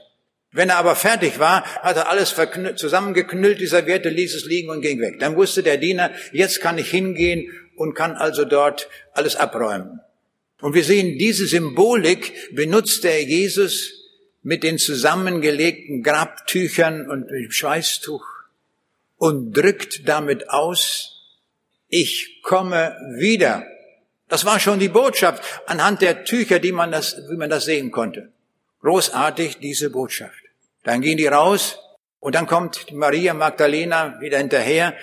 Wenn 0.55 0.69
er 0.69 0.77
aber 0.77 0.95
fertig 0.95 1.41
war, 1.41 1.65
hat 1.83 1.97
er 1.97 2.09
alles 2.09 2.33
zusammengeknüllt, 2.77 3.61
die 3.61 3.67
Serviette, 3.67 4.09
ließ 4.09 4.37
es 4.37 4.45
liegen 4.45 4.71
und 4.71 4.83
ging 4.83 5.01
weg. 5.01 5.19
Dann 5.19 5.35
wusste 5.35 5.65
der 5.65 5.79
Diener, 5.79 6.13
jetzt 6.31 6.61
kann 6.61 6.79
ich 6.79 6.89
hingehen 6.89 7.51
und 7.75 7.95
kann 7.95 8.13
also 8.13 8.45
dort 8.45 8.89
alles 9.15 9.35
abräumen. 9.35 9.99
Und 10.61 10.75
wir 10.75 10.85
sehen, 10.85 11.19
diese 11.19 11.49
Symbolik 11.49 12.55
benutzt 12.55 13.03
der 13.03 13.25
Jesus 13.25 13.95
mit 14.45 14.63
den 14.63 14.79
zusammengelegten 14.79 16.05
Grabtüchern 16.05 17.11
und 17.11 17.33
dem 17.33 17.51
Schweißtuch 17.51 18.25
und 19.17 19.55
drückt 19.55 20.09
damit 20.09 20.51
aus, 20.51 21.21
ich 21.89 22.43
komme 22.43 22.97
wieder. 23.19 23.67
Das 24.29 24.45
war 24.45 24.61
schon 24.61 24.79
die 24.79 24.89
Botschaft 24.89 25.43
anhand 25.67 26.01
der 26.01 26.23
Tücher, 26.23 26.61
die 26.61 26.73
man 26.73 26.93
das, 26.93 27.17
wie 27.29 27.37
man 27.37 27.51
das 27.51 27.65
sehen 27.65 27.91
konnte. 27.91 28.31
Großartig 28.83 29.59
diese 29.59 29.91
Botschaft. 29.91 30.44
Dann 30.85 31.01
gehen 31.01 31.17
die 31.17 31.27
raus 31.27 31.79
und 32.21 32.35
dann 32.35 32.47
kommt 32.47 32.93
Maria 32.93 33.35
Magdalena 33.35 34.21
wieder 34.21 34.39
hinterher. 34.39 34.95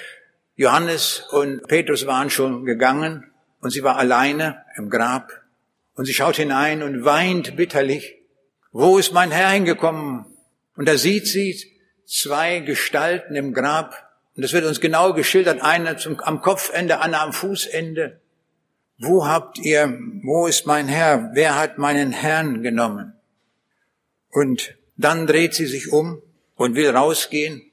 Johannes 0.56 1.22
und 1.32 1.68
Petrus 1.68 2.06
waren 2.06 2.30
schon 2.30 2.66
gegangen 2.66 3.32
und 3.60 3.72
sie 3.72 3.84
war 3.84 3.98
alleine 3.98 4.64
im 4.78 4.90
Grab 4.90 5.32
und 5.96 6.06
sie 6.06 6.14
schaut 6.14 6.38
hinein 6.38 6.84
und 6.84 7.04
weint 7.04 7.56
bitterlich. 7.56 8.16
Wo 8.72 8.98
ist 8.98 9.12
mein 9.12 9.32
Herr 9.32 9.50
hingekommen? 9.50 10.26
Und 10.76 10.88
da 10.88 10.98
sieht 10.98 11.28
sie 11.28 11.60
zwei 12.06 12.60
Gestalten 12.60 13.36
im 13.36 13.54
Grab 13.54 14.08
und 14.36 14.44
das 14.44 14.54
wird 14.54 14.66
uns 14.66 14.80
genau 14.80 15.14
geschildert, 15.14 15.62
einer 15.62 15.98
zum, 15.98 16.20
am 16.20 16.42
Kopfende, 16.42 17.02
einer 17.02 17.22
am 17.22 17.34
Fußende. 17.34 18.22
Wo 19.00 19.28
habt 19.28 19.58
ihr, 19.58 19.98
wo 20.24 20.46
ist 20.46 20.68
mein 20.68 20.88
Herr? 20.88 21.32
Wer 21.34 21.58
hat 21.58 21.80
meinen 21.80 22.12
Herrn 22.12 22.62
genommen? 22.62 23.14
Und 24.30 24.76
dann 24.98 25.28
dreht 25.28 25.54
sie 25.54 25.66
sich 25.66 25.92
um 25.92 26.22
und 26.56 26.76
will 26.76 26.90
rausgehen 26.90 27.64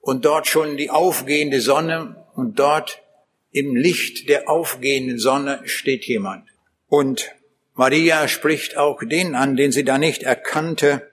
und 0.00 0.24
dort 0.24 0.46
schon 0.46 0.76
die 0.76 0.90
aufgehende 0.90 1.60
Sonne 1.60 2.24
und 2.34 2.58
dort 2.58 3.02
im 3.50 3.74
Licht 3.74 4.28
der 4.28 4.48
aufgehenden 4.48 5.18
Sonne 5.18 5.60
steht 5.64 6.04
jemand. 6.04 6.46
Und 6.88 7.32
Maria 7.74 8.28
spricht 8.28 8.76
auch 8.76 9.02
den 9.02 9.34
an, 9.34 9.56
den 9.56 9.72
sie 9.72 9.84
da 9.84 9.98
nicht 9.98 10.22
erkannte. 10.22 11.10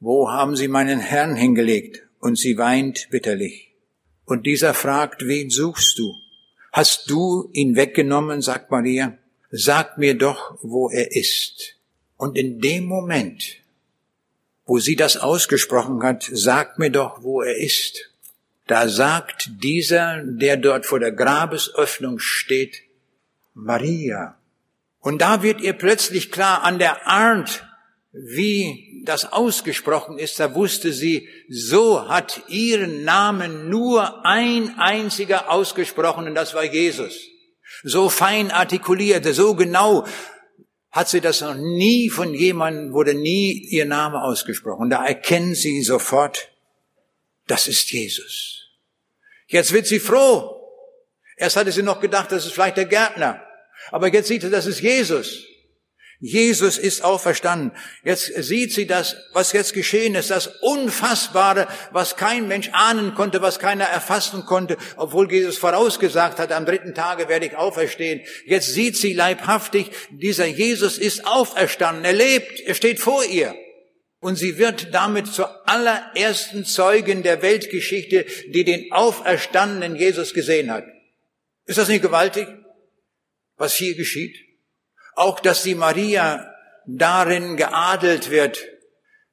Wo 0.00 0.30
haben 0.30 0.56
Sie 0.56 0.68
meinen 0.68 1.00
Herrn 1.00 1.36
hingelegt? 1.36 2.02
Und 2.18 2.38
sie 2.38 2.56
weint 2.56 3.08
bitterlich. 3.10 3.74
Und 4.24 4.46
dieser 4.46 4.74
fragt, 4.74 5.26
wen 5.26 5.50
suchst 5.50 5.98
du? 5.98 6.14
Hast 6.72 7.10
du 7.10 7.50
ihn 7.52 7.76
weggenommen, 7.76 8.40
sagt 8.40 8.70
Maria? 8.70 9.18
Sag 9.50 9.98
mir 9.98 10.14
doch, 10.14 10.56
wo 10.62 10.88
er 10.88 11.14
ist. 11.14 11.76
Und 12.16 12.38
in 12.38 12.60
dem 12.60 12.84
Moment, 12.84 13.61
wo 14.64 14.78
sie 14.78 14.96
das 14.96 15.16
ausgesprochen 15.16 16.02
hat, 16.02 16.28
sag 16.30 16.78
mir 16.78 16.90
doch, 16.90 17.22
wo 17.22 17.42
er 17.42 17.56
ist. 17.56 18.10
Da 18.66 18.88
sagt 18.88 19.50
dieser, 19.62 20.22
der 20.24 20.56
dort 20.56 20.86
vor 20.86 21.00
der 21.00 21.12
Grabesöffnung 21.12 22.18
steht, 22.18 22.82
Maria. 23.54 24.36
Und 25.00 25.20
da 25.20 25.42
wird 25.42 25.60
ihr 25.60 25.72
plötzlich 25.72 26.30
klar 26.30 26.62
an 26.62 26.78
der 26.78 27.06
Art, 27.06 27.66
wie 28.12 29.02
das 29.04 29.32
ausgesprochen 29.32 30.18
ist, 30.18 30.38
da 30.38 30.54
wusste 30.54 30.92
sie, 30.92 31.28
so 31.48 32.08
hat 32.08 32.42
ihren 32.48 33.04
Namen 33.04 33.68
nur 33.68 34.24
ein 34.24 34.78
einziger 34.78 35.50
ausgesprochen 35.50 36.28
und 36.28 36.34
das 36.34 36.54
war 36.54 36.64
Jesus. 36.64 37.14
So 37.82 38.08
fein 38.08 38.50
artikulierte, 38.50 39.34
so 39.34 39.54
genau 39.54 40.06
hat 40.92 41.08
sie 41.08 41.22
das 41.22 41.40
noch 41.40 41.54
nie 41.54 42.10
von 42.10 42.34
jemandem, 42.34 42.92
wurde 42.92 43.14
nie 43.14 43.52
ihr 43.70 43.86
Name 43.86 44.22
ausgesprochen. 44.22 44.90
Da 44.90 45.04
erkennen 45.04 45.54
sie 45.54 45.82
sofort, 45.82 46.50
das 47.46 47.66
ist 47.66 47.90
Jesus. 47.90 48.68
Jetzt 49.46 49.72
wird 49.72 49.86
sie 49.86 50.00
froh. 50.00 50.60
Erst 51.36 51.56
hatte 51.56 51.72
sie 51.72 51.82
noch 51.82 52.00
gedacht, 52.00 52.30
das 52.30 52.44
ist 52.44 52.52
vielleicht 52.52 52.76
der 52.76 52.84
Gärtner. 52.84 53.42
Aber 53.90 54.12
jetzt 54.12 54.28
sieht 54.28 54.42
sie, 54.42 54.50
das 54.50 54.66
ist 54.66 54.80
Jesus. 54.80 55.44
Jesus 56.24 56.78
ist 56.78 57.02
auferstanden. 57.02 57.72
Jetzt 58.04 58.32
sieht 58.44 58.72
sie 58.72 58.86
das, 58.86 59.16
was 59.32 59.52
jetzt 59.52 59.74
geschehen 59.74 60.14
ist, 60.14 60.30
das 60.30 60.46
Unfassbare, 60.46 61.66
was 61.90 62.14
kein 62.14 62.46
Mensch 62.46 62.70
ahnen 62.72 63.16
konnte, 63.16 63.42
was 63.42 63.58
keiner 63.58 63.86
erfassen 63.86 64.44
konnte, 64.46 64.76
obwohl 64.96 65.30
Jesus 65.32 65.58
vorausgesagt 65.58 66.38
hat, 66.38 66.52
am 66.52 66.64
dritten 66.64 66.94
Tage 66.94 67.28
werde 67.28 67.46
ich 67.46 67.56
auferstehen. 67.56 68.20
Jetzt 68.46 68.72
sieht 68.72 68.96
sie 68.96 69.14
leibhaftig, 69.14 69.90
dieser 70.10 70.46
Jesus 70.46 70.96
ist 70.96 71.26
auferstanden, 71.26 72.04
er 72.04 72.12
lebt, 72.12 72.60
er 72.60 72.74
steht 72.74 73.00
vor 73.00 73.24
ihr. 73.24 73.56
Und 74.20 74.36
sie 74.36 74.58
wird 74.58 74.94
damit 74.94 75.26
zur 75.26 75.68
allerersten 75.68 76.64
Zeugin 76.64 77.24
der 77.24 77.42
Weltgeschichte, 77.42 78.26
die 78.46 78.62
den 78.62 78.92
auferstandenen 78.92 79.96
Jesus 79.96 80.34
gesehen 80.34 80.70
hat. 80.70 80.84
Ist 81.66 81.78
das 81.78 81.88
nicht 81.88 82.02
gewaltig, 82.02 82.46
was 83.56 83.74
hier 83.74 83.96
geschieht? 83.96 84.51
Auch, 85.14 85.40
dass 85.40 85.62
die 85.62 85.74
Maria 85.74 86.52
darin 86.86 87.56
geadelt 87.56 88.30
wird, 88.30 88.58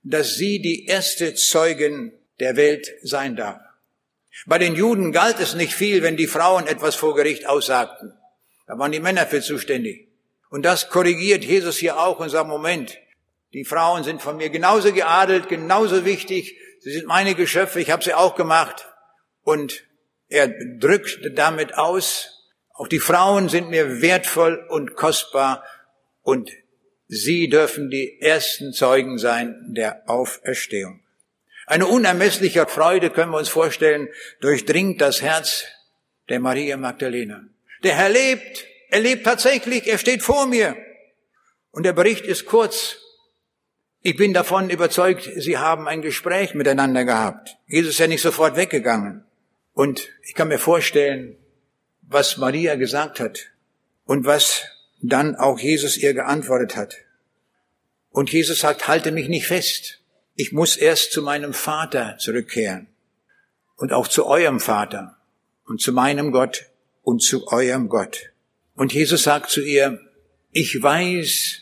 dass 0.03 0.35
sie 0.35 0.61
die 0.61 0.85
erste 0.85 1.35
Zeugin 1.35 2.13
der 2.39 2.55
Welt 2.55 2.87
sein 3.01 3.35
darf. 3.35 3.59
Bei 4.45 4.57
den 4.57 4.75
Juden 4.75 5.11
galt 5.11 5.39
es 5.39 5.55
nicht 5.55 5.73
viel, 5.73 6.01
wenn 6.01 6.15
die 6.15 6.27
Frauen 6.27 6.67
etwas 6.67 6.95
vor 6.95 7.15
Gericht 7.15 7.45
aussagten. 7.45 8.13
Da 8.67 8.77
waren 8.77 8.91
die 8.91 8.99
Männer 8.99 9.25
für 9.25 9.41
zuständig. 9.41 10.07
Und 10.49 10.63
das 10.63 10.89
korrigiert 10.89 11.43
Jesus 11.43 11.77
hier 11.77 11.99
auch 11.99 12.19
und 12.19 12.29
sagt, 12.29 12.47
Moment, 12.47 12.97
die 13.53 13.65
Frauen 13.65 14.03
sind 14.03 14.21
von 14.21 14.37
mir 14.37 14.49
genauso 14.49 14.93
geadelt, 14.93 15.49
genauso 15.49 16.05
wichtig, 16.05 16.57
sie 16.79 16.91
sind 16.91 17.07
meine 17.07 17.35
Geschöpfe, 17.35 17.79
ich 17.79 17.91
habe 17.91 18.03
sie 18.03 18.13
auch 18.13 18.35
gemacht. 18.35 18.87
Und 19.41 19.83
er 20.27 20.47
drückt 20.47 21.19
damit 21.37 21.75
aus, 21.75 22.38
auch 22.79 22.87
die 22.87 23.01
Frauen 23.01 23.49
sind 23.49 23.69
mir 23.69 24.01
wertvoll 24.01 24.65
und 24.69 24.95
kostbar 24.95 25.65
und 26.21 26.49
sie 27.09 27.49
dürfen 27.49 27.89
die 27.89 28.21
ersten 28.21 28.71
Zeugen 28.71 29.17
sein 29.17 29.73
der 29.75 30.09
Auferstehung. 30.09 31.01
Eine 31.67 31.87
unermessliche 31.87 32.65
Freude 32.67 33.09
können 33.09 33.33
wir 33.33 33.37
uns 33.37 33.49
vorstellen, 33.49 34.07
durchdringt 34.39 35.01
das 35.01 35.21
Herz 35.21 35.65
der 36.29 36.39
Maria 36.39 36.77
Magdalena. 36.77 37.43
Der 37.83 37.97
Herr 37.97 38.07
lebt, 38.07 38.65
er 38.91 39.01
lebt 39.01 39.25
tatsächlich, 39.25 39.85
er 39.85 39.97
steht 39.97 40.23
vor 40.23 40.47
mir. 40.47 40.77
Und 41.71 41.83
der 41.83 41.91
Bericht 41.91 42.25
ist 42.25 42.45
kurz. 42.45 42.95
Ich 44.03 44.15
bin 44.15 44.33
davon 44.33 44.69
überzeugt, 44.69 45.29
sie 45.35 45.57
haben 45.57 45.89
ein 45.89 46.01
Gespräch 46.01 46.53
miteinander 46.53 47.03
gehabt. 47.03 47.57
Jesus 47.67 47.91
ist 47.91 47.99
ja 47.99 48.07
nicht 48.07 48.21
sofort 48.21 48.55
weggegangen. 48.55 49.25
Und 49.73 50.07
ich 50.23 50.33
kann 50.33 50.47
mir 50.47 50.59
vorstellen, 50.59 51.35
was 52.09 52.37
Maria 52.37 52.75
gesagt 52.75 53.19
hat 53.19 53.51
und 54.05 54.25
was 54.25 54.63
dann 55.01 55.35
auch 55.35 55.59
Jesus 55.59 55.95
ihr 55.97 56.13
geantwortet 56.13 56.75
hat. 56.75 56.95
Und 58.09 58.31
Jesus 58.31 58.59
sagt, 58.59 58.87
halte 58.87 59.11
mich 59.11 59.29
nicht 59.29 59.45
fest. 59.45 59.99
Ich 60.35 60.51
muss 60.51 60.75
erst 60.75 61.11
zu 61.11 61.21
meinem 61.21 61.53
Vater 61.53 62.17
zurückkehren 62.17 62.87
und 63.75 63.93
auch 63.93 64.07
zu 64.07 64.25
eurem 64.25 64.59
Vater 64.59 65.17
und 65.65 65.81
zu 65.81 65.93
meinem 65.93 66.31
Gott 66.31 66.65
und 67.03 67.21
zu 67.21 67.47
eurem 67.47 67.87
Gott. 67.89 68.31
Und 68.73 68.91
Jesus 68.93 69.23
sagt 69.23 69.51
zu 69.51 69.61
ihr, 69.61 69.99
ich 70.51 70.81
weiß, 70.81 71.61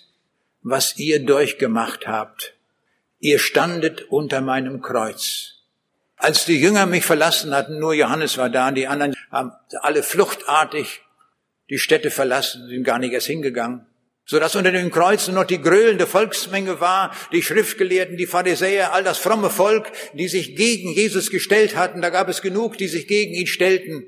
was 0.62 0.98
ihr 0.98 1.26
durchgemacht 1.26 2.08
habt. 2.08 2.54
Ihr 3.20 3.40
standet 3.40 4.04
unter 4.04 4.42
meinem 4.42 4.82
Kreuz. 4.82 5.57
Als 6.18 6.46
die 6.46 6.60
Jünger 6.60 6.88
mich 6.88 7.06
verlassen 7.06 7.54
hatten, 7.54 7.80
nur 7.80 7.94
Johannes 7.94 8.38
war 8.38 8.50
da, 8.50 8.70
und 8.70 8.76
die 8.76 8.88
anderen 8.88 9.16
haben 9.32 9.52
alle 9.82 10.02
fluchtartig 10.02 11.02
die 11.70 11.78
Städte 11.78 12.10
verlassen, 12.10 12.68
sind 12.68 12.84
gar 12.84 12.98
nicht 12.98 13.14
erst 13.14 13.28
hingegangen. 13.28 13.86
Sodass 14.26 14.56
unter 14.56 14.72
den 14.72 14.92
Kreuzen 14.92 15.36
noch 15.36 15.46
die 15.46 15.62
gröhlende 15.62 16.08
Volksmenge 16.08 16.82
war, 16.82 17.14
die 17.32 17.42
Schriftgelehrten, 17.42 18.18
die 18.18 18.26
Pharisäer, 18.26 18.94
all 18.94 19.04
das 19.04 19.20
fromme 19.20 19.50
Volk, 19.50 19.92
die 20.14 20.28
sich 20.28 20.56
gegen 20.56 20.92
Jesus 20.92 21.30
gestellt 21.30 21.78
hatten. 21.78 22.02
Da 22.02 22.10
gab 22.10 22.28
es 22.28 22.42
genug, 22.42 22.78
die 22.78 22.88
sich 22.88 23.08
gegen 23.08 23.34
ihn 23.34 23.48
stellten. 23.48 24.06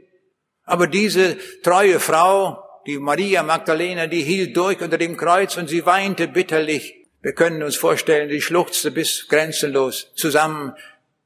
Aber 0.64 0.88
diese 0.88 1.38
treue 1.64 2.02
Frau, 2.02 2.62
die 2.86 2.98
Maria 2.98 3.44
Magdalena, 3.44 4.08
die 4.08 4.24
hielt 4.24 4.58
durch 4.58 4.82
unter 4.82 4.98
dem 4.98 5.16
Kreuz 5.16 5.56
und 5.56 5.70
sie 5.70 5.86
weinte 5.86 6.28
bitterlich. 6.28 6.96
Wir 7.22 7.34
können 7.34 7.64
uns 7.64 7.78
vorstellen, 7.78 8.30
die 8.30 8.42
schluchzte 8.42 8.92
bis 8.92 9.28
grenzenlos 9.30 10.12
zusammen 10.16 10.74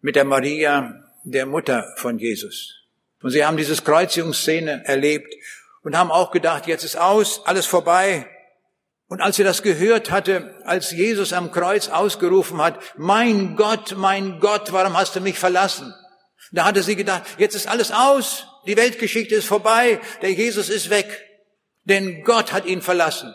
mit 0.04 0.18
der 0.18 0.26
Maria, 0.26 1.02
der 1.24 1.46
Mutter 1.46 1.94
von 1.96 2.20
Jesus. 2.20 2.76
Und 3.22 3.32
sie 3.32 3.46
haben 3.46 3.56
dieses 3.56 3.86
Kreuzigungsszene 3.86 4.84
erlebt 4.86 5.34
und 5.82 5.98
haben 5.98 6.12
auch 6.12 6.32
gedacht, 6.32 6.68
jetzt 6.68 6.84
ist 6.84 6.98
aus, 6.98 7.46
alles 7.46 7.66
vorbei. 7.66 8.28
Und 9.08 9.22
als 9.22 9.38
sie 9.38 9.46
das 9.46 9.64
gehört 9.64 10.12
hatte, 10.12 10.56
als 10.66 10.92
Jesus 10.92 11.32
am 11.32 11.52
Kreuz 11.52 11.88
ausgerufen 11.88 12.62
hat, 12.62 12.80
mein 12.98 13.56
Gott, 13.56 13.96
mein 13.96 14.42
Gott, 14.42 14.74
warum 14.74 14.98
hast 14.98 15.16
du 15.16 15.22
mich 15.22 15.40
verlassen? 15.40 15.94
Da 16.52 16.66
hatte 16.66 16.84
sie 16.84 16.98
gedacht, 16.98 17.24
jetzt 17.38 17.56
ist 17.56 17.70
alles 17.70 17.92
aus, 17.92 18.46
die 18.68 18.76
Weltgeschichte 18.76 19.36
ist 19.36 19.48
vorbei, 19.48 20.02
der 20.22 20.34
Jesus 20.34 20.68
ist 20.68 20.90
weg, 20.90 21.26
denn 21.86 22.24
Gott 22.24 22.52
hat 22.52 22.66
ihn 22.66 22.82
verlassen. 22.82 23.34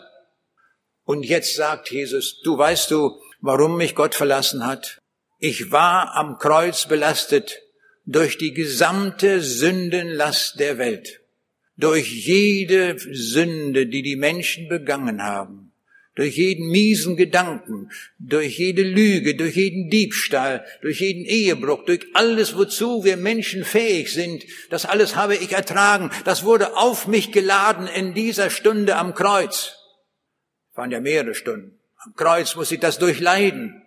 Und 1.03 1.23
jetzt 1.23 1.55
sagt 1.55 1.89
Jesus, 1.89 2.41
du 2.43 2.55
weißt 2.55 2.91
du, 2.91 3.19
warum 3.41 3.75
mich 3.75 3.95
Gott 3.95 4.13
verlassen 4.13 4.67
hat? 4.67 4.99
Ich 5.41 5.71
war 5.71 6.17
am 6.17 6.37
Kreuz 6.37 6.85
belastet 6.85 7.61
durch 8.05 8.37
die 8.37 8.53
gesamte 8.53 9.39
Sündenlast 9.39 10.59
der 10.59 10.77
Welt, 10.77 11.21
durch 11.77 12.11
jede 12.11 12.97
Sünde, 12.99 13.87
die 13.87 14.01
die 14.01 14.17
Menschen 14.17 14.67
begangen 14.67 15.23
haben, 15.23 15.71
durch 16.15 16.35
jeden 16.35 16.67
miesen 16.67 17.15
Gedanken, 17.15 17.89
durch 18.17 18.59
jede 18.59 18.81
Lüge, 18.81 19.35
durch 19.35 19.55
jeden 19.55 19.89
Diebstahl, 19.89 20.65
durch 20.81 20.99
jeden 20.99 21.23
Ehebruch, 21.23 21.85
durch 21.85 22.05
alles, 22.15 22.57
wozu 22.57 23.05
wir 23.05 23.15
Menschen 23.15 23.63
fähig 23.63 24.11
sind, 24.11 24.43
das 24.69 24.85
alles 24.85 25.15
habe 25.15 25.37
ich 25.37 25.53
ertragen, 25.53 26.11
das 26.25 26.43
wurde 26.43 26.75
auf 26.75 27.07
mich 27.07 27.31
geladen 27.31 27.87
in 27.87 28.13
dieser 28.13 28.49
Stunde 28.49 28.97
am 28.97 29.15
Kreuz. 29.15 29.77
waren 30.73 30.91
ja 30.91 30.99
mehrere 30.99 31.33
Stunden. 31.33 31.79
Am 31.95 32.13
Kreuz 32.15 32.57
muss 32.57 32.73
ich 32.73 32.81
das 32.81 32.99
durchleiden. 32.99 33.85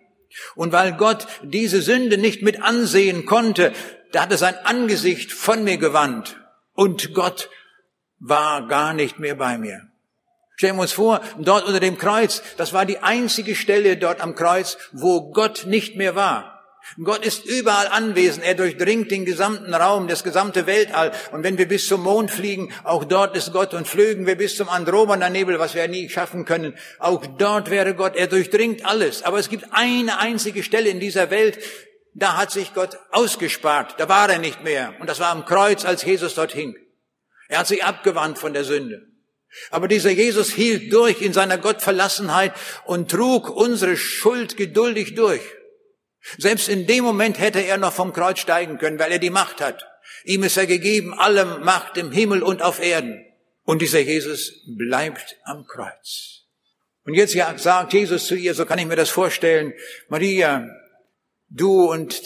Und 0.55 0.71
weil 0.71 0.93
Gott 0.93 1.27
diese 1.43 1.81
Sünde 1.81 2.17
nicht 2.17 2.41
mit 2.41 2.61
ansehen 2.61 3.25
konnte, 3.25 3.73
da 4.11 4.23
hat 4.23 4.31
er 4.31 4.37
sein 4.37 4.55
Angesicht 4.63 5.31
von 5.31 5.63
mir 5.63 5.77
gewandt 5.77 6.37
und 6.73 7.13
Gott 7.13 7.49
war 8.19 8.67
gar 8.67 8.93
nicht 8.93 9.19
mehr 9.19 9.35
bei 9.35 9.57
mir. 9.57 9.81
Stellen 10.55 10.75
wir 10.75 10.83
uns 10.83 10.93
vor, 10.93 11.21
dort 11.39 11.65
unter 11.65 11.79
dem 11.79 11.97
Kreuz, 11.97 12.43
das 12.57 12.73
war 12.73 12.85
die 12.85 12.99
einzige 12.99 13.55
Stelle 13.55 13.97
dort 13.97 14.21
am 14.21 14.35
Kreuz, 14.35 14.77
wo 14.91 15.31
Gott 15.31 15.65
nicht 15.65 15.95
mehr 15.95 16.15
war. 16.15 16.52
Gott 17.01 17.25
ist 17.25 17.45
überall 17.45 17.87
anwesend. 17.87 18.45
Er 18.45 18.55
durchdringt 18.55 19.09
den 19.09 19.25
gesamten 19.25 19.73
Raum, 19.73 20.07
das 20.07 20.23
gesamte 20.23 20.67
Weltall. 20.67 21.11
Und 21.31 21.43
wenn 21.43 21.57
wir 21.57 21.67
bis 21.67 21.87
zum 21.87 22.03
Mond 22.03 22.29
fliegen, 22.29 22.73
auch 22.83 23.03
dort 23.05 23.35
ist 23.35 23.53
Gott. 23.53 23.73
Und 23.73 23.87
flögen 23.87 24.27
wir 24.27 24.35
bis 24.35 24.57
zum 24.57 24.69
Andromeda-Nebel, 24.69 25.59
was 25.59 25.75
wir 25.75 25.87
nie 25.87 26.09
schaffen 26.09 26.45
können, 26.45 26.75
auch 26.99 27.25
dort 27.25 27.69
wäre 27.69 27.95
Gott. 27.95 28.15
Er 28.15 28.27
durchdringt 28.27 28.85
alles. 28.85 29.23
Aber 29.23 29.39
es 29.39 29.49
gibt 29.49 29.65
eine 29.71 30.19
einzige 30.19 30.61
Stelle 30.61 30.89
in 30.89 30.99
dieser 30.99 31.29
Welt, 31.29 31.57
da 32.13 32.37
hat 32.37 32.51
sich 32.51 32.73
Gott 32.73 32.97
ausgespart. 33.11 33.95
Da 33.97 34.07
war 34.07 34.29
er 34.29 34.39
nicht 34.39 34.63
mehr. 34.63 34.93
Und 34.99 35.09
das 35.09 35.19
war 35.19 35.29
am 35.29 35.45
Kreuz, 35.45 35.85
als 35.85 36.03
Jesus 36.03 36.35
dort 36.35 36.51
hing. 36.51 36.75
Er 37.47 37.59
hat 37.59 37.67
sich 37.67 37.83
abgewandt 37.83 38.37
von 38.37 38.53
der 38.53 38.63
Sünde. 38.63 39.01
Aber 39.71 39.87
dieser 39.87 40.11
Jesus 40.11 40.49
hielt 40.51 40.91
durch 40.91 41.21
in 41.21 41.33
seiner 41.33 41.57
Gottverlassenheit 41.57 42.53
und 42.85 43.09
trug 43.09 43.49
unsere 43.49 43.97
Schuld 43.97 44.57
geduldig 44.57 45.15
durch. 45.15 45.41
Selbst 46.37 46.69
in 46.69 46.87
dem 46.87 47.03
Moment 47.03 47.39
hätte 47.39 47.59
er 47.59 47.77
noch 47.77 47.93
vom 47.93 48.13
Kreuz 48.13 48.39
steigen 48.39 48.77
können, 48.77 48.99
weil 48.99 49.11
er 49.11 49.19
die 49.19 49.29
Macht 49.29 49.61
hat. 49.61 49.85
Ihm 50.23 50.43
ist 50.43 50.57
er 50.57 50.65
gegeben, 50.65 51.13
allem 51.13 51.63
Macht 51.63 51.97
im 51.97 52.11
Himmel 52.11 52.43
und 52.43 52.61
auf 52.61 52.81
Erden. 52.81 53.25
Und 53.63 53.81
dieser 53.81 53.99
Jesus 53.99 54.53
bleibt 54.77 55.37
am 55.43 55.65
Kreuz. 55.65 56.43
Und 57.05 57.13
jetzt 57.15 57.33
sagt 57.33 57.93
Jesus 57.93 58.27
zu 58.27 58.35
ihr, 58.35 58.53
so 58.53 58.65
kann 58.65 58.79
ich 58.79 58.85
mir 58.85 58.95
das 58.95 59.09
vorstellen, 59.09 59.73
Maria, 60.07 60.69
du 61.49 61.91
und 61.91 62.21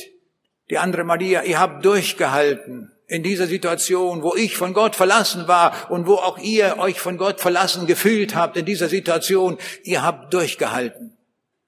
die 0.69 0.77
andere 0.77 1.03
Maria, 1.03 1.43
ihr 1.43 1.59
habt 1.59 1.83
durchgehalten 1.85 2.91
in 3.07 3.23
dieser 3.23 3.47
Situation, 3.47 4.21
wo 4.21 4.35
ich 4.35 4.57
von 4.57 4.73
Gott 4.73 4.95
verlassen 4.95 5.47
war 5.47 5.89
und 5.89 6.07
wo 6.07 6.15
auch 6.15 6.37
ihr 6.37 6.77
euch 6.77 6.99
von 6.99 7.17
Gott 7.17 7.39
verlassen 7.39 7.87
gefühlt 7.87 8.35
habt 8.35 8.57
in 8.57 8.65
dieser 8.65 8.89
Situation, 8.89 9.57
ihr 9.83 10.03
habt 10.03 10.33
durchgehalten. 10.33 11.17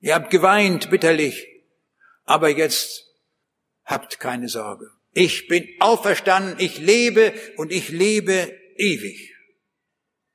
Ihr 0.02 0.16
habt 0.16 0.30
geweint 0.30 0.90
bitterlich. 0.90 1.48
Aber 2.30 2.50
jetzt 2.50 3.08
habt 3.86 4.20
keine 4.20 4.50
Sorge. 4.50 4.88
Ich 5.14 5.48
bin 5.48 5.68
auferstanden, 5.80 6.58
ich 6.60 6.78
lebe 6.78 7.34
und 7.58 7.72
ich 7.72 7.90
lebe 7.90 8.56
ewig. 8.76 9.36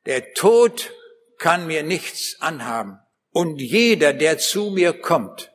Der 0.04 0.34
Tod 0.34 0.92
kann 1.38 1.68
mir 1.68 1.84
nichts 1.84 2.40
anhaben. 2.40 2.98
Und 3.30 3.60
jeder, 3.60 4.12
der 4.12 4.38
zu 4.38 4.70
mir 4.70 4.92
kommt, 4.92 5.52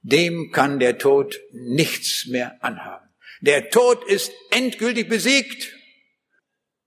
dem 0.00 0.50
kann 0.50 0.80
der 0.80 0.98
Tod 0.98 1.40
nichts 1.52 2.26
mehr 2.26 2.58
anhaben. 2.64 3.08
Der 3.40 3.70
Tod 3.70 4.02
ist 4.02 4.32
endgültig 4.50 5.08
besiegt. 5.08 5.72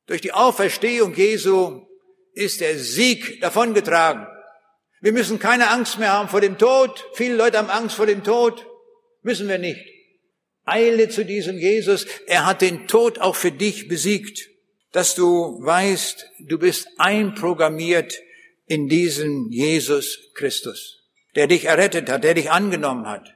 Durch 0.06 0.20
die 0.20 0.34
Auferstehung 0.34 1.16
Jesu 1.16 1.88
ist 2.34 2.60
der 2.60 2.78
Sieg 2.78 3.40
davongetragen. 3.40 4.28
Wir 5.06 5.12
müssen 5.12 5.38
keine 5.38 5.70
Angst 5.70 6.00
mehr 6.00 6.14
haben 6.14 6.30
vor 6.30 6.42
dem 6.42 6.58
Tod. 6.58 7.06
Viele 7.14 7.36
Leute 7.36 7.60
haben 7.60 7.70
Angst 7.70 7.96
vor 7.96 8.08
dem 8.08 8.24
Tod. 8.24 8.66
Müssen 9.22 9.48
wir 9.48 9.60
nicht. 9.60 9.80
Eile 10.64 11.10
zu 11.10 11.24
diesem 11.24 11.60
Jesus. 11.60 12.08
Er 12.26 12.48
hat 12.48 12.62
den 12.62 12.88
Tod 12.88 13.20
auch 13.20 13.36
für 13.36 13.52
dich 13.52 13.88
besiegt. 13.88 14.50
Dass 14.92 15.14
du 15.14 15.64
weißt, 15.64 16.26
du 16.40 16.58
bist 16.58 16.88
einprogrammiert 16.98 18.16
in 18.66 18.88
diesen 18.88 19.52
Jesus 19.52 20.32
Christus, 20.34 21.04
der 21.36 21.46
dich 21.46 21.66
errettet 21.66 22.10
hat, 22.10 22.24
der 22.24 22.34
dich 22.34 22.50
angenommen 22.50 23.06
hat. 23.06 23.36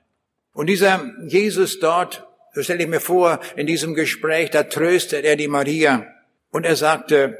Und 0.54 0.66
dieser 0.66 1.14
Jesus 1.28 1.80
dort, 1.80 2.26
so 2.56 2.64
stelle 2.64 2.82
ich 2.82 2.90
mir 2.90 3.00
vor, 3.00 3.42
in 3.56 3.68
diesem 3.68 3.94
Gespräch, 3.94 4.50
da 4.50 4.64
tröstet 4.64 5.24
er 5.24 5.36
die 5.36 5.48
Maria. 5.48 6.08
Und 6.50 6.66
er 6.66 6.76
sagte, 6.76 7.38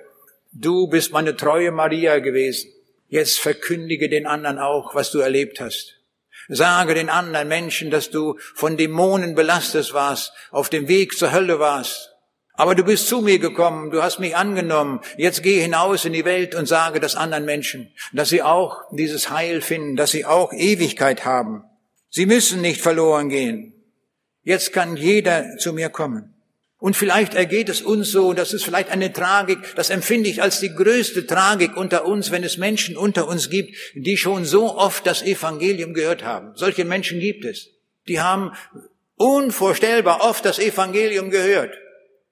du 0.52 0.88
bist 0.88 1.14
meine 1.14 1.36
treue 1.36 1.72
Maria 1.72 2.20
gewesen. 2.20 2.70
Jetzt 3.10 3.40
verkündige 3.40 4.08
den 4.08 4.26
anderen 4.26 4.60
auch, 4.60 4.96
was 4.96 5.12
du 5.12 5.20
erlebt 5.20 5.60
hast. 5.60 5.96
Sage 6.48 6.94
den 6.94 7.10
anderen 7.10 7.48
Menschen, 7.48 7.92
dass 7.92 8.10
du 8.10 8.38
von 8.56 8.78
Dämonen 8.78 9.36
belastet 9.36 9.94
warst, 9.94 10.32
auf 10.52 10.70
dem 10.70 10.88
Weg 10.88 11.18
zur 11.18 11.32
Hölle 11.32 11.60
warst. 11.60 12.12
Aber 12.54 12.76
du 12.76 12.84
bist 12.84 13.08
zu 13.08 13.22
mir 13.22 13.40
gekommen, 13.40 13.90
du 13.90 14.04
hast 14.04 14.20
mich 14.20 14.36
angenommen. 14.36 15.00
Jetzt 15.18 15.44
geh 15.44 15.62
hinaus 15.62 16.06
in 16.06 16.14
die 16.14 16.26
Welt 16.26 16.56
und 16.56 16.68
sage 16.68 17.00
das 17.00 17.16
anderen 17.16 17.46
Menschen, 17.46 17.92
dass 18.14 18.30
sie 18.30 18.42
auch 18.42 18.82
dieses 18.92 19.30
Heil 19.30 19.62
finden, 19.62 19.96
dass 19.96 20.12
sie 20.12 20.26
auch 20.26 20.52
Ewigkeit 20.52 21.26
haben. 21.26 21.64
Sie 22.10 22.26
müssen 22.26 22.62
nicht 22.62 22.82
verloren 22.82 23.30
gehen. 23.30 23.74
Jetzt 24.44 24.74
kann 24.74 24.98
jeder 24.98 25.58
zu 25.58 25.74
mir 25.74 25.90
kommen. 25.90 26.36
Und 26.80 26.96
vielleicht 26.96 27.34
ergeht 27.34 27.68
es 27.68 27.82
uns 27.82 28.10
so, 28.10 28.32
das 28.34 28.54
ist 28.54 28.64
vielleicht 28.64 28.90
eine 28.90 29.12
Tragik, 29.12 29.60
das 29.76 29.90
empfinde 29.90 30.30
ich 30.30 30.42
als 30.42 30.62
die 30.62 30.74
größte 30.74 31.28
Tragik 31.28 31.76
unter 31.76 32.06
uns, 32.06 32.32
wenn 32.32 32.46
es 32.46 32.58
Menschen 32.58 32.96
unter 32.96 33.28
uns 33.28 33.50
gibt, 33.50 33.76
die 33.96 34.16
schon 34.16 34.46
so 34.46 34.78
oft 34.78 35.06
das 35.06 35.22
Evangelium 35.22 35.94
gehört 35.94 36.24
haben. 36.24 36.54
Solche 36.56 36.86
Menschen 36.86 37.20
gibt 37.20 37.44
es. 37.44 37.68
Die 38.08 38.22
haben 38.22 38.54
unvorstellbar 39.16 40.22
oft 40.22 40.46
das 40.46 40.58
Evangelium 40.58 41.30
gehört. 41.30 41.78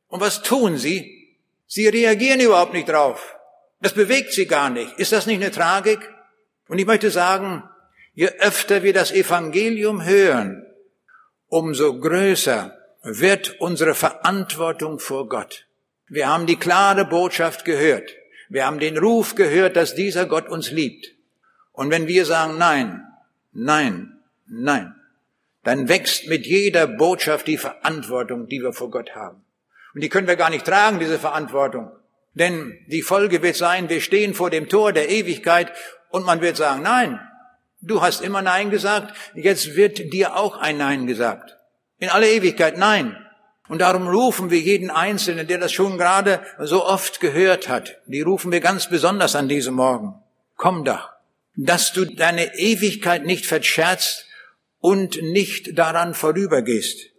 Und 0.08 0.22
was 0.22 0.42
tun 0.42 0.78
sie? 0.78 1.36
Sie 1.68 1.90
reagieren 1.90 2.40
überhaupt 2.40 2.74
nicht 2.74 2.88
drauf. 2.88 3.36
Das 3.82 3.92
bewegt 3.92 4.32
sie 4.32 4.46
gar 4.46 4.70
nicht. 4.70 4.98
Ist 4.98 5.12
das 5.12 5.26
nicht 5.26 5.42
eine 5.42 5.52
Tragik? 5.52 6.00
Und 6.70 6.80
ich 6.80 6.86
möchte 6.86 7.12
sagen, 7.12 7.64
je 8.14 8.30
öfter 8.40 8.82
wir 8.84 8.94
das 8.94 9.12
Evangelium 9.12 10.06
hören, 10.06 10.66
umso 11.50 12.00
größer 12.00 12.77
wird 13.04 13.60
unsere 13.60 13.96
Verantwortung 13.96 15.00
vor 15.00 15.28
Gott. 15.30 15.66
Wir 16.08 16.28
haben 16.28 16.46
die 16.46 16.58
klare 16.58 17.06
Botschaft 17.06 17.66
gehört. 17.66 18.12
Wir 18.50 18.66
haben 18.66 18.80
den 18.80 18.98
Ruf 18.98 19.36
gehört, 19.36 19.76
dass 19.76 19.96
dieser 19.96 20.26
Gott 20.26 20.48
uns 20.48 20.72
liebt. 20.72 21.14
Und 21.74 21.90
wenn 21.90 22.08
wir 22.08 22.26
sagen 22.26 22.58
Nein, 22.58 23.06
Nein, 23.52 24.20
Nein, 24.48 24.96
dann 25.64 25.90
wächst 25.90 26.28
mit 26.28 26.46
jeder 26.46 26.88
Botschaft 26.88 27.48
die 27.48 27.58
Verantwortung, 27.58 28.48
die 28.48 28.62
wir 28.62 28.72
vor 28.72 28.90
Gott 28.90 29.16
haben. 29.16 29.44
Und 29.94 30.02
die 30.02 30.10
können 30.10 30.28
wir 30.28 30.38
gar 30.38 30.50
nicht 30.50 30.66
tragen, 30.66 31.00
diese 31.00 31.20
Verantwortung. 31.20 31.92
Denn 32.34 32.78
die 32.88 33.02
Folge 33.02 33.42
wird 33.42 33.56
sein, 33.56 33.90
wir 33.90 34.00
stehen 34.00 34.34
vor 34.34 34.50
dem 34.50 34.70
Tor 34.70 34.94
der 34.94 35.10
Ewigkeit 35.10 35.72
und 36.10 36.26
man 36.26 36.40
wird 36.40 36.56
sagen, 36.56 36.84
nein, 36.84 37.20
du 37.82 38.02
hast 38.02 38.22
immer 38.22 38.42
Nein 38.42 38.70
gesagt, 38.70 39.16
jetzt 39.34 39.76
wird 39.76 40.14
dir 40.14 40.38
auch 40.38 40.58
ein 40.58 40.78
Nein 40.78 41.08
gesagt. 41.08 41.57
In 42.00 42.10
aller 42.10 42.28
Ewigkeit, 42.28 42.78
nein. 42.78 43.18
Und 43.68 43.80
darum 43.80 44.08
rufen 44.08 44.50
wir 44.50 44.60
jeden 44.60 44.90
Einzelnen, 44.90 45.48
der 45.48 45.58
das 45.58 45.74
schon 45.74 45.98
gerade 45.98 46.42
so 46.60 46.86
oft 46.86 47.20
gehört 47.20 47.68
hat, 47.68 47.98
die 48.06 48.22
rufen 48.22 48.52
wir 48.52 48.62
ganz 48.62 48.90
besonders 48.90 49.36
an 49.36 49.50
diesem 49.50 49.76
Morgen. 49.76 50.16
Komm 50.56 50.86
doch, 50.86 51.10
dass 51.56 51.92
du 51.92 52.06
deine 52.06 52.56
Ewigkeit 52.56 53.26
nicht 53.26 53.46
verscherzt 53.46 54.26
und 54.80 55.22
nicht 55.22 55.78
daran 55.78 56.14
vorübergehst. 56.14 57.10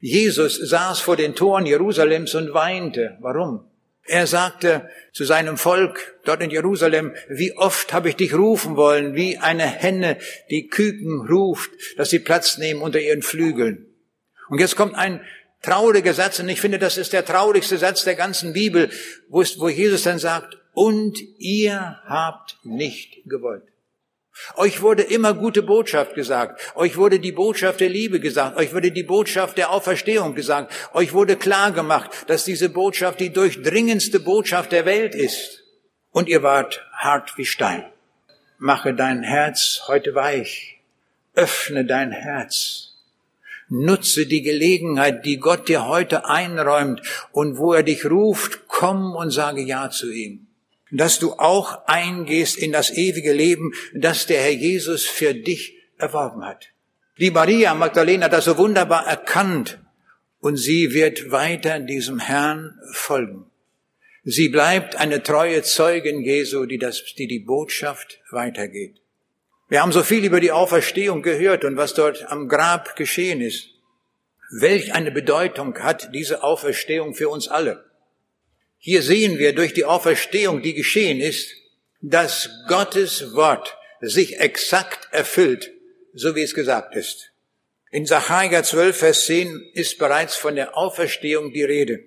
Jesus 0.00 0.56
saß 0.56 1.00
vor 1.00 1.16
den 1.16 1.34
Toren 1.34 1.66
Jerusalems 1.66 2.34
und 2.34 2.52
weinte. 2.52 3.16
Warum? 3.20 3.64
Er 4.04 4.26
sagte 4.26 4.88
zu 5.12 5.24
seinem 5.24 5.56
Volk 5.56 6.20
dort 6.24 6.42
in 6.42 6.50
Jerusalem, 6.50 7.14
wie 7.28 7.56
oft 7.56 7.92
habe 7.92 8.08
ich 8.08 8.16
dich 8.16 8.34
rufen 8.34 8.76
wollen, 8.76 9.14
wie 9.14 9.38
eine 9.38 9.66
Henne 9.66 10.18
die 10.50 10.68
Küken 10.68 11.26
ruft, 11.28 11.70
dass 11.96 12.10
sie 12.10 12.20
Platz 12.20 12.58
nehmen 12.58 12.82
unter 12.82 13.00
ihren 13.00 13.22
Flügeln. 13.22 13.86
Und 14.48 14.58
jetzt 14.58 14.76
kommt 14.76 14.94
ein 14.94 15.20
trauriger 15.62 16.14
Satz, 16.14 16.38
und 16.38 16.48
ich 16.48 16.60
finde, 16.60 16.78
das 16.78 16.96
ist 16.96 17.12
der 17.12 17.24
traurigste 17.24 17.78
Satz 17.78 18.04
der 18.04 18.14
ganzen 18.14 18.52
Bibel, 18.52 18.90
wo, 19.28 19.42
es, 19.42 19.58
wo 19.58 19.68
Jesus 19.68 20.02
dann 20.02 20.18
sagt, 20.18 20.56
und 20.72 21.18
ihr 21.38 22.00
habt 22.06 22.58
nicht 22.62 23.24
gewollt. 23.24 23.64
Euch 24.56 24.82
wurde 24.82 25.02
immer 25.02 25.32
gute 25.34 25.62
Botschaft 25.62 26.14
gesagt. 26.14 26.60
Euch 26.76 26.96
wurde 26.96 27.18
die 27.18 27.32
Botschaft 27.32 27.80
der 27.80 27.88
Liebe 27.88 28.20
gesagt. 28.20 28.58
Euch 28.58 28.74
wurde 28.74 28.92
die 28.92 29.02
Botschaft 29.02 29.56
der 29.56 29.70
Auferstehung 29.70 30.34
gesagt. 30.34 30.72
Euch 30.92 31.14
wurde 31.14 31.36
klar 31.36 31.72
gemacht, 31.72 32.10
dass 32.26 32.44
diese 32.44 32.68
Botschaft 32.68 33.20
die 33.20 33.32
durchdringendste 33.32 34.20
Botschaft 34.20 34.72
der 34.72 34.84
Welt 34.84 35.14
ist. 35.14 35.62
Und 36.10 36.28
ihr 36.28 36.42
wart 36.42 36.86
hart 36.92 37.36
wie 37.36 37.46
Stein. 37.46 37.84
mache 38.58 38.94
dein 38.94 39.22
Herz 39.22 39.82
heute 39.86 40.14
weich. 40.14 40.80
Öffne 41.34 41.84
dein 41.84 42.12
Herz. 42.12 42.95
Nutze 43.68 44.26
die 44.26 44.42
Gelegenheit, 44.42 45.24
die 45.24 45.38
Gott 45.38 45.68
dir 45.68 45.86
heute 45.86 46.28
einräumt 46.28 47.02
und 47.32 47.58
wo 47.58 47.72
er 47.72 47.82
dich 47.82 48.04
ruft, 48.04 48.68
komm 48.68 49.14
und 49.14 49.30
sage 49.30 49.62
Ja 49.62 49.90
zu 49.90 50.10
ihm. 50.12 50.46
Dass 50.92 51.18
du 51.18 51.32
auch 51.32 51.86
eingehst 51.86 52.56
in 52.56 52.70
das 52.72 52.90
ewige 52.90 53.32
Leben, 53.32 53.72
das 53.92 54.26
der 54.26 54.40
Herr 54.40 54.52
Jesus 54.52 55.04
für 55.04 55.34
dich 55.34 55.74
erworben 55.98 56.44
hat. 56.44 56.68
Die 57.18 57.30
Maria 57.30 57.74
Magdalena 57.74 58.26
hat 58.26 58.34
das 58.34 58.44
so 58.44 58.56
wunderbar 58.58 59.06
erkannt 59.06 59.80
und 60.38 60.56
sie 60.56 60.92
wird 60.92 61.30
weiter 61.30 61.80
diesem 61.80 62.20
Herrn 62.20 62.78
folgen. 62.92 63.46
Sie 64.22 64.48
bleibt 64.48 64.96
eine 64.96 65.22
treue 65.22 65.62
Zeugin 65.62 66.20
Jesu, 66.20 66.66
die, 66.66 66.78
das, 66.78 67.02
die 67.16 67.26
die 67.26 67.40
Botschaft 67.40 68.20
weitergeht. 68.30 69.00
Wir 69.68 69.82
haben 69.82 69.92
so 69.92 70.04
viel 70.04 70.24
über 70.24 70.38
die 70.38 70.52
Auferstehung 70.52 71.22
gehört 71.22 71.64
und 71.64 71.76
was 71.76 71.94
dort 71.94 72.30
am 72.30 72.48
Grab 72.48 72.94
geschehen 72.94 73.40
ist. 73.40 73.70
Welch 74.50 74.94
eine 74.94 75.10
Bedeutung 75.10 75.76
hat 75.78 76.14
diese 76.14 76.44
Auferstehung 76.44 77.14
für 77.14 77.28
uns 77.28 77.48
alle? 77.48 77.84
Hier 78.78 79.02
sehen 79.02 79.38
wir 79.38 79.54
durch 79.54 79.72
die 79.72 79.84
Auferstehung, 79.84 80.62
die 80.62 80.74
geschehen 80.74 81.20
ist, 81.20 81.50
dass 82.00 82.48
Gottes 82.68 83.34
Wort 83.34 83.76
sich 84.00 84.38
exakt 84.38 85.08
erfüllt, 85.10 85.72
so 86.12 86.36
wie 86.36 86.42
es 86.42 86.54
gesagt 86.54 86.94
ist. 86.94 87.32
In 87.90 88.06
Sacharja 88.06 88.62
12, 88.62 88.96
Vers 88.96 89.26
10 89.26 89.70
ist 89.72 89.98
bereits 89.98 90.36
von 90.36 90.54
der 90.54 90.76
Auferstehung 90.76 91.52
die 91.52 91.62
Rede. 91.64 92.04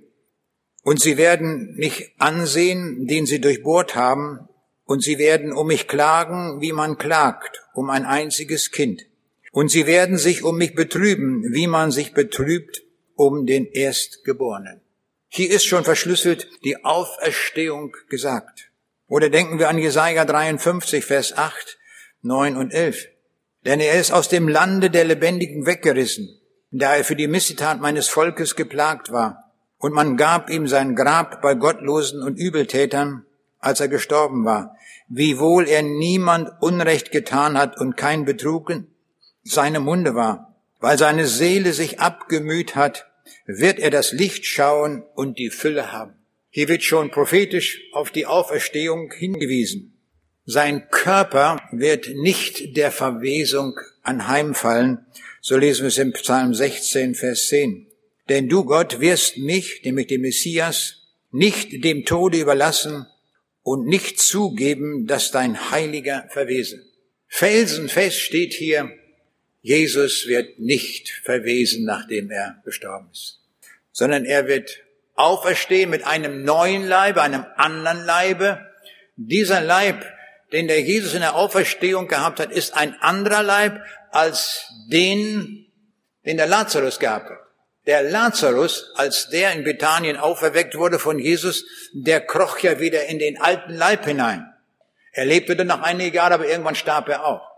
Und 0.84 1.02
sie 1.02 1.18
werden 1.18 1.76
mich 1.76 2.14
ansehen, 2.20 3.08
den 3.08 3.26
sie 3.26 3.42
durchbohrt 3.42 3.96
haben, 3.96 4.49
und 4.90 5.04
sie 5.04 5.20
werden 5.20 5.54
um 5.54 5.68
mich 5.68 5.88
klagen, 5.88 6.62
wie 6.62 6.72
man 6.72 6.98
klagt, 6.98 7.64
um 7.76 7.92
ein 7.92 8.06
einziges 8.06 8.72
Kind. 8.72 9.06
Und 9.52 9.70
sie 9.70 9.86
werden 9.86 10.18
sich 10.18 10.44
um 10.44 10.58
mich 10.58 10.74
betrüben, 10.74 11.44
wie 11.54 11.68
man 11.68 11.92
sich 11.92 12.16
betrübt 12.16 12.82
um 13.14 13.46
den 13.46 13.68
Erstgeborenen. 13.68 14.82
Hier 15.28 15.52
ist 15.52 15.68
schon 15.68 15.84
verschlüsselt 15.84 16.50
die 16.64 16.84
Auferstehung 16.84 17.96
gesagt. 18.10 18.72
Oder 19.06 19.30
denken 19.30 19.60
wir 19.60 19.70
an 19.70 19.78
Jesaja 19.78 20.26
53, 20.26 21.06
Vers 21.06 21.38
8, 21.38 21.78
9 22.24 22.58
und 22.58 22.74
11. 22.74 23.10
Denn 23.68 23.80
er 23.80 24.00
ist 24.00 24.12
aus 24.12 24.28
dem 24.28 24.48
Lande 24.48 24.90
der 24.90 25.04
Lebendigen 25.04 25.68
weggerissen, 25.68 26.40
da 26.72 26.96
er 26.96 27.04
für 27.04 27.16
die 27.16 27.28
Missetat 27.28 27.80
meines 27.80 28.08
Volkes 28.08 28.56
geplagt 28.56 29.12
war 29.12 29.54
und 29.78 29.94
man 29.94 30.18
gab 30.18 30.50
ihm 30.50 30.68
sein 30.68 30.96
Grab 30.96 31.44
bei 31.44 31.54
Gottlosen 31.54 32.24
und 32.24 32.38
Übeltätern, 32.38 33.28
als 33.60 33.80
er 33.80 33.88
gestorben 33.88 34.46
war, 34.46 34.76
wiewohl 35.08 35.68
er 35.68 35.82
niemand 35.82 36.50
Unrecht 36.62 37.12
getan 37.12 37.58
hat 37.58 37.80
und 37.80 37.98
kein 37.98 38.26
Betrug 38.26 38.70
in 38.70 38.88
seinem 39.44 39.84
Munde 39.84 40.16
war. 40.16 40.56
Weil 40.80 40.98
seine 40.98 41.28
Seele 41.28 41.74
sich 41.74 42.00
abgemüht 42.00 42.76
hat, 42.76 43.08
wird 43.46 43.80
er 43.80 43.90
das 43.90 44.12
Licht 44.12 44.46
schauen 44.46 45.04
und 45.14 45.38
die 45.38 45.50
Fülle 45.50 45.92
haben. 45.92 46.14
Hier 46.50 46.68
wird 46.68 46.84
schon 46.84 47.12
prophetisch 47.12 47.82
auf 47.94 48.12
die 48.12 48.26
Auferstehung 48.26 49.12
hingewiesen. 49.12 49.94
Sein 50.46 50.90
Körper 50.90 51.62
wird 51.72 52.10
nicht 52.16 52.76
der 52.76 52.92
Verwesung 52.92 53.80
anheimfallen, 54.02 55.06
so 55.42 55.58
lesen 55.58 55.82
wir 55.82 55.88
es 55.90 55.98
im 55.98 56.14
Psalm 56.14 56.54
16, 56.54 57.14
Vers 57.14 57.48
10. 57.48 57.88
Denn 58.30 58.50
du, 58.50 58.64
Gott, 58.64 59.00
wirst 59.00 59.38
mich, 59.38 59.82
nämlich 59.84 60.08
den 60.08 60.22
Messias, 60.22 61.04
nicht 61.32 61.84
dem 61.84 62.06
Tode 62.06 62.40
überlassen 62.40 63.06
und 63.70 63.86
nicht 63.86 64.20
zugeben, 64.20 65.06
dass 65.06 65.30
dein 65.30 65.70
Heiliger 65.70 66.26
verwese. 66.30 66.82
Felsenfest 67.28 68.20
steht 68.20 68.52
hier, 68.52 68.90
Jesus 69.62 70.26
wird 70.26 70.58
nicht 70.58 71.12
verwesen, 71.24 71.86
nachdem 71.86 72.32
er 72.32 72.64
gestorben 72.66 73.10
ist, 73.12 73.42
sondern 73.92 74.26
er 74.26 74.48
wird 74.48 74.80
auferstehen 75.14 75.92
mit 75.92 76.04
einem 76.04 76.44
neuen 76.44 76.88
Leibe, 76.88 77.22
einem 77.22 77.46
anderen 77.58 78.04
Leibe. 78.04 78.60
Dieser 79.18 79.62
Leib, 79.62 80.04
den 80.52 80.68
der 80.68 80.82
Jesus 80.82 81.14
in 81.14 81.20
der 81.20 81.36
Auferstehung 81.36 82.08
gehabt 82.08 82.40
hat, 82.40 82.52
ist 82.52 82.74
ein 82.74 82.96
anderer 83.02 83.44
Leib 83.44 83.84
als 84.10 84.66
den, 84.90 85.68
den 86.26 86.38
der 86.38 86.48
Lazarus 86.48 86.98
gehabt 86.98 87.30
hat. 87.30 87.49
Der 87.86 88.04
Lazarus, 88.04 88.92
als 88.96 89.30
der 89.30 89.54
in 89.54 89.64
Bethanien 89.64 90.18
auferweckt 90.18 90.76
wurde 90.76 91.00
von 91.00 91.18
Jesus, 91.18 91.66
der 91.94 92.22
kroch 92.22 92.60
ja 92.60 92.80
wieder 92.80 93.06
in 93.06 93.20
den 93.20 93.40
alten 93.40 93.74
Leib 93.74 94.06
hinein. 94.06 94.46
Er 95.12 95.26
lebte 95.26 95.56
dann 95.56 95.68
noch 95.68 95.82
einige 95.82 96.18
Jahre, 96.18 96.36
aber 96.36 96.48
irgendwann 96.48 96.76
starb 96.76 97.10
er 97.10 97.26
auch. 97.26 97.50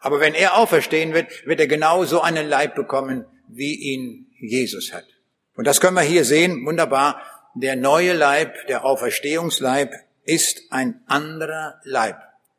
Aber 0.00 0.20
wenn 0.20 0.34
er 0.34 0.56
auferstehen 0.56 1.12
wird, 1.12 1.46
wird 1.46 1.60
er 1.60 1.66
genau 1.66 2.04
so 2.04 2.20
einen 2.20 2.48
Leib 2.48 2.74
bekommen, 2.74 3.26
wie 3.48 3.74
ihn 3.74 4.26
Jesus 4.40 4.92
hat. 4.92 5.04
Und 5.54 5.66
das 5.66 5.80
können 5.80 5.96
wir 5.96 6.02
hier 6.02 6.24
sehen, 6.24 6.64
wunderbar. 6.64 7.20
Der 7.54 7.74
neue 7.74 8.12
Leib, 8.12 8.66
der 8.68 8.84
Auferstehungsleib, 8.84 9.92
ist 10.24 10.62
ein 10.70 11.00
anderer 11.06 11.80
Leib. 11.82 12.16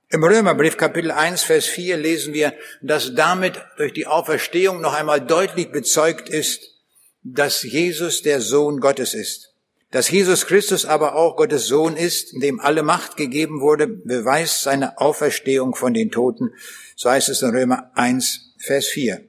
Im 0.09 0.23
Römerbrief 0.23 0.75
Kapitel 0.75 1.11
1, 1.11 1.43
Vers 1.43 1.65
4 1.65 1.95
lesen 1.95 2.33
wir, 2.33 2.53
dass 2.81 3.13
damit 3.13 3.61
durch 3.77 3.93
die 3.93 4.07
Auferstehung 4.07 4.81
noch 4.81 4.95
einmal 4.95 5.21
deutlich 5.21 5.71
bezeugt 5.71 6.29
ist, 6.29 6.78
dass 7.23 7.63
Jesus 7.63 8.21
der 8.21 8.41
Sohn 8.41 8.79
Gottes 8.79 9.13
ist. 9.13 9.53
Dass 9.91 10.09
Jesus 10.09 10.45
Christus 10.45 10.85
aber 10.85 11.15
auch 11.15 11.35
Gottes 11.35 11.65
Sohn 11.67 11.95
ist, 11.95 12.33
dem 12.41 12.59
alle 12.59 12.83
Macht 12.83 13.17
gegeben 13.17 13.59
wurde, 13.59 13.87
beweist 13.87 14.61
seine 14.61 14.99
Auferstehung 14.99 15.75
von 15.75 15.93
den 15.93 16.11
Toten. 16.11 16.53
So 16.95 17.09
heißt 17.09 17.29
es 17.29 17.41
in 17.41 17.49
Römer 17.49 17.91
1, 17.95 18.53
Vers 18.59 18.87
4. 18.87 19.27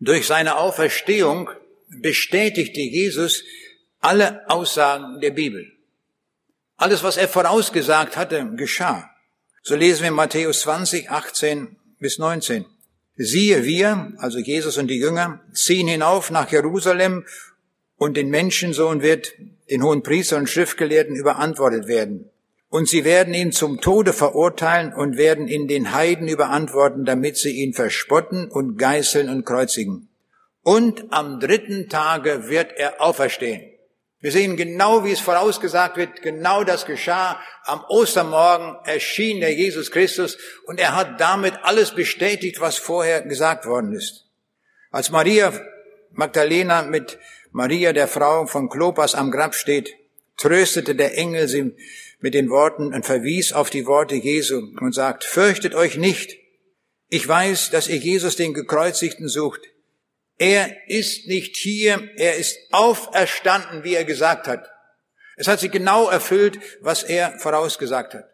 Durch 0.00 0.26
seine 0.26 0.56
Auferstehung 0.56 1.48
bestätigte 1.88 2.80
Jesus 2.80 3.44
alle 4.00 4.48
Aussagen 4.50 5.20
der 5.20 5.30
Bibel. 5.30 5.72
Alles, 6.76 7.02
was 7.02 7.16
er 7.16 7.28
vorausgesagt 7.28 8.16
hatte, 8.16 8.50
geschah. 8.56 9.08
So 9.62 9.74
lesen 9.76 10.02
wir 10.02 10.10
Matthäus 10.10 10.60
20, 10.62 11.10
18 11.10 11.76
bis 11.98 12.18
19. 12.18 12.66
Siehe, 13.16 13.64
wir, 13.64 14.12
also 14.18 14.38
Jesus 14.38 14.76
und 14.76 14.88
die 14.88 14.98
Jünger, 14.98 15.40
ziehen 15.52 15.86
hinauf 15.86 16.30
nach 16.30 16.50
Jerusalem 16.50 17.24
und 17.96 18.16
den 18.16 18.28
Menschensohn 18.28 19.02
wird 19.02 19.32
den 19.70 19.82
hohen 19.82 20.02
Priester 20.02 20.36
und 20.36 20.48
Schriftgelehrten 20.48 21.14
überantwortet 21.14 21.86
werden. 21.86 22.30
Und 22.68 22.88
sie 22.88 23.04
werden 23.04 23.34
ihn 23.34 23.52
zum 23.52 23.80
Tode 23.80 24.12
verurteilen 24.12 24.92
und 24.92 25.16
werden 25.16 25.46
ihn 25.46 25.68
den 25.68 25.92
Heiden 25.92 26.26
überantworten, 26.26 27.04
damit 27.04 27.36
sie 27.36 27.52
ihn 27.52 27.72
verspotten 27.72 28.50
und 28.50 28.76
geißeln 28.78 29.28
und 29.28 29.46
kreuzigen. 29.46 30.08
Und 30.64 31.04
am 31.10 31.38
dritten 31.38 31.88
Tage 31.88 32.48
wird 32.48 32.72
er 32.76 33.00
auferstehen. 33.00 33.73
Wir 34.24 34.32
sehen 34.32 34.56
genau, 34.56 35.04
wie 35.04 35.12
es 35.12 35.20
vorausgesagt 35.20 35.98
wird, 35.98 36.22
genau 36.22 36.64
das 36.64 36.86
geschah. 36.86 37.38
Am 37.64 37.84
Ostermorgen 37.90 38.74
erschien 38.86 39.40
der 39.40 39.52
Jesus 39.52 39.90
Christus 39.90 40.38
und 40.64 40.80
er 40.80 40.96
hat 40.96 41.20
damit 41.20 41.52
alles 41.62 41.90
bestätigt, 41.94 42.58
was 42.58 42.78
vorher 42.78 43.20
gesagt 43.20 43.66
worden 43.66 43.92
ist. 43.92 44.24
Als 44.90 45.10
Maria 45.10 45.52
Magdalena 46.12 46.84
mit 46.84 47.18
Maria, 47.52 47.92
der 47.92 48.08
Frau 48.08 48.46
von 48.46 48.70
Klopas, 48.70 49.14
am 49.14 49.30
Grab 49.30 49.54
steht, 49.54 49.94
tröstete 50.38 50.94
der 50.94 51.18
Engel 51.18 51.46
sie 51.46 51.76
mit 52.18 52.32
den 52.32 52.48
Worten 52.48 52.94
und 52.94 53.04
verwies 53.04 53.52
auf 53.52 53.68
die 53.68 53.84
Worte 53.84 54.14
Jesu 54.14 54.70
und 54.80 54.94
sagt, 54.94 55.24
fürchtet 55.24 55.74
euch 55.74 55.98
nicht. 55.98 56.38
Ich 57.10 57.28
weiß, 57.28 57.68
dass 57.68 57.88
ihr 57.88 57.98
Jesus 57.98 58.36
den 58.36 58.54
Gekreuzigten 58.54 59.28
sucht. 59.28 59.60
Er 60.38 60.88
ist 60.88 61.26
nicht 61.28 61.56
hier, 61.56 62.08
er 62.16 62.36
ist 62.36 62.58
auferstanden, 62.72 63.84
wie 63.84 63.94
er 63.94 64.04
gesagt 64.04 64.48
hat. 64.48 64.68
Es 65.36 65.48
hat 65.48 65.60
sich 65.60 65.70
genau 65.70 66.08
erfüllt, 66.08 66.58
was 66.80 67.02
er 67.02 67.38
vorausgesagt 67.38 68.14
hat. 68.14 68.30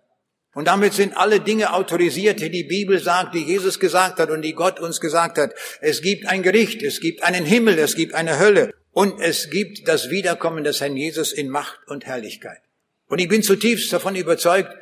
Und 0.53 0.67
damit 0.67 0.95
sind 0.95 1.17
alle 1.17 1.41
Dinge 1.41 1.73
autorisiert, 1.73 2.41
die 2.41 2.51
die 2.51 2.65
Bibel 2.65 2.99
sagt, 2.99 3.35
die 3.35 3.45
Jesus 3.45 3.79
gesagt 3.79 4.19
hat 4.19 4.31
und 4.31 4.43
die 4.43 4.55
Gott 4.55 4.81
uns 4.81 5.01
gesagt 5.01 5.39
hat. 5.39 5.55
Es 5.81 6.03
gibt 6.03 6.27
ein 6.27 6.43
Gericht, 6.43 6.83
es 6.83 7.01
gibt 7.01 7.23
einen 7.23 7.45
Himmel, 7.45 7.79
es 7.79 7.95
gibt 7.95 8.15
eine 8.15 8.39
Hölle 8.39 8.75
und 8.91 9.21
es 9.21 9.51
gibt 9.51 9.87
das 9.87 10.11
Wiederkommen 10.11 10.65
des 10.65 10.81
Herrn 10.81 10.97
Jesus 10.97 11.33
in 11.33 11.49
Macht 11.49 11.79
und 11.87 12.05
Herrlichkeit. 12.05 12.59
Und 13.07 13.21
ich 13.21 13.29
bin 13.29 13.43
zutiefst 13.43 13.93
davon 13.93 14.17
überzeugt, 14.17 14.75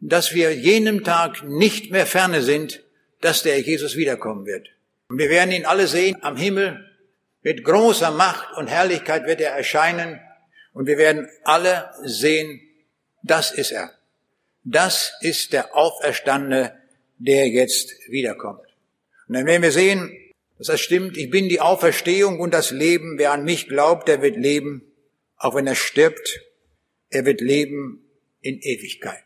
dass 0.00 0.32
wir 0.32 0.54
jenem 0.54 1.02
Tag 1.02 1.42
nicht 1.42 1.90
mehr 1.90 2.06
ferne 2.06 2.42
sind, 2.42 2.82
dass 3.20 3.42
der 3.42 3.60
Jesus 3.60 3.96
wiederkommen 3.96 4.46
wird. 4.46 4.68
Und 5.10 5.18
wir 5.18 5.28
werden 5.28 5.50
ihn 5.50 5.66
alle 5.66 5.88
sehen 5.88 6.18
am 6.22 6.36
Himmel. 6.36 6.88
Mit 7.42 7.64
großer 7.64 8.12
Macht 8.12 8.56
und 8.56 8.68
Herrlichkeit 8.68 9.26
wird 9.26 9.40
er 9.40 9.50
erscheinen. 9.50 10.20
Und 10.72 10.86
wir 10.86 10.98
werden 10.98 11.28
alle 11.42 11.90
sehen, 12.04 12.60
das 13.24 13.50
ist 13.50 13.72
er. 13.72 13.90
Das 14.62 15.12
ist 15.20 15.52
der 15.52 15.76
Auferstandene, 15.76 16.78
der 17.18 17.48
jetzt 17.48 17.90
wiederkommt. 18.08 18.62
Und 19.26 19.34
dann 19.34 19.46
werden 19.46 19.62
wir 19.62 19.72
sehen, 19.72 20.16
dass 20.58 20.68
das 20.68 20.80
stimmt. 20.80 21.16
Ich 21.16 21.28
bin 21.28 21.48
die 21.48 21.60
Auferstehung 21.60 22.38
und 22.38 22.54
das 22.54 22.70
Leben. 22.70 23.18
Wer 23.18 23.32
an 23.32 23.42
mich 23.42 23.66
glaubt, 23.66 24.06
der 24.06 24.22
wird 24.22 24.36
leben. 24.36 24.92
Auch 25.36 25.56
wenn 25.56 25.66
er 25.66 25.74
stirbt, 25.74 26.40
er 27.08 27.26
wird 27.26 27.40
leben 27.40 28.04
in 28.42 28.60
Ewigkeit. 28.60 29.24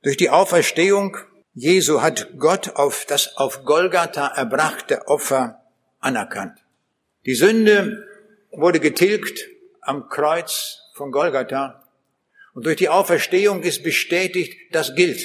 Durch 0.00 0.16
die 0.16 0.30
Auferstehung 0.30 1.18
Jesu 1.54 2.00
hat 2.00 2.38
Gott 2.38 2.76
auf 2.76 3.04
das 3.04 3.36
auf 3.36 3.64
Golgatha 3.64 4.26
erbrachte 4.26 5.06
Opfer 5.06 5.60
anerkannt. 6.00 6.58
Die 7.26 7.34
Sünde 7.34 8.06
wurde 8.50 8.80
getilgt 8.80 9.48
am 9.82 10.08
Kreuz 10.08 10.78
von 10.94 11.12
Golgatha 11.12 11.86
und 12.54 12.64
durch 12.64 12.76
die 12.76 12.88
Auferstehung 12.88 13.62
ist 13.62 13.82
bestätigt, 13.82 14.56
das 14.72 14.94
gilt. 14.94 15.22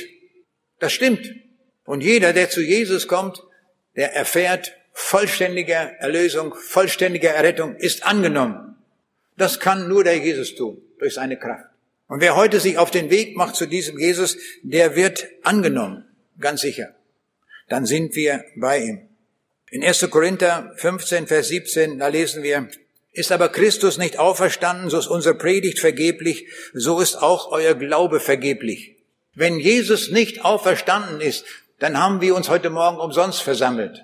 Das 0.80 0.92
stimmt. 0.92 1.34
Und 1.86 2.02
jeder, 2.02 2.34
der 2.34 2.50
zu 2.50 2.62
Jesus 2.62 3.08
kommt, 3.08 3.42
der 3.96 4.14
erfährt 4.14 4.74
vollständige 4.92 5.74
Erlösung, 5.74 6.54
vollständige 6.56 7.30
Errettung, 7.30 7.76
ist 7.78 8.06
angenommen. 8.06 8.76
Das 9.38 9.62
kann 9.62 9.88
nur 9.88 10.04
der 10.04 10.18
Jesus 10.18 10.56
tun, 10.56 10.82
durch 11.00 11.14
seine 11.14 11.38
Kraft. 11.38 11.70
Und 12.08 12.20
wer 12.20 12.36
heute 12.36 12.60
sich 12.60 12.78
auf 12.78 12.92
den 12.92 13.10
Weg 13.10 13.38
macht 13.38 13.56
zu 13.56 13.66
diesem 13.66 13.98
Jesus, 13.98 14.38
der 14.64 14.96
wird 14.96 15.28
angenommen, 15.44 16.06
ganz 16.40 16.62
sicher. 16.62 16.96
Dann 17.70 17.86
sind 17.86 18.16
wir 18.16 18.44
bei 18.56 18.80
ihm. 18.80 19.10
In 19.70 19.84
1. 19.84 20.10
Korinther 20.10 20.72
15, 20.78 21.28
Vers 21.28 21.50
17, 21.50 22.00
da 22.00 22.08
lesen 22.08 22.42
wir, 22.42 22.70
ist 23.12 23.32
aber 23.32 23.50
Christus 23.50 23.98
nicht 23.98 24.20
auferstanden, 24.20 24.90
so 24.90 25.00
ist 25.00 25.08
unsere 25.08 25.36
Predigt 25.36 25.80
vergeblich, 25.80 26.48
so 26.74 27.02
ist 27.02 27.16
auch 27.16 27.52
euer 27.52 27.74
Glaube 27.74 28.20
vergeblich. 28.20 28.96
Wenn 29.34 29.60
Jesus 29.60 30.10
nicht 30.10 30.46
auferstanden 30.46 31.20
ist, 31.20 31.46
dann 31.80 31.98
haben 31.98 32.22
wir 32.22 32.36
uns 32.36 32.50
heute 32.50 32.70
Morgen 32.70 32.98
umsonst 32.98 33.42
versammelt. 33.42 34.04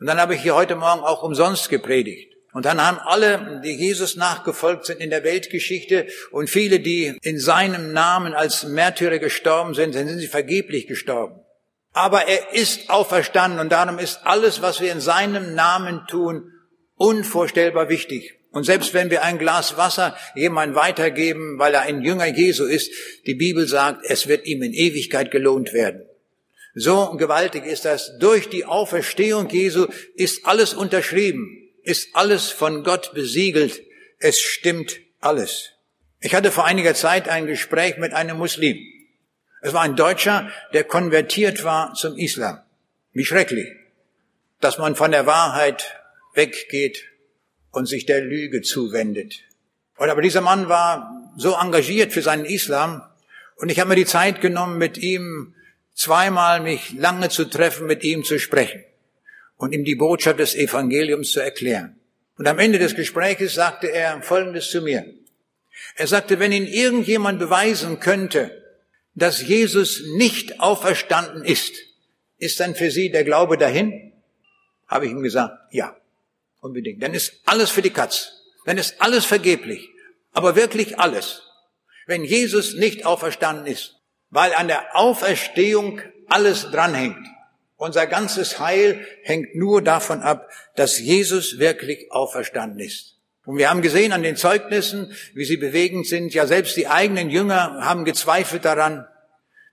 Und 0.00 0.06
dann 0.06 0.20
habe 0.20 0.34
ich 0.34 0.42
hier 0.42 0.54
heute 0.54 0.76
Morgen 0.76 1.02
auch 1.02 1.22
umsonst 1.22 1.68
gepredigt. 1.68 2.32
Und 2.52 2.64
dann 2.64 2.84
haben 2.84 2.98
alle, 2.98 3.60
die 3.64 3.72
Jesus 3.72 4.16
nachgefolgt 4.16 4.86
sind 4.86 5.00
in 5.00 5.10
der 5.10 5.24
Weltgeschichte 5.24 6.06
und 6.30 6.50
viele, 6.50 6.80
die 6.80 7.16
in 7.22 7.38
seinem 7.38 7.92
Namen 7.92 8.34
als 8.34 8.64
Märtyrer 8.64 9.18
gestorben 9.18 9.74
sind, 9.74 9.94
dann 9.94 10.08
sind 10.08 10.18
sie 10.18 10.26
vergeblich 10.26 10.86
gestorben. 10.86 11.41
Aber 11.92 12.26
er 12.26 12.54
ist 12.54 12.88
auferstanden 12.88 13.60
und 13.60 13.70
darum 13.70 13.98
ist 13.98 14.20
alles, 14.24 14.62
was 14.62 14.80
wir 14.80 14.92
in 14.92 15.00
seinem 15.00 15.54
Namen 15.54 16.06
tun, 16.08 16.50
unvorstellbar 16.96 17.88
wichtig. 17.88 18.38
Und 18.50 18.64
selbst 18.64 18.92
wenn 18.92 19.10
wir 19.10 19.22
ein 19.22 19.38
Glas 19.38 19.76
Wasser 19.76 20.16
jemand 20.34 20.74
weitergeben, 20.74 21.58
weil 21.58 21.74
er 21.74 21.82
ein 21.82 22.02
Jünger 22.02 22.26
Jesu 22.26 22.64
ist, 22.64 22.90
die 23.26 23.34
Bibel 23.34 23.66
sagt, 23.66 24.04
es 24.04 24.28
wird 24.28 24.46
ihm 24.46 24.62
in 24.62 24.74
Ewigkeit 24.74 25.30
gelohnt 25.30 25.72
werden. 25.72 26.02
So 26.74 27.16
gewaltig 27.16 27.66
ist 27.66 27.84
das. 27.84 28.18
Durch 28.18 28.48
die 28.48 28.64
Auferstehung 28.64 29.48
Jesu 29.48 29.86
ist 30.14 30.46
alles 30.46 30.74
unterschrieben, 30.74 31.70
ist 31.82 32.14
alles 32.14 32.50
von 32.50 32.84
Gott 32.84 33.12
besiegelt. 33.14 33.82
Es 34.18 34.40
stimmt 34.40 34.98
alles. 35.20 35.70
Ich 36.20 36.34
hatte 36.34 36.50
vor 36.50 36.64
einiger 36.64 36.94
Zeit 36.94 37.28
ein 37.28 37.46
Gespräch 37.46 37.98
mit 37.98 38.12
einem 38.12 38.38
Muslim. 38.38 38.78
Es 39.62 39.72
war 39.72 39.82
ein 39.82 39.94
Deutscher, 39.94 40.50
der 40.72 40.82
konvertiert 40.82 41.62
war 41.62 41.94
zum 41.94 42.18
Islam. 42.18 42.60
Wie 43.12 43.24
schrecklich, 43.24 43.68
dass 44.60 44.76
man 44.76 44.96
von 44.96 45.12
der 45.12 45.24
Wahrheit 45.24 46.00
weggeht 46.34 47.04
und 47.70 47.86
sich 47.86 48.04
der 48.04 48.20
Lüge 48.20 48.62
zuwendet. 48.62 49.36
Und 49.96 50.10
aber 50.10 50.20
dieser 50.20 50.40
Mann 50.40 50.68
war 50.68 51.32
so 51.36 51.54
engagiert 51.54 52.12
für 52.12 52.22
seinen 52.22 52.44
Islam 52.44 53.02
und 53.54 53.70
ich 53.70 53.78
habe 53.78 53.90
mir 53.90 53.96
die 53.96 54.04
Zeit 54.04 54.40
genommen, 54.40 54.78
mit 54.78 54.98
ihm 54.98 55.54
zweimal 55.94 56.60
mich 56.60 56.92
lange 56.94 57.28
zu 57.28 57.44
treffen, 57.44 57.86
mit 57.86 58.02
ihm 58.02 58.24
zu 58.24 58.40
sprechen 58.40 58.82
und 59.56 59.72
ihm 59.72 59.84
die 59.84 59.94
Botschaft 59.94 60.40
des 60.40 60.56
Evangeliums 60.56 61.30
zu 61.30 61.40
erklären. 61.40 62.00
Und 62.36 62.48
am 62.48 62.58
Ende 62.58 62.80
des 62.80 62.96
Gespräches 62.96 63.54
sagte 63.54 63.92
er 63.92 64.22
Folgendes 64.22 64.70
zu 64.70 64.82
mir. 64.82 65.04
Er 65.94 66.08
sagte, 66.08 66.40
wenn 66.40 66.50
Ihnen 66.50 66.66
irgendjemand 66.66 67.38
beweisen 67.38 68.00
könnte, 68.00 68.61
dass 69.14 69.42
Jesus 69.42 70.02
nicht 70.16 70.60
auferstanden 70.60 71.44
ist, 71.44 71.74
ist 72.38 72.58
dann 72.60 72.74
für 72.74 72.90
Sie 72.90 73.10
der 73.10 73.24
Glaube 73.24 73.56
dahin? 73.56 74.12
Habe 74.88 75.06
ich 75.06 75.12
ihm 75.12 75.22
gesagt, 75.22 75.56
ja, 75.70 75.96
unbedingt. 76.60 77.02
Dann 77.02 77.14
ist 77.14 77.34
alles 77.44 77.70
für 77.70 77.82
die 77.82 77.90
Katz. 77.90 78.32
Dann 78.64 78.78
ist 78.78 79.00
alles 79.00 79.24
vergeblich. 79.24 79.88
Aber 80.32 80.56
wirklich 80.56 80.98
alles. 80.98 81.42
Wenn 82.06 82.24
Jesus 82.24 82.74
nicht 82.74 83.06
auferstanden 83.06 83.66
ist, 83.66 83.96
weil 84.30 84.54
an 84.54 84.68
der 84.68 84.96
Auferstehung 84.96 86.00
alles 86.28 86.70
dranhängt. 86.70 87.26
Unser 87.76 88.06
ganzes 88.06 88.58
Heil 88.58 89.06
hängt 89.22 89.54
nur 89.54 89.82
davon 89.82 90.22
ab, 90.22 90.48
dass 90.76 90.98
Jesus 90.98 91.58
wirklich 91.58 92.10
auferstanden 92.10 92.80
ist. 92.80 93.18
Und 93.44 93.58
wir 93.58 93.70
haben 93.70 93.82
gesehen 93.82 94.12
an 94.12 94.22
den 94.22 94.36
Zeugnissen, 94.36 95.12
wie 95.34 95.44
sie 95.44 95.56
bewegend 95.56 96.06
sind. 96.06 96.32
Ja, 96.32 96.46
selbst 96.46 96.76
die 96.76 96.86
eigenen 96.86 97.28
Jünger 97.28 97.84
haben 97.84 98.04
gezweifelt 98.04 98.64
daran. 98.64 99.06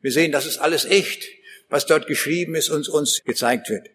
Wir 0.01 0.11
sehen, 0.11 0.31
das 0.31 0.45
ist 0.45 0.57
alles 0.57 0.85
echt, 0.85 1.27
was 1.69 1.85
dort 1.85 2.07
geschrieben 2.07 2.55
ist 2.55 2.69
und 2.69 2.89
uns 2.89 3.21
gezeigt 3.23 3.69
wird. 3.69 3.87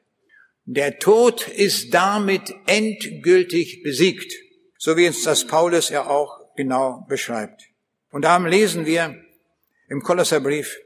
Der 0.67 0.99
Tod 0.99 1.49
ist 1.49 1.93
damit 1.93 2.55
endgültig 2.67 3.83
besiegt, 3.83 4.33
so 4.79 4.97
wie 4.97 5.07
uns 5.07 5.23
das 5.23 5.47
Paulus 5.47 5.89
ja 5.91 6.07
auch 6.07 6.55
genau 6.57 7.05
beschreibt. 7.09 7.63
Und 8.11 8.23
darum 8.23 8.47
lesen 8.47 8.87
wir 8.87 9.17
im 9.89 10.01
Kolosserbrief, 10.03 10.79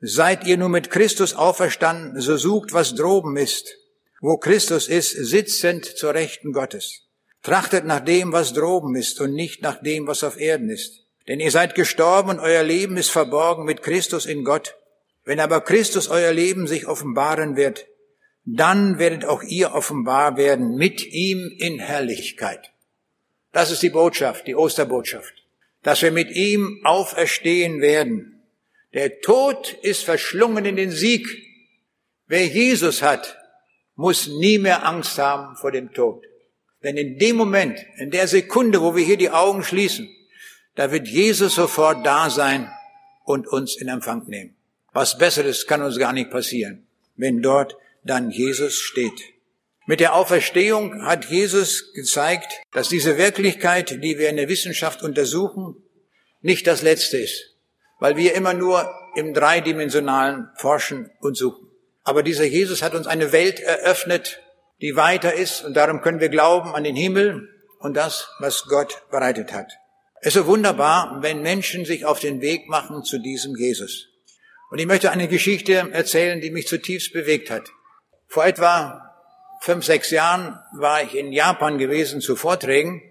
seid 0.00 0.46
ihr 0.46 0.56
nun 0.56 0.70
mit 0.70 0.90
Christus 0.90 1.34
auferstanden, 1.34 2.20
so 2.20 2.36
sucht, 2.36 2.72
was 2.72 2.94
droben 2.94 3.36
ist, 3.36 3.76
wo 4.20 4.38
Christus 4.38 4.88
ist, 4.88 5.10
sitzend 5.10 5.84
zur 5.84 6.14
Rechten 6.14 6.52
Gottes. 6.52 7.09
Trachtet 7.42 7.86
nach 7.86 8.00
dem, 8.00 8.32
was 8.32 8.52
droben 8.52 8.96
ist 8.96 9.20
und 9.20 9.32
nicht 9.32 9.62
nach 9.62 9.80
dem, 9.80 10.06
was 10.06 10.24
auf 10.24 10.38
Erden 10.38 10.68
ist. 10.68 11.06
Denn 11.26 11.40
ihr 11.40 11.50
seid 11.50 11.74
gestorben 11.74 12.30
und 12.30 12.40
euer 12.40 12.62
Leben 12.62 12.96
ist 12.96 13.10
verborgen 13.10 13.64
mit 13.64 13.82
Christus 13.82 14.26
in 14.26 14.44
Gott. 14.44 14.76
Wenn 15.24 15.40
aber 15.40 15.60
Christus 15.60 16.08
euer 16.08 16.32
Leben 16.32 16.66
sich 16.66 16.86
offenbaren 16.86 17.56
wird, 17.56 17.86
dann 18.44 18.98
werdet 18.98 19.24
auch 19.24 19.42
ihr 19.42 19.72
offenbar 19.74 20.36
werden 20.36 20.74
mit 20.74 21.06
ihm 21.06 21.54
in 21.58 21.78
Herrlichkeit. 21.78 22.72
Das 23.52 23.70
ist 23.70 23.82
die 23.82 23.90
Botschaft, 23.90 24.46
die 24.46 24.54
Osterbotschaft, 24.54 25.34
dass 25.82 26.02
wir 26.02 26.10
mit 26.10 26.30
ihm 26.30 26.80
auferstehen 26.84 27.80
werden. 27.80 28.42
Der 28.92 29.20
Tod 29.20 29.76
ist 29.82 30.04
verschlungen 30.04 30.64
in 30.64 30.76
den 30.76 30.90
Sieg. 30.90 31.26
Wer 32.26 32.46
Jesus 32.46 33.02
hat, 33.02 33.38
muss 33.94 34.26
nie 34.26 34.58
mehr 34.58 34.86
Angst 34.86 35.18
haben 35.18 35.56
vor 35.56 35.70
dem 35.70 35.92
Tod. 35.92 36.24
Denn 36.82 36.96
in 36.96 37.18
dem 37.18 37.36
Moment, 37.36 37.78
in 37.98 38.10
der 38.10 38.26
Sekunde, 38.26 38.80
wo 38.80 38.96
wir 38.96 39.04
hier 39.04 39.18
die 39.18 39.30
Augen 39.30 39.62
schließen, 39.62 40.08
da 40.74 40.92
wird 40.92 41.08
Jesus 41.08 41.54
sofort 41.54 42.06
da 42.06 42.30
sein 42.30 42.70
und 43.24 43.46
uns 43.46 43.76
in 43.76 43.88
Empfang 43.88 44.26
nehmen. 44.28 44.56
Was 44.92 45.18
Besseres 45.18 45.66
kann 45.66 45.82
uns 45.82 45.98
gar 45.98 46.12
nicht 46.12 46.30
passieren, 46.30 46.86
wenn 47.16 47.42
dort 47.42 47.76
dann 48.02 48.30
Jesus 48.30 48.74
steht. 48.74 49.20
Mit 49.86 50.00
der 50.00 50.14
Auferstehung 50.14 51.04
hat 51.04 51.26
Jesus 51.26 51.92
gezeigt, 51.92 52.52
dass 52.72 52.88
diese 52.88 53.18
Wirklichkeit, 53.18 53.90
die 54.02 54.18
wir 54.18 54.30
in 54.30 54.36
der 54.36 54.48
Wissenschaft 54.48 55.02
untersuchen, 55.02 55.76
nicht 56.42 56.66
das 56.66 56.82
Letzte 56.82 57.18
ist, 57.18 57.56
weil 57.98 58.16
wir 58.16 58.34
immer 58.34 58.54
nur 58.54 58.88
im 59.16 59.34
dreidimensionalen 59.34 60.48
forschen 60.56 61.10
und 61.20 61.36
suchen. 61.36 61.68
Aber 62.04 62.22
dieser 62.22 62.44
Jesus 62.44 62.82
hat 62.82 62.94
uns 62.94 63.06
eine 63.06 63.32
Welt 63.32 63.60
eröffnet, 63.60 64.40
die 64.80 64.96
weiter 64.96 65.34
ist 65.34 65.64
und 65.64 65.74
darum 65.74 66.00
können 66.00 66.20
wir 66.20 66.28
glauben 66.28 66.74
an 66.74 66.84
den 66.84 66.96
Himmel 66.96 67.48
und 67.78 67.96
das, 67.96 68.28
was 68.38 68.64
Gott 68.64 69.02
bereitet 69.10 69.52
hat. 69.52 69.72
Es 70.22 70.36
ist 70.36 70.46
wunderbar, 70.46 71.18
wenn 71.22 71.42
Menschen 71.42 71.84
sich 71.84 72.04
auf 72.04 72.20
den 72.20 72.40
Weg 72.40 72.68
machen 72.68 73.04
zu 73.04 73.18
diesem 73.18 73.56
Jesus. 73.56 74.08
Und 74.70 74.78
ich 74.78 74.86
möchte 74.86 75.10
eine 75.10 75.28
Geschichte 75.28 75.88
erzählen, 75.92 76.40
die 76.40 76.50
mich 76.50 76.68
zutiefst 76.68 77.12
bewegt 77.12 77.50
hat. 77.50 77.70
Vor 78.28 78.44
etwa 78.44 79.10
fünf, 79.62 79.84
sechs 79.84 80.10
Jahren 80.10 80.58
war 80.72 81.02
ich 81.02 81.16
in 81.16 81.32
Japan 81.32 81.78
gewesen 81.78 82.20
zu 82.20 82.36
Vorträgen 82.36 83.02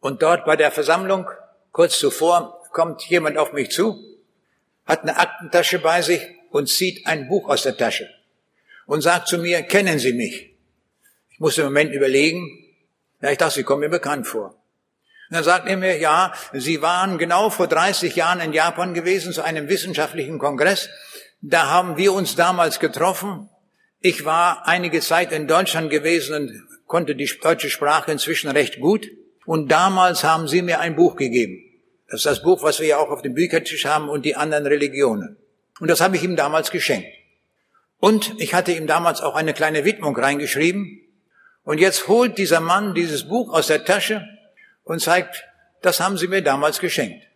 und 0.00 0.22
dort 0.22 0.44
bei 0.44 0.56
der 0.56 0.70
Versammlung, 0.70 1.28
kurz 1.72 1.98
zuvor, 1.98 2.62
kommt 2.72 3.02
jemand 3.04 3.38
auf 3.38 3.52
mich 3.52 3.70
zu, 3.70 3.98
hat 4.84 5.02
eine 5.02 5.16
Aktentasche 5.16 5.78
bei 5.78 6.02
sich 6.02 6.22
und 6.50 6.68
zieht 6.68 7.06
ein 7.06 7.28
Buch 7.28 7.48
aus 7.48 7.62
der 7.62 7.76
Tasche 7.76 8.08
und 8.86 9.00
sagt 9.00 9.28
zu 9.28 9.38
mir, 9.38 9.62
kennen 9.62 9.98
Sie 9.98 10.12
mich? 10.12 10.47
Ich 11.38 11.40
musste 11.40 11.62
im 11.62 11.68
Moment 11.68 11.92
überlegen, 11.94 12.46
ja, 13.22 13.30
ich 13.30 13.38
dachte, 13.38 13.54
Sie 13.54 13.62
kommen 13.62 13.80
mir 13.80 13.88
bekannt 13.88 14.26
vor. 14.26 14.50
Und 15.30 15.34
dann 15.34 15.44
sagt 15.44 15.68
er 15.68 15.76
mir, 15.76 15.98
ja, 15.98 16.32
Sie 16.52 16.82
waren 16.82 17.18
genau 17.18 17.50
vor 17.50 17.66
30 17.66 18.14
Jahren 18.14 18.40
in 18.40 18.52
Japan 18.52 18.92
gewesen 18.92 19.32
zu 19.32 19.42
einem 19.42 19.68
wissenschaftlichen 19.68 20.38
Kongress. 20.38 20.88
Da 21.40 21.68
haben 21.68 21.96
wir 21.96 22.12
uns 22.12 22.34
damals 22.36 22.80
getroffen 22.80 23.48
ich 24.00 24.24
war 24.24 24.66
einige 24.68 25.00
Zeit 25.00 25.32
in 25.32 25.48
Deutschland 25.48 25.90
gewesen 25.90 26.34
und 26.34 26.68
konnte 26.86 27.16
die 27.16 27.28
deutsche 27.42 27.68
Sprache 27.68 28.12
inzwischen 28.12 28.48
recht 28.48 28.80
gut. 28.80 29.08
Und 29.44 29.72
damals 29.72 30.22
haben 30.22 30.46
sie 30.46 30.62
mir 30.62 30.78
ein 30.78 30.94
Buch 30.94 31.16
gegeben. 31.16 31.64
Das 32.08 32.20
ist 32.20 32.26
das 32.26 32.42
Buch, 32.42 32.62
was 32.62 32.78
wir 32.80 32.86
ja 32.86 32.98
auch 32.98 33.10
auf 33.10 33.22
dem 33.22 33.34
Büchertisch 33.34 33.86
haben 33.86 34.08
und 34.08 34.24
die 34.24 34.36
anderen 34.36 34.66
Religionen. 34.66 35.36
Und 35.80 35.88
das 35.88 36.00
habe 36.00 36.16
ich 36.16 36.22
ihm 36.22 36.36
damals 36.36 36.70
geschenkt. 36.70 37.08
Und 37.98 38.34
ich 38.38 38.54
hatte 38.54 38.72
ihm 38.72 38.86
damals 38.86 39.20
auch 39.20 39.34
eine 39.34 39.52
kleine 39.52 39.84
Widmung 39.84 40.16
reingeschrieben. 40.16 41.00
Und 41.68 41.76
jetzt 41.76 42.08
holt 42.08 42.38
dieser 42.38 42.60
Mann 42.60 42.94
dieses 42.94 43.28
Buch 43.28 43.52
aus 43.52 43.66
der 43.66 43.84
Tasche 43.84 44.26
und 44.84 45.02
zeigt, 45.02 45.44
das 45.82 46.00
haben 46.00 46.16
sie 46.16 46.26
mir 46.26 46.40
damals 46.40 46.78
geschenkt. 46.78 47.26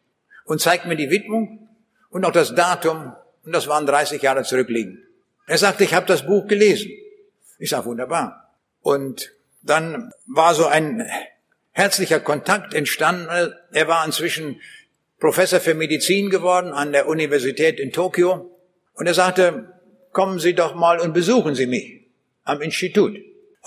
Und 0.47 0.59
zeigt 0.59 0.87
mir 0.87 0.97
die 0.97 1.11
Widmung 1.11 1.69
und 2.09 2.25
auch 2.25 2.33
das 2.33 2.55
Datum. 2.55 3.13
Und 3.45 3.53
das 3.53 3.69
waren 3.69 3.85
30 3.85 4.23
Jahre 4.23 4.43
zurückliegend. 4.43 5.01
Er 5.47 5.59
sagte, 5.59 5.85
ich 5.85 5.93
habe 5.93 6.07
das 6.07 6.25
Buch 6.25 6.47
gelesen. 6.47 6.93
Ich 7.59 7.69
sage, 7.69 7.85
wunderbar. 7.85 8.57
Und 8.81 9.35
dann 9.61 10.11
war 10.27 10.55
so 10.55 10.65
ein 10.65 11.07
herzlicher 11.73 12.19
Kontakt 12.19 12.73
entstanden. 12.73 13.29
Er 13.71 13.87
war 13.87 14.03
inzwischen 14.07 14.63
Professor 15.21 15.61
für 15.61 15.75
Medizin 15.75 16.31
geworden 16.31 16.73
an 16.73 16.93
der 16.93 17.07
Universität 17.07 17.79
in 17.79 17.93
Tokio. 17.93 18.51
Und 18.95 19.07
er 19.07 19.13
sagte, 19.13 19.75
kommen 20.11 20.39
Sie 20.39 20.55
doch 20.55 20.75
mal 20.75 21.01
und 21.01 21.13
besuchen 21.13 21.55
Sie 21.55 21.67
mich 21.67 22.07
am 22.45 22.63
Institut. 22.63 23.19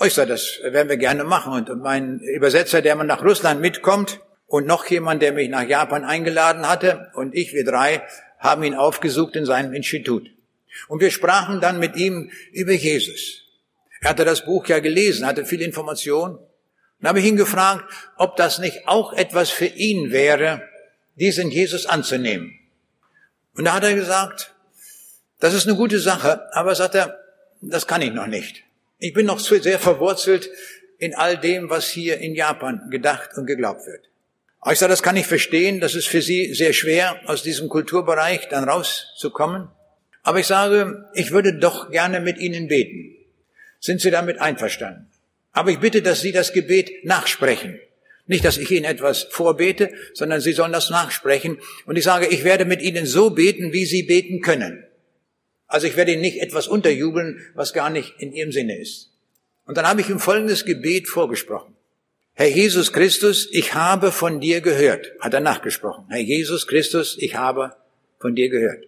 Ich 0.04 0.14
sage, 0.14 0.28
das 0.28 0.60
werden 0.62 0.88
wir 0.88 0.98
gerne 0.98 1.24
machen. 1.24 1.52
Und 1.52 1.82
mein 1.82 2.20
Übersetzer, 2.20 2.82
der 2.82 2.96
mal 2.96 3.04
nach 3.04 3.24
Russland 3.24 3.60
mitkommt, 3.60 4.20
und 4.46 4.66
noch 4.66 4.86
jemand, 4.86 5.22
der 5.22 5.32
mich 5.32 5.48
nach 5.48 5.66
Japan 5.66 6.04
eingeladen 6.04 6.68
hatte, 6.68 7.10
und 7.14 7.34
ich, 7.34 7.52
wir 7.52 7.64
drei, 7.64 8.02
haben 8.38 8.62
ihn 8.62 8.74
aufgesucht 8.74 9.34
in 9.36 9.46
seinem 9.46 9.72
Institut. 9.72 10.30
Und 10.88 11.00
wir 11.00 11.10
sprachen 11.10 11.60
dann 11.60 11.78
mit 11.78 11.96
ihm 11.96 12.30
über 12.52 12.72
Jesus. 12.72 13.42
Er 14.00 14.10
hatte 14.10 14.24
das 14.24 14.44
Buch 14.44 14.66
ja 14.66 14.78
gelesen, 14.78 15.26
hatte 15.26 15.44
viel 15.44 15.62
Information. 15.62 16.38
Dann 17.00 17.08
habe 17.08 17.20
ich 17.20 17.26
ihn 17.26 17.36
gefragt, 17.36 17.84
ob 18.16 18.36
das 18.36 18.58
nicht 18.58 18.86
auch 18.86 19.12
etwas 19.12 19.50
für 19.50 19.66
ihn 19.66 20.12
wäre, 20.12 20.62
diesen 21.16 21.50
Jesus 21.50 21.86
anzunehmen. 21.86 22.58
Und 23.54 23.64
da 23.64 23.72
hat 23.72 23.84
er 23.84 23.94
gesagt, 23.94 24.54
das 25.40 25.54
ist 25.54 25.66
eine 25.66 25.76
gute 25.76 25.98
Sache, 25.98 26.42
aber 26.52 26.74
sagt 26.74 26.94
er, 26.94 27.18
das 27.62 27.86
kann 27.86 28.02
ich 28.02 28.12
noch 28.12 28.26
nicht. 28.26 28.65
Ich 28.98 29.12
bin 29.12 29.26
noch 29.26 29.40
sehr 29.40 29.78
verwurzelt 29.78 30.50
in 30.98 31.14
all 31.14 31.36
dem, 31.36 31.68
was 31.68 31.88
hier 31.88 32.18
in 32.18 32.34
Japan 32.34 32.88
gedacht 32.90 33.30
und 33.36 33.46
geglaubt 33.46 33.86
wird. 33.86 34.08
Aber 34.60 34.72
ich 34.72 34.78
sage, 34.78 34.90
das 34.90 35.02
kann 35.02 35.16
ich 35.16 35.26
verstehen, 35.26 35.80
das 35.80 35.94
ist 35.94 36.08
für 36.08 36.22
Sie 36.22 36.54
sehr 36.54 36.72
schwer, 36.72 37.20
aus 37.26 37.42
diesem 37.42 37.68
Kulturbereich 37.68 38.48
dann 38.48 38.68
rauszukommen. 38.68 39.68
Aber 40.22 40.40
ich 40.40 40.46
sage, 40.46 41.04
ich 41.14 41.30
würde 41.30 41.54
doch 41.54 41.90
gerne 41.90 42.20
mit 42.20 42.38
Ihnen 42.38 42.68
beten. 42.68 43.14
Sind 43.80 44.00
Sie 44.00 44.10
damit 44.10 44.40
einverstanden? 44.40 45.08
Aber 45.52 45.70
ich 45.70 45.78
bitte, 45.78 46.02
dass 46.02 46.20
Sie 46.20 46.32
das 46.32 46.52
Gebet 46.52 47.04
nachsprechen. 47.04 47.78
Nicht, 48.26 48.44
dass 48.44 48.58
ich 48.58 48.70
Ihnen 48.70 48.86
etwas 48.86 49.28
vorbete, 49.30 49.92
sondern 50.14 50.40
Sie 50.40 50.52
sollen 50.52 50.72
das 50.72 50.90
nachsprechen. 50.90 51.58
Und 51.84 51.96
ich 51.96 52.04
sage, 52.04 52.26
ich 52.26 52.42
werde 52.42 52.64
mit 52.64 52.82
Ihnen 52.82 53.06
so 53.06 53.30
beten, 53.30 53.72
wie 53.72 53.86
Sie 53.86 54.02
beten 54.02 54.40
können. 54.40 54.84
Also 55.66 55.86
ich 55.86 55.96
werde 55.96 56.12
Ihnen 56.12 56.22
nicht 56.22 56.40
etwas 56.40 56.68
unterjubeln, 56.68 57.40
was 57.54 57.72
gar 57.72 57.90
nicht 57.90 58.14
in 58.18 58.32
Ihrem 58.32 58.52
Sinne 58.52 58.78
ist. 58.78 59.10
Und 59.66 59.76
dann 59.76 59.86
habe 59.86 60.00
ich 60.00 60.08
ihm 60.08 60.20
folgendes 60.20 60.64
Gebet 60.64 61.08
vorgesprochen. 61.08 61.74
Herr 62.34 62.48
Jesus 62.48 62.92
Christus, 62.92 63.48
ich 63.50 63.74
habe 63.74 64.12
von 64.12 64.40
dir 64.40 64.60
gehört, 64.60 65.10
hat 65.20 65.34
er 65.34 65.40
nachgesprochen. 65.40 66.04
Herr 66.08 66.20
Jesus 66.20 66.66
Christus, 66.66 67.16
ich 67.18 67.34
habe 67.34 67.74
von 68.20 68.34
dir 68.34 68.48
gehört. 68.48 68.84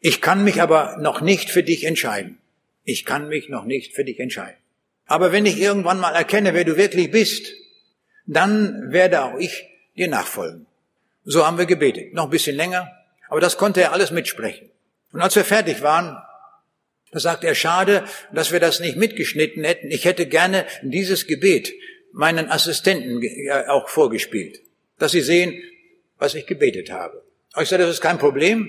Ich 0.00 0.20
kann 0.20 0.44
mich 0.44 0.60
aber 0.60 0.98
noch 1.00 1.20
nicht 1.20 1.50
für 1.50 1.62
dich 1.62 1.84
entscheiden. 1.84 2.38
Ich 2.84 3.04
kann 3.04 3.28
mich 3.28 3.48
noch 3.48 3.64
nicht 3.64 3.94
für 3.94 4.04
dich 4.04 4.20
entscheiden. 4.20 4.56
Aber 5.06 5.32
wenn 5.32 5.46
ich 5.46 5.60
irgendwann 5.60 6.00
mal 6.00 6.14
erkenne, 6.14 6.54
wer 6.54 6.64
du 6.64 6.76
wirklich 6.76 7.10
bist, 7.10 7.52
dann 8.26 8.92
werde 8.92 9.22
auch 9.22 9.38
ich 9.38 9.64
dir 9.96 10.08
nachfolgen. 10.08 10.66
So 11.24 11.46
haben 11.46 11.58
wir 11.58 11.66
gebetet. 11.66 12.14
Noch 12.14 12.24
ein 12.24 12.30
bisschen 12.30 12.56
länger, 12.56 12.90
aber 13.28 13.40
das 13.40 13.56
konnte 13.56 13.80
er 13.80 13.92
alles 13.92 14.10
mitsprechen. 14.10 14.70
Und 15.12 15.20
als 15.20 15.36
wir 15.36 15.44
fertig 15.44 15.82
waren, 15.82 16.16
da 17.10 17.20
sagt 17.20 17.44
er, 17.44 17.54
schade, 17.54 18.04
dass 18.32 18.52
wir 18.52 18.60
das 18.60 18.80
nicht 18.80 18.96
mitgeschnitten 18.96 19.64
hätten. 19.64 19.90
Ich 19.90 20.04
hätte 20.04 20.26
gerne 20.26 20.66
dieses 20.82 21.26
Gebet 21.26 21.72
meinen 22.12 22.50
Assistenten 22.50 23.22
auch 23.68 23.88
vorgespielt, 23.88 24.60
dass 24.98 25.12
sie 25.12 25.22
sehen, 25.22 25.62
was 26.18 26.34
ich 26.34 26.46
gebetet 26.46 26.90
habe. 26.90 27.22
Ich 27.60 27.68
sage, 27.68 27.84
das 27.84 27.94
ist 27.94 28.00
kein 28.00 28.18
Problem. 28.18 28.68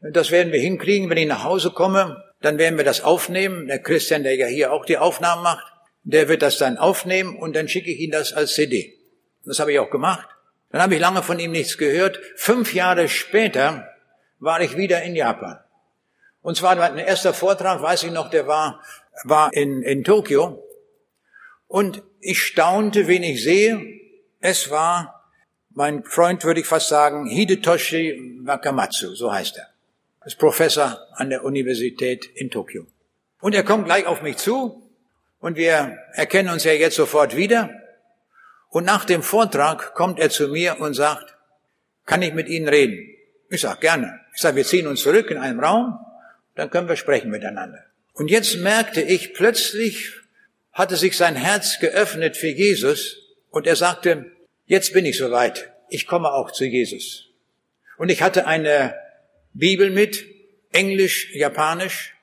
Das 0.00 0.30
werden 0.30 0.52
wir 0.52 0.60
hinkriegen. 0.60 1.10
Wenn 1.10 1.18
ich 1.18 1.26
nach 1.26 1.44
Hause 1.44 1.70
komme, 1.70 2.22
dann 2.40 2.58
werden 2.58 2.76
wir 2.76 2.84
das 2.84 3.02
aufnehmen. 3.02 3.66
Der 3.66 3.78
Christian, 3.78 4.22
der 4.22 4.36
ja 4.36 4.46
hier 4.46 4.72
auch 4.72 4.84
die 4.84 4.98
Aufnahmen 4.98 5.42
macht, 5.42 5.64
der 6.02 6.28
wird 6.28 6.42
das 6.42 6.58
dann 6.58 6.76
aufnehmen 6.76 7.36
und 7.36 7.56
dann 7.56 7.68
schicke 7.68 7.90
ich 7.90 7.98
ihn 8.00 8.10
das 8.10 8.32
als 8.32 8.54
CD. 8.54 8.98
Das 9.44 9.58
habe 9.58 9.72
ich 9.72 9.78
auch 9.78 9.90
gemacht. 9.90 10.28
Dann 10.70 10.82
habe 10.82 10.94
ich 10.94 11.00
lange 11.00 11.22
von 11.22 11.38
ihm 11.38 11.52
nichts 11.52 11.78
gehört. 11.78 12.20
Fünf 12.36 12.74
Jahre 12.74 13.08
später 13.08 13.88
war 14.38 14.60
ich 14.60 14.76
wieder 14.76 15.02
in 15.02 15.16
Japan. 15.16 15.58
Und 16.44 16.58
zwar 16.58 16.76
mein 16.76 16.98
erster 16.98 17.32
Vortrag, 17.32 17.80
weiß 17.80 18.02
ich 18.02 18.10
noch, 18.10 18.28
der 18.28 18.46
war, 18.46 18.82
war 19.24 19.50
in, 19.54 19.82
in 19.82 20.04
Tokio. 20.04 20.62
Und 21.68 22.02
ich 22.20 22.42
staunte, 22.42 23.08
wen 23.08 23.22
ich 23.22 23.42
sehe. 23.42 23.82
Es 24.40 24.68
war 24.68 25.24
mein 25.70 26.04
Freund, 26.04 26.44
würde 26.44 26.60
ich 26.60 26.66
fast 26.66 26.88
sagen, 26.88 27.26
Hidetoshi 27.26 28.42
Wakamatsu, 28.42 29.14
so 29.14 29.32
heißt 29.32 29.56
er. 29.56 29.68
Ist 30.26 30.38
Professor 30.38 30.98
an 31.14 31.30
der 31.30 31.44
Universität 31.44 32.26
in 32.26 32.50
Tokio. 32.50 32.86
Und 33.40 33.54
er 33.54 33.64
kommt 33.64 33.86
gleich 33.86 34.04
auf 34.04 34.20
mich 34.20 34.36
zu 34.36 34.82
und 35.40 35.56
wir 35.56 35.96
erkennen 36.12 36.50
uns 36.50 36.64
ja 36.64 36.72
jetzt 36.72 36.96
sofort 36.96 37.34
wieder. 37.34 37.70
Und 38.68 38.84
nach 38.84 39.06
dem 39.06 39.22
Vortrag 39.22 39.94
kommt 39.94 40.18
er 40.18 40.28
zu 40.28 40.48
mir 40.48 40.78
und 40.78 40.92
sagt, 40.92 41.38
kann 42.04 42.20
ich 42.20 42.34
mit 42.34 42.48
Ihnen 42.48 42.68
reden? 42.68 42.98
Ich 43.48 43.62
sage, 43.62 43.80
gerne. 43.80 44.20
Ich 44.34 44.42
sage, 44.42 44.56
wir 44.56 44.64
ziehen 44.66 44.86
uns 44.86 45.00
zurück 45.00 45.30
in 45.30 45.38
einem 45.38 45.60
Raum 45.60 45.98
dann 46.54 46.70
können 46.70 46.88
wir 46.88 46.96
sprechen 46.96 47.30
miteinander. 47.30 47.84
Und 48.12 48.30
jetzt 48.30 48.56
merkte 48.58 49.02
ich, 49.02 49.34
plötzlich 49.34 50.12
hatte 50.72 50.96
sich 50.96 51.16
sein 51.16 51.36
Herz 51.36 51.78
geöffnet 51.80 52.36
für 52.36 52.48
Jesus 52.48 53.18
und 53.50 53.66
er 53.66 53.76
sagte, 53.76 54.30
jetzt 54.66 54.92
bin 54.92 55.04
ich 55.04 55.18
soweit, 55.18 55.72
ich 55.88 56.06
komme 56.06 56.32
auch 56.32 56.50
zu 56.50 56.64
Jesus. 56.64 57.28
Und 57.96 58.08
ich 58.08 58.22
hatte 58.22 58.46
eine 58.46 58.94
Bibel 59.52 59.90
mit, 59.90 60.24
Englisch, 60.72 61.32
Japanisch, 61.34 62.14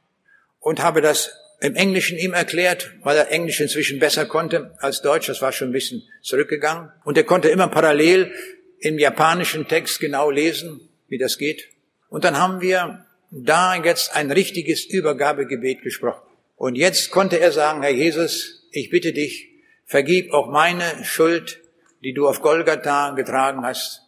und 0.60 0.82
habe 0.82 1.02
das 1.02 1.32
im 1.62 1.76
Englischen 1.76 2.18
ihm 2.18 2.34
erklärt, 2.34 2.92
weil 3.02 3.18
er 3.18 3.32
Englisch 3.32 3.60
inzwischen 3.60 4.00
besser 4.00 4.26
konnte 4.26 4.76
als 4.80 5.02
Deutsch, 5.02 5.28
das 5.28 5.42
war 5.42 5.52
schon 5.52 5.70
ein 5.70 5.74
bisschen 5.74 6.04
zurückgegangen. 6.22 6.92
Und 7.04 7.18
er 7.18 7.24
konnte 7.24 7.50
immer 7.50 7.68
parallel 7.68 8.34
im 8.80 8.98
japanischen 8.98 9.68
Text 9.68 10.00
genau 10.00 10.30
lesen, 10.30 10.90
wie 11.08 11.18
das 11.18 11.38
geht. 11.38 11.70
Und 12.10 12.24
dann 12.24 12.38
haben 12.38 12.62
wir 12.62 13.06
da 13.32 13.76
jetzt 13.76 14.16
ein 14.16 14.30
richtiges 14.30 14.86
Übergabegebet 14.86 15.82
gesprochen. 15.82 16.28
Und 16.58 16.76
jetzt 16.76 17.10
konnte 17.12 17.40
er 17.40 17.52
sagen, 17.52 17.82
Herr 17.82 17.92
Jesus, 17.92 18.68
ich 18.72 18.90
bitte 18.90 19.14
dich, 19.14 19.50
vergib 19.86 20.34
auch 20.34 20.48
meine 20.48 20.84
Schuld, 21.04 21.62
die 22.04 22.14
du 22.14 22.28
auf 22.28 22.42
Golgatha 22.42 23.12
getragen 23.12 23.66
hast. 23.66 24.02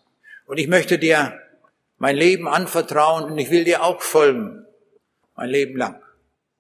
Und 0.45 0.57
ich 0.59 0.67
möchte 0.67 0.99
dir 0.99 1.39
mein 1.97 2.15
Leben 2.15 2.47
anvertrauen 2.47 3.24
und 3.24 3.38
ich 3.38 3.49
will 3.49 3.63
dir 3.63 3.82
auch 3.84 4.01
folgen, 4.01 4.65
mein 5.36 5.49
Leben 5.49 5.78
lang. 5.78 6.01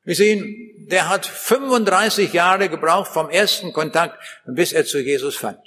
Wir 0.05 0.15
sehen, 0.15 0.87
der 0.89 1.09
hat 1.09 1.25
35 1.25 2.33
Jahre 2.33 2.69
gebraucht 2.69 3.11
vom 3.11 3.29
ersten 3.29 3.73
Kontakt, 3.73 4.17
bis 4.45 4.73
er 4.73 4.85
zu 4.85 4.99
Jesus 4.99 5.35
fand. 5.35 5.59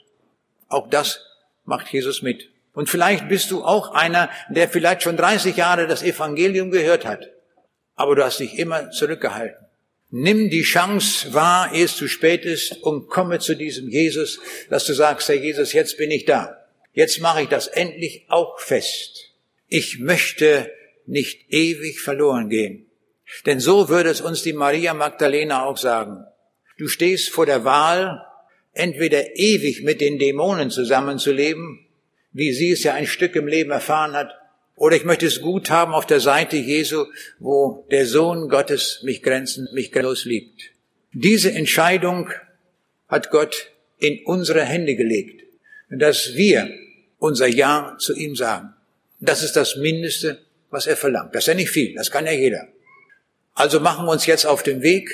Auch 0.68 0.88
das 0.88 1.20
macht 1.64 1.92
Jesus 1.92 2.22
mit. 2.22 2.50
Und 2.76 2.90
vielleicht 2.90 3.30
bist 3.30 3.50
du 3.52 3.64
auch 3.64 3.92
einer, 3.92 4.28
der 4.50 4.68
vielleicht 4.68 5.02
schon 5.02 5.16
30 5.16 5.56
Jahre 5.56 5.86
das 5.86 6.02
Evangelium 6.02 6.70
gehört 6.70 7.06
hat. 7.06 7.30
Aber 7.94 8.14
du 8.14 8.22
hast 8.22 8.38
dich 8.38 8.58
immer 8.58 8.90
zurückgehalten. 8.90 9.64
Nimm 10.10 10.50
die 10.50 10.60
Chance 10.60 11.32
wahr, 11.32 11.72
ehe 11.72 11.86
es 11.86 11.96
zu 11.96 12.06
spät 12.06 12.44
ist, 12.44 12.82
und 12.82 13.08
komme 13.08 13.38
zu 13.38 13.54
diesem 13.54 13.88
Jesus, 13.88 14.40
dass 14.68 14.84
du 14.84 14.92
sagst, 14.92 15.26
Herr 15.30 15.36
Jesus, 15.36 15.72
jetzt 15.72 15.96
bin 15.96 16.10
ich 16.10 16.26
da. 16.26 16.66
Jetzt 16.92 17.18
mache 17.22 17.40
ich 17.40 17.48
das 17.48 17.66
endlich 17.66 18.26
auch 18.28 18.60
fest. 18.60 19.32
Ich 19.68 19.98
möchte 19.98 20.70
nicht 21.06 21.50
ewig 21.50 22.02
verloren 22.02 22.50
gehen. 22.50 22.90
Denn 23.46 23.58
so 23.58 23.88
würde 23.88 24.10
es 24.10 24.20
uns 24.20 24.42
die 24.42 24.52
Maria 24.52 24.92
Magdalena 24.92 25.64
auch 25.64 25.78
sagen. 25.78 26.26
Du 26.76 26.88
stehst 26.88 27.30
vor 27.30 27.46
der 27.46 27.64
Wahl, 27.64 28.22
entweder 28.74 29.34
ewig 29.36 29.82
mit 29.82 30.02
den 30.02 30.18
Dämonen 30.18 30.70
zusammenzuleben 30.70 31.85
wie 32.36 32.52
sie 32.52 32.70
es 32.70 32.82
ja 32.82 32.92
ein 32.92 33.06
Stück 33.06 33.34
im 33.34 33.46
Leben 33.46 33.70
erfahren 33.70 34.12
hat. 34.12 34.38
Oder 34.74 34.94
ich 34.96 35.06
möchte 35.06 35.24
es 35.24 35.40
gut 35.40 35.70
haben 35.70 35.94
auf 35.94 36.04
der 36.04 36.20
Seite 36.20 36.58
Jesu, 36.58 37.06
wo 37.38 37.86
der 37.90 38.04
Sohn 38.04 38.50
Gottes 38.50 39.00
mich 39.02 39.22
grenzen, 39.22 39.68
mich 39.72 39.90
grenzenlos 39.90 40.26
liebt. 40.26 40.72
Diese 41.14 41.50
Entscheidung 41.50 42.30
hat 43.08 43.30
Gott 43.30 43.70
in 43.96 44.20
unsere 44.26 44.62
Hände 44.62 44.96
gelegt, 44.96 45.44
dass 45.88 46.34
wir 46.34 46.68
unser 47.18 47.46
Ja 47.46 47.96
zu 47.98 48.14
ihm 48.14 48.36
sagen. 48.36 48.74
Das 49.18 49.42
ist 49.42 49.56
das 49.56 49.76
Mindeste, 49.76 50.38
was 50.68 50.86
er 50.86 50.96
verlangt. 50.96 51.34
Das 51.34 51.44
ist 51.44 51.48
ja 51.48 51.54
nicht 51.54 51.70
viel, 51.70 51.94
das 51.94 52.10
kann 52.10 52.26
ja 52.26 52.32
jeder. 52.32 52.68
Also 53.54 53.80
machen 53.80 54.04
wir 54.04 54.12
uns 54.12 54.26
jetzt 54.26 54.44
auf 54.44 54.62
den 54.62 54.82
Weg 54.82 55.08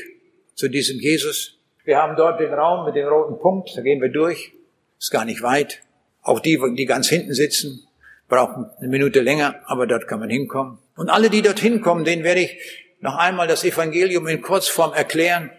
zu 0.56 0.66
diesem 0.66 0.98
Jesus. 0.98 1.56
Wir 1.84 1.98
haben 1.98 2.16
dort 2.16 2.40
den 2.40 2.52
Raum 2.52 2.84
mit 2.84 2.96
dem 2.96 3.06
roten 3.06 3.38
Punkt, 3.38 3.70
da 3.76 3.82
gehen 3.82 4.02
wir 4.02 4.08
durch, 4.08 4.50
ist 4.98 5.12
gar 5.12 5.24
nicht 5.24 5.42
weit. 5.42 5.82
Auch 6.22 6.40
die, 6.40 6.58
die 6.76 6.86
ganz 6.86 7.08
hinten 7.08 7.34
sitzen, 7.34 7.86
brauchen 8.28 8.70
eine 8.78 8.88
Minute 8.88 9.20
länger, 9.20 9.60
aber 9.66 9.86
dort 9.86 10.08
kann 10.08 10.20
man 10.20 10.30
hinkommen. 10.30 10.78
Und 10.96 11.10
alle, 11.10 11.28
die 11.28 11.42
dort 11.42 11.58
hinkommen, 11.58 12.04
denen 12.04 12.24
werde 12.24 12.40
ich 12.40 12.56
noch 13.00 13.16
einmal 13.16 13.48
das 13.48 13.64
Evangelium 13.64 14.26
in 14.28 14.40
Kurzform 14.40 14.92
erklären. 14.92 15.50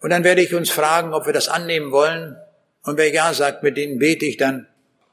Und 0.00 0.10
dann 0.10 0.24
werde 0.24 0.42
ich 0.42 0.54
uns 0.54 0.70
fragen, 0.70 1.12
ob 1.12 1.26
wir 1.26 1.32
das 1.32 1.48
annehmen 1.48 1.92
wollen. 1.92 2.36
Und 2.82 2.96
wer 2.96 3.12
ja 3.12 3.32
sagt, 3.34 3.62
mit 3.62 3.76
denen 3.76 3.98
bete 3.98 4.24
ich 4.24 4.36
dann. 4.36 4.66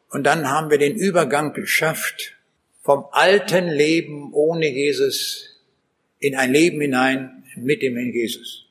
Und 0.09 0.23
dann 0.23 0.49
haben 0.49 0.69
wir 0.69 0.77
den 0.77 0.95
Übergang 0.95 1.53
geschafft 1.53 2.35
vom 2.81 3.05
alten 3.11 3.67
Leben 3.67 4.33
ohne 4.33 4.67
Jesus 4.67 5.61
in 6.19 6.35
ein 6.35 6.51
Leben 6.51 6.79
hinein 6.81 7.43
mit 7.55 7.81
dem 7.81 7.95
Herrn 7.95 8.11
Jesus. 8.11 8.65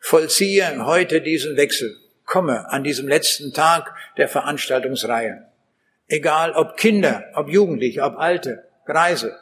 Vollziehe 0.00 0.84
heute 0.84 1.20
diesen 1.20 1.56
Wechsel. 1.56 1.96
Komme 2.24 2.70
an 2.70 2.84
diesem 2.84 3.08
letzten 3.08 3.52
Tag 3.52 3.94
der 4.16 4.28
Veranstaltungsreihe. 4.28 5.46
Egal 6.08 6.52
ob 6.52 6.76
Kinder, 6.76 7.24
ob 7.34 7.48
Jugendliche, 7.48 8.02
ob 8.02 8.18
Alte, 8.18 8.64
Greise, 8.84 9.36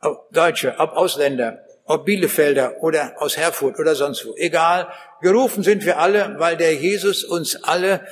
ob 0.00 0.30
Deutsche, 0.32 0.76
ob 0.78 0.92
Ausländer, 0.92 1.64
ob 1.84 2.04
Bielefelder 2.04 2.82
oder 2.82 3.14
aus 3.20 3.36
Herfurt 3.36 3.78
oder 3.78 3.94
sonst 3.94 4.26
wo. 4.26 4.34
Egal, 4.36 4.92
gerufen 5.20 5.62
sind 5.62 5.84
wir 5.84 5.98
alle, 5.98 6.38
weil 6.38 6.56
der 6.56 6.74
Jesus 6.74 7.24
uns 7.24 7.56
alle 7.64 8.06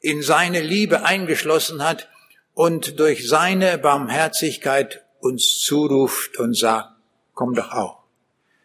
in 0.00 0.22
seine 0.22 0.60
Liebe 0.60 1.04
eingeschlossen 1.04 1.84
hat 1.84 2.08
und 2.54 2.98
durch 2.98 3.28
seine 3.28 3.78
Barmherzigkeit 3.78 5.04
uns 5.20 5.58
zuruft 5.60 6.38
und 6.38 6.56
sagt, 6.56 6.88
komm 7.34 7.54
doch 7.54 7.72
auch. 7.72 8.02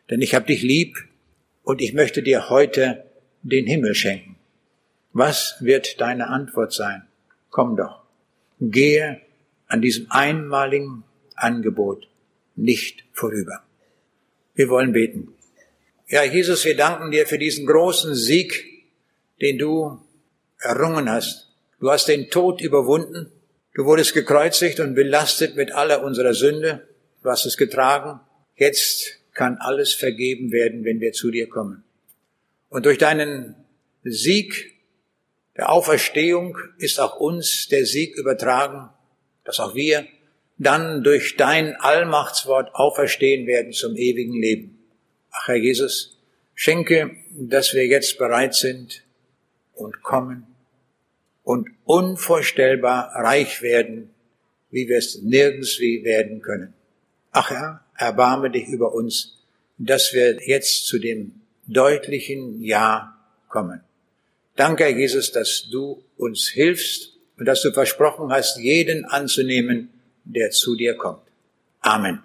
Denn 0.10 0.22
ich 0.22 0.36
hab 0.36 0.48
dich 0.48 0.62
lieb 0.62 0.98
und 1.64 1.82
ich 1.82 1.94
möchte 1.94 2.24
dir 2.24 2.50
heute 2.50 3.06
den 3.42 3.66
Himmel 3.66 3.96
schenken. 3.96 4.38
Was 5.12 5.58
wird 5.60 6.02
deine 6.02 6.28
Antwort 6.28 6.74
sein? 6.74 7.08
Komm 7.50 7.76
doch. 7.76 8.05
Gehe 8.60 9.22
an 9.68 9.82
diesem 9.82 10.08
einmaligen 10.10 11.04
Angebot 11.36 12.08
nicht 12.56 13.04
vorüber. 13.12 13.64
Wir 14.54 14.70
wollen 14.70 14.94
beten. 14.94 15.34
Ja, 16.08 16.24
Jesus, 16.24 16.64
wir 16.66 16.78
danken 16.78 17.12
dir 17.12 17.26
für 17.26 17.38
diesen 17.38 17.66
großen 17.66 18.16
Sieg, 18.16 18.86
den 19.42 19.58
du 19.58 20.00
errungen 20.60 21.10
hast. 21.10 21.50
Du 21.80 21.90
hast 21.92 22.08
den 22.08 22.30
Tod 22.30 22.62
überwunden. 22.62 23.32
Du 23.74 23.86
wurdest 23.86 24.14
gekreuzigt 24.14 24.80
und 24.80 24.96
belastet 24.96 25.56
mit 25.56 25.74
aller 25.74 26.04
unserer 26.04 26.34
Sünde. 26.34 26.88
Du 27.22 27.30
hast 27.30 27.46
es 27.46 27.58
getragen. 27.58 28.22
Jetzt 28.56 29.20
kann 29.34 29.58
alles 29.60 29.94
vergeben 29.94 30.52
werden, 30.52 30.86
wenn 30.86 31.02
wir 31.02 31.12
zu 31.12 31.32
dir 31.32 31.50
kommen. 31.50 31.84
Und 32.70 32.86
durch 32.86 32.98
deinen 32.98 33.56
Sieg 34.04 34.75
der 35.58 35.72
Auferstehung 35.72 36.58
ist 36.78 37.00
auch 37.00 37.20
uns 37.20 37.68
der 37.70 37.86
Sieg 37.86 38.16
übertragen, 38.18 38.90
dass 39.44 39.60
auch 39.60 39.76
wir 39.76 40.06
dann 40.58 41.04
durch 41.04 41.36
dein 41.38 41.76
Allmachtswort 41.76 42.74
auferstehen 42.74 43.48
werden 43.48 43.74
zum 43.74 43.96
ewigen 43.96 44.42
Leben. 44.42 44.80
Ach 45.32 45.48
Herr 45.48 45.56
Jesus, 45.56 46.18
schenke, 46.54 47.12
dass 47.32 47.74
wir 47.74 47.86
jetzt 47.86 48.18
bereit 48.18 48.56
sind 48.56 49.04
und 49.74 50.02
kommen 50.02 50.48
und 51.44 51.70
unvorstellbar 51.84 53.12
reich 53.16 53.62
werden, 53.62 54.10
wie 54.72 54.88
wir 54.88 54.98
es 54.98 55.22
nirgends 55.22 55.80
wie 55.80 56.04
werden 56.04 56.42
können. 56.42 56.74
Ach 57.32 57.50
Herr, 57.50 57.86
erbarme 57.98 58.50
dich 58.50 58.68
über 58.68 58.94
uns, 58.94 59.38
dass 59.78 60.14
wir 60.14 60.40
jetzt 60.46 60.88
zu 60.88 61.00
dem 61.00 61.42
deutlichen 61.68 62.62
Ja 62.62 63.18
kommen. 63.50 63.82
Danke, 64.56 64.86
Herr 64.86 64.98
Jesus, 64.98 65.32
dass 65.32 65.68
du 65.70 66.04
uns 66.18 66.48
hilfst 66.48 67.14
und 67.38 67.46
dass 67.46 67.62
du 67.62 67.72
versprochen 67.72 68.32
hast, 68.32 68.58
jeden 68.58 69.06
anzunehmen, 69.06 69.90
der 70.24 70.52
zu 70.52 70.76
dir 70.76 70.96
kommt. 70.96 71.22
Amen. 71.82 72.25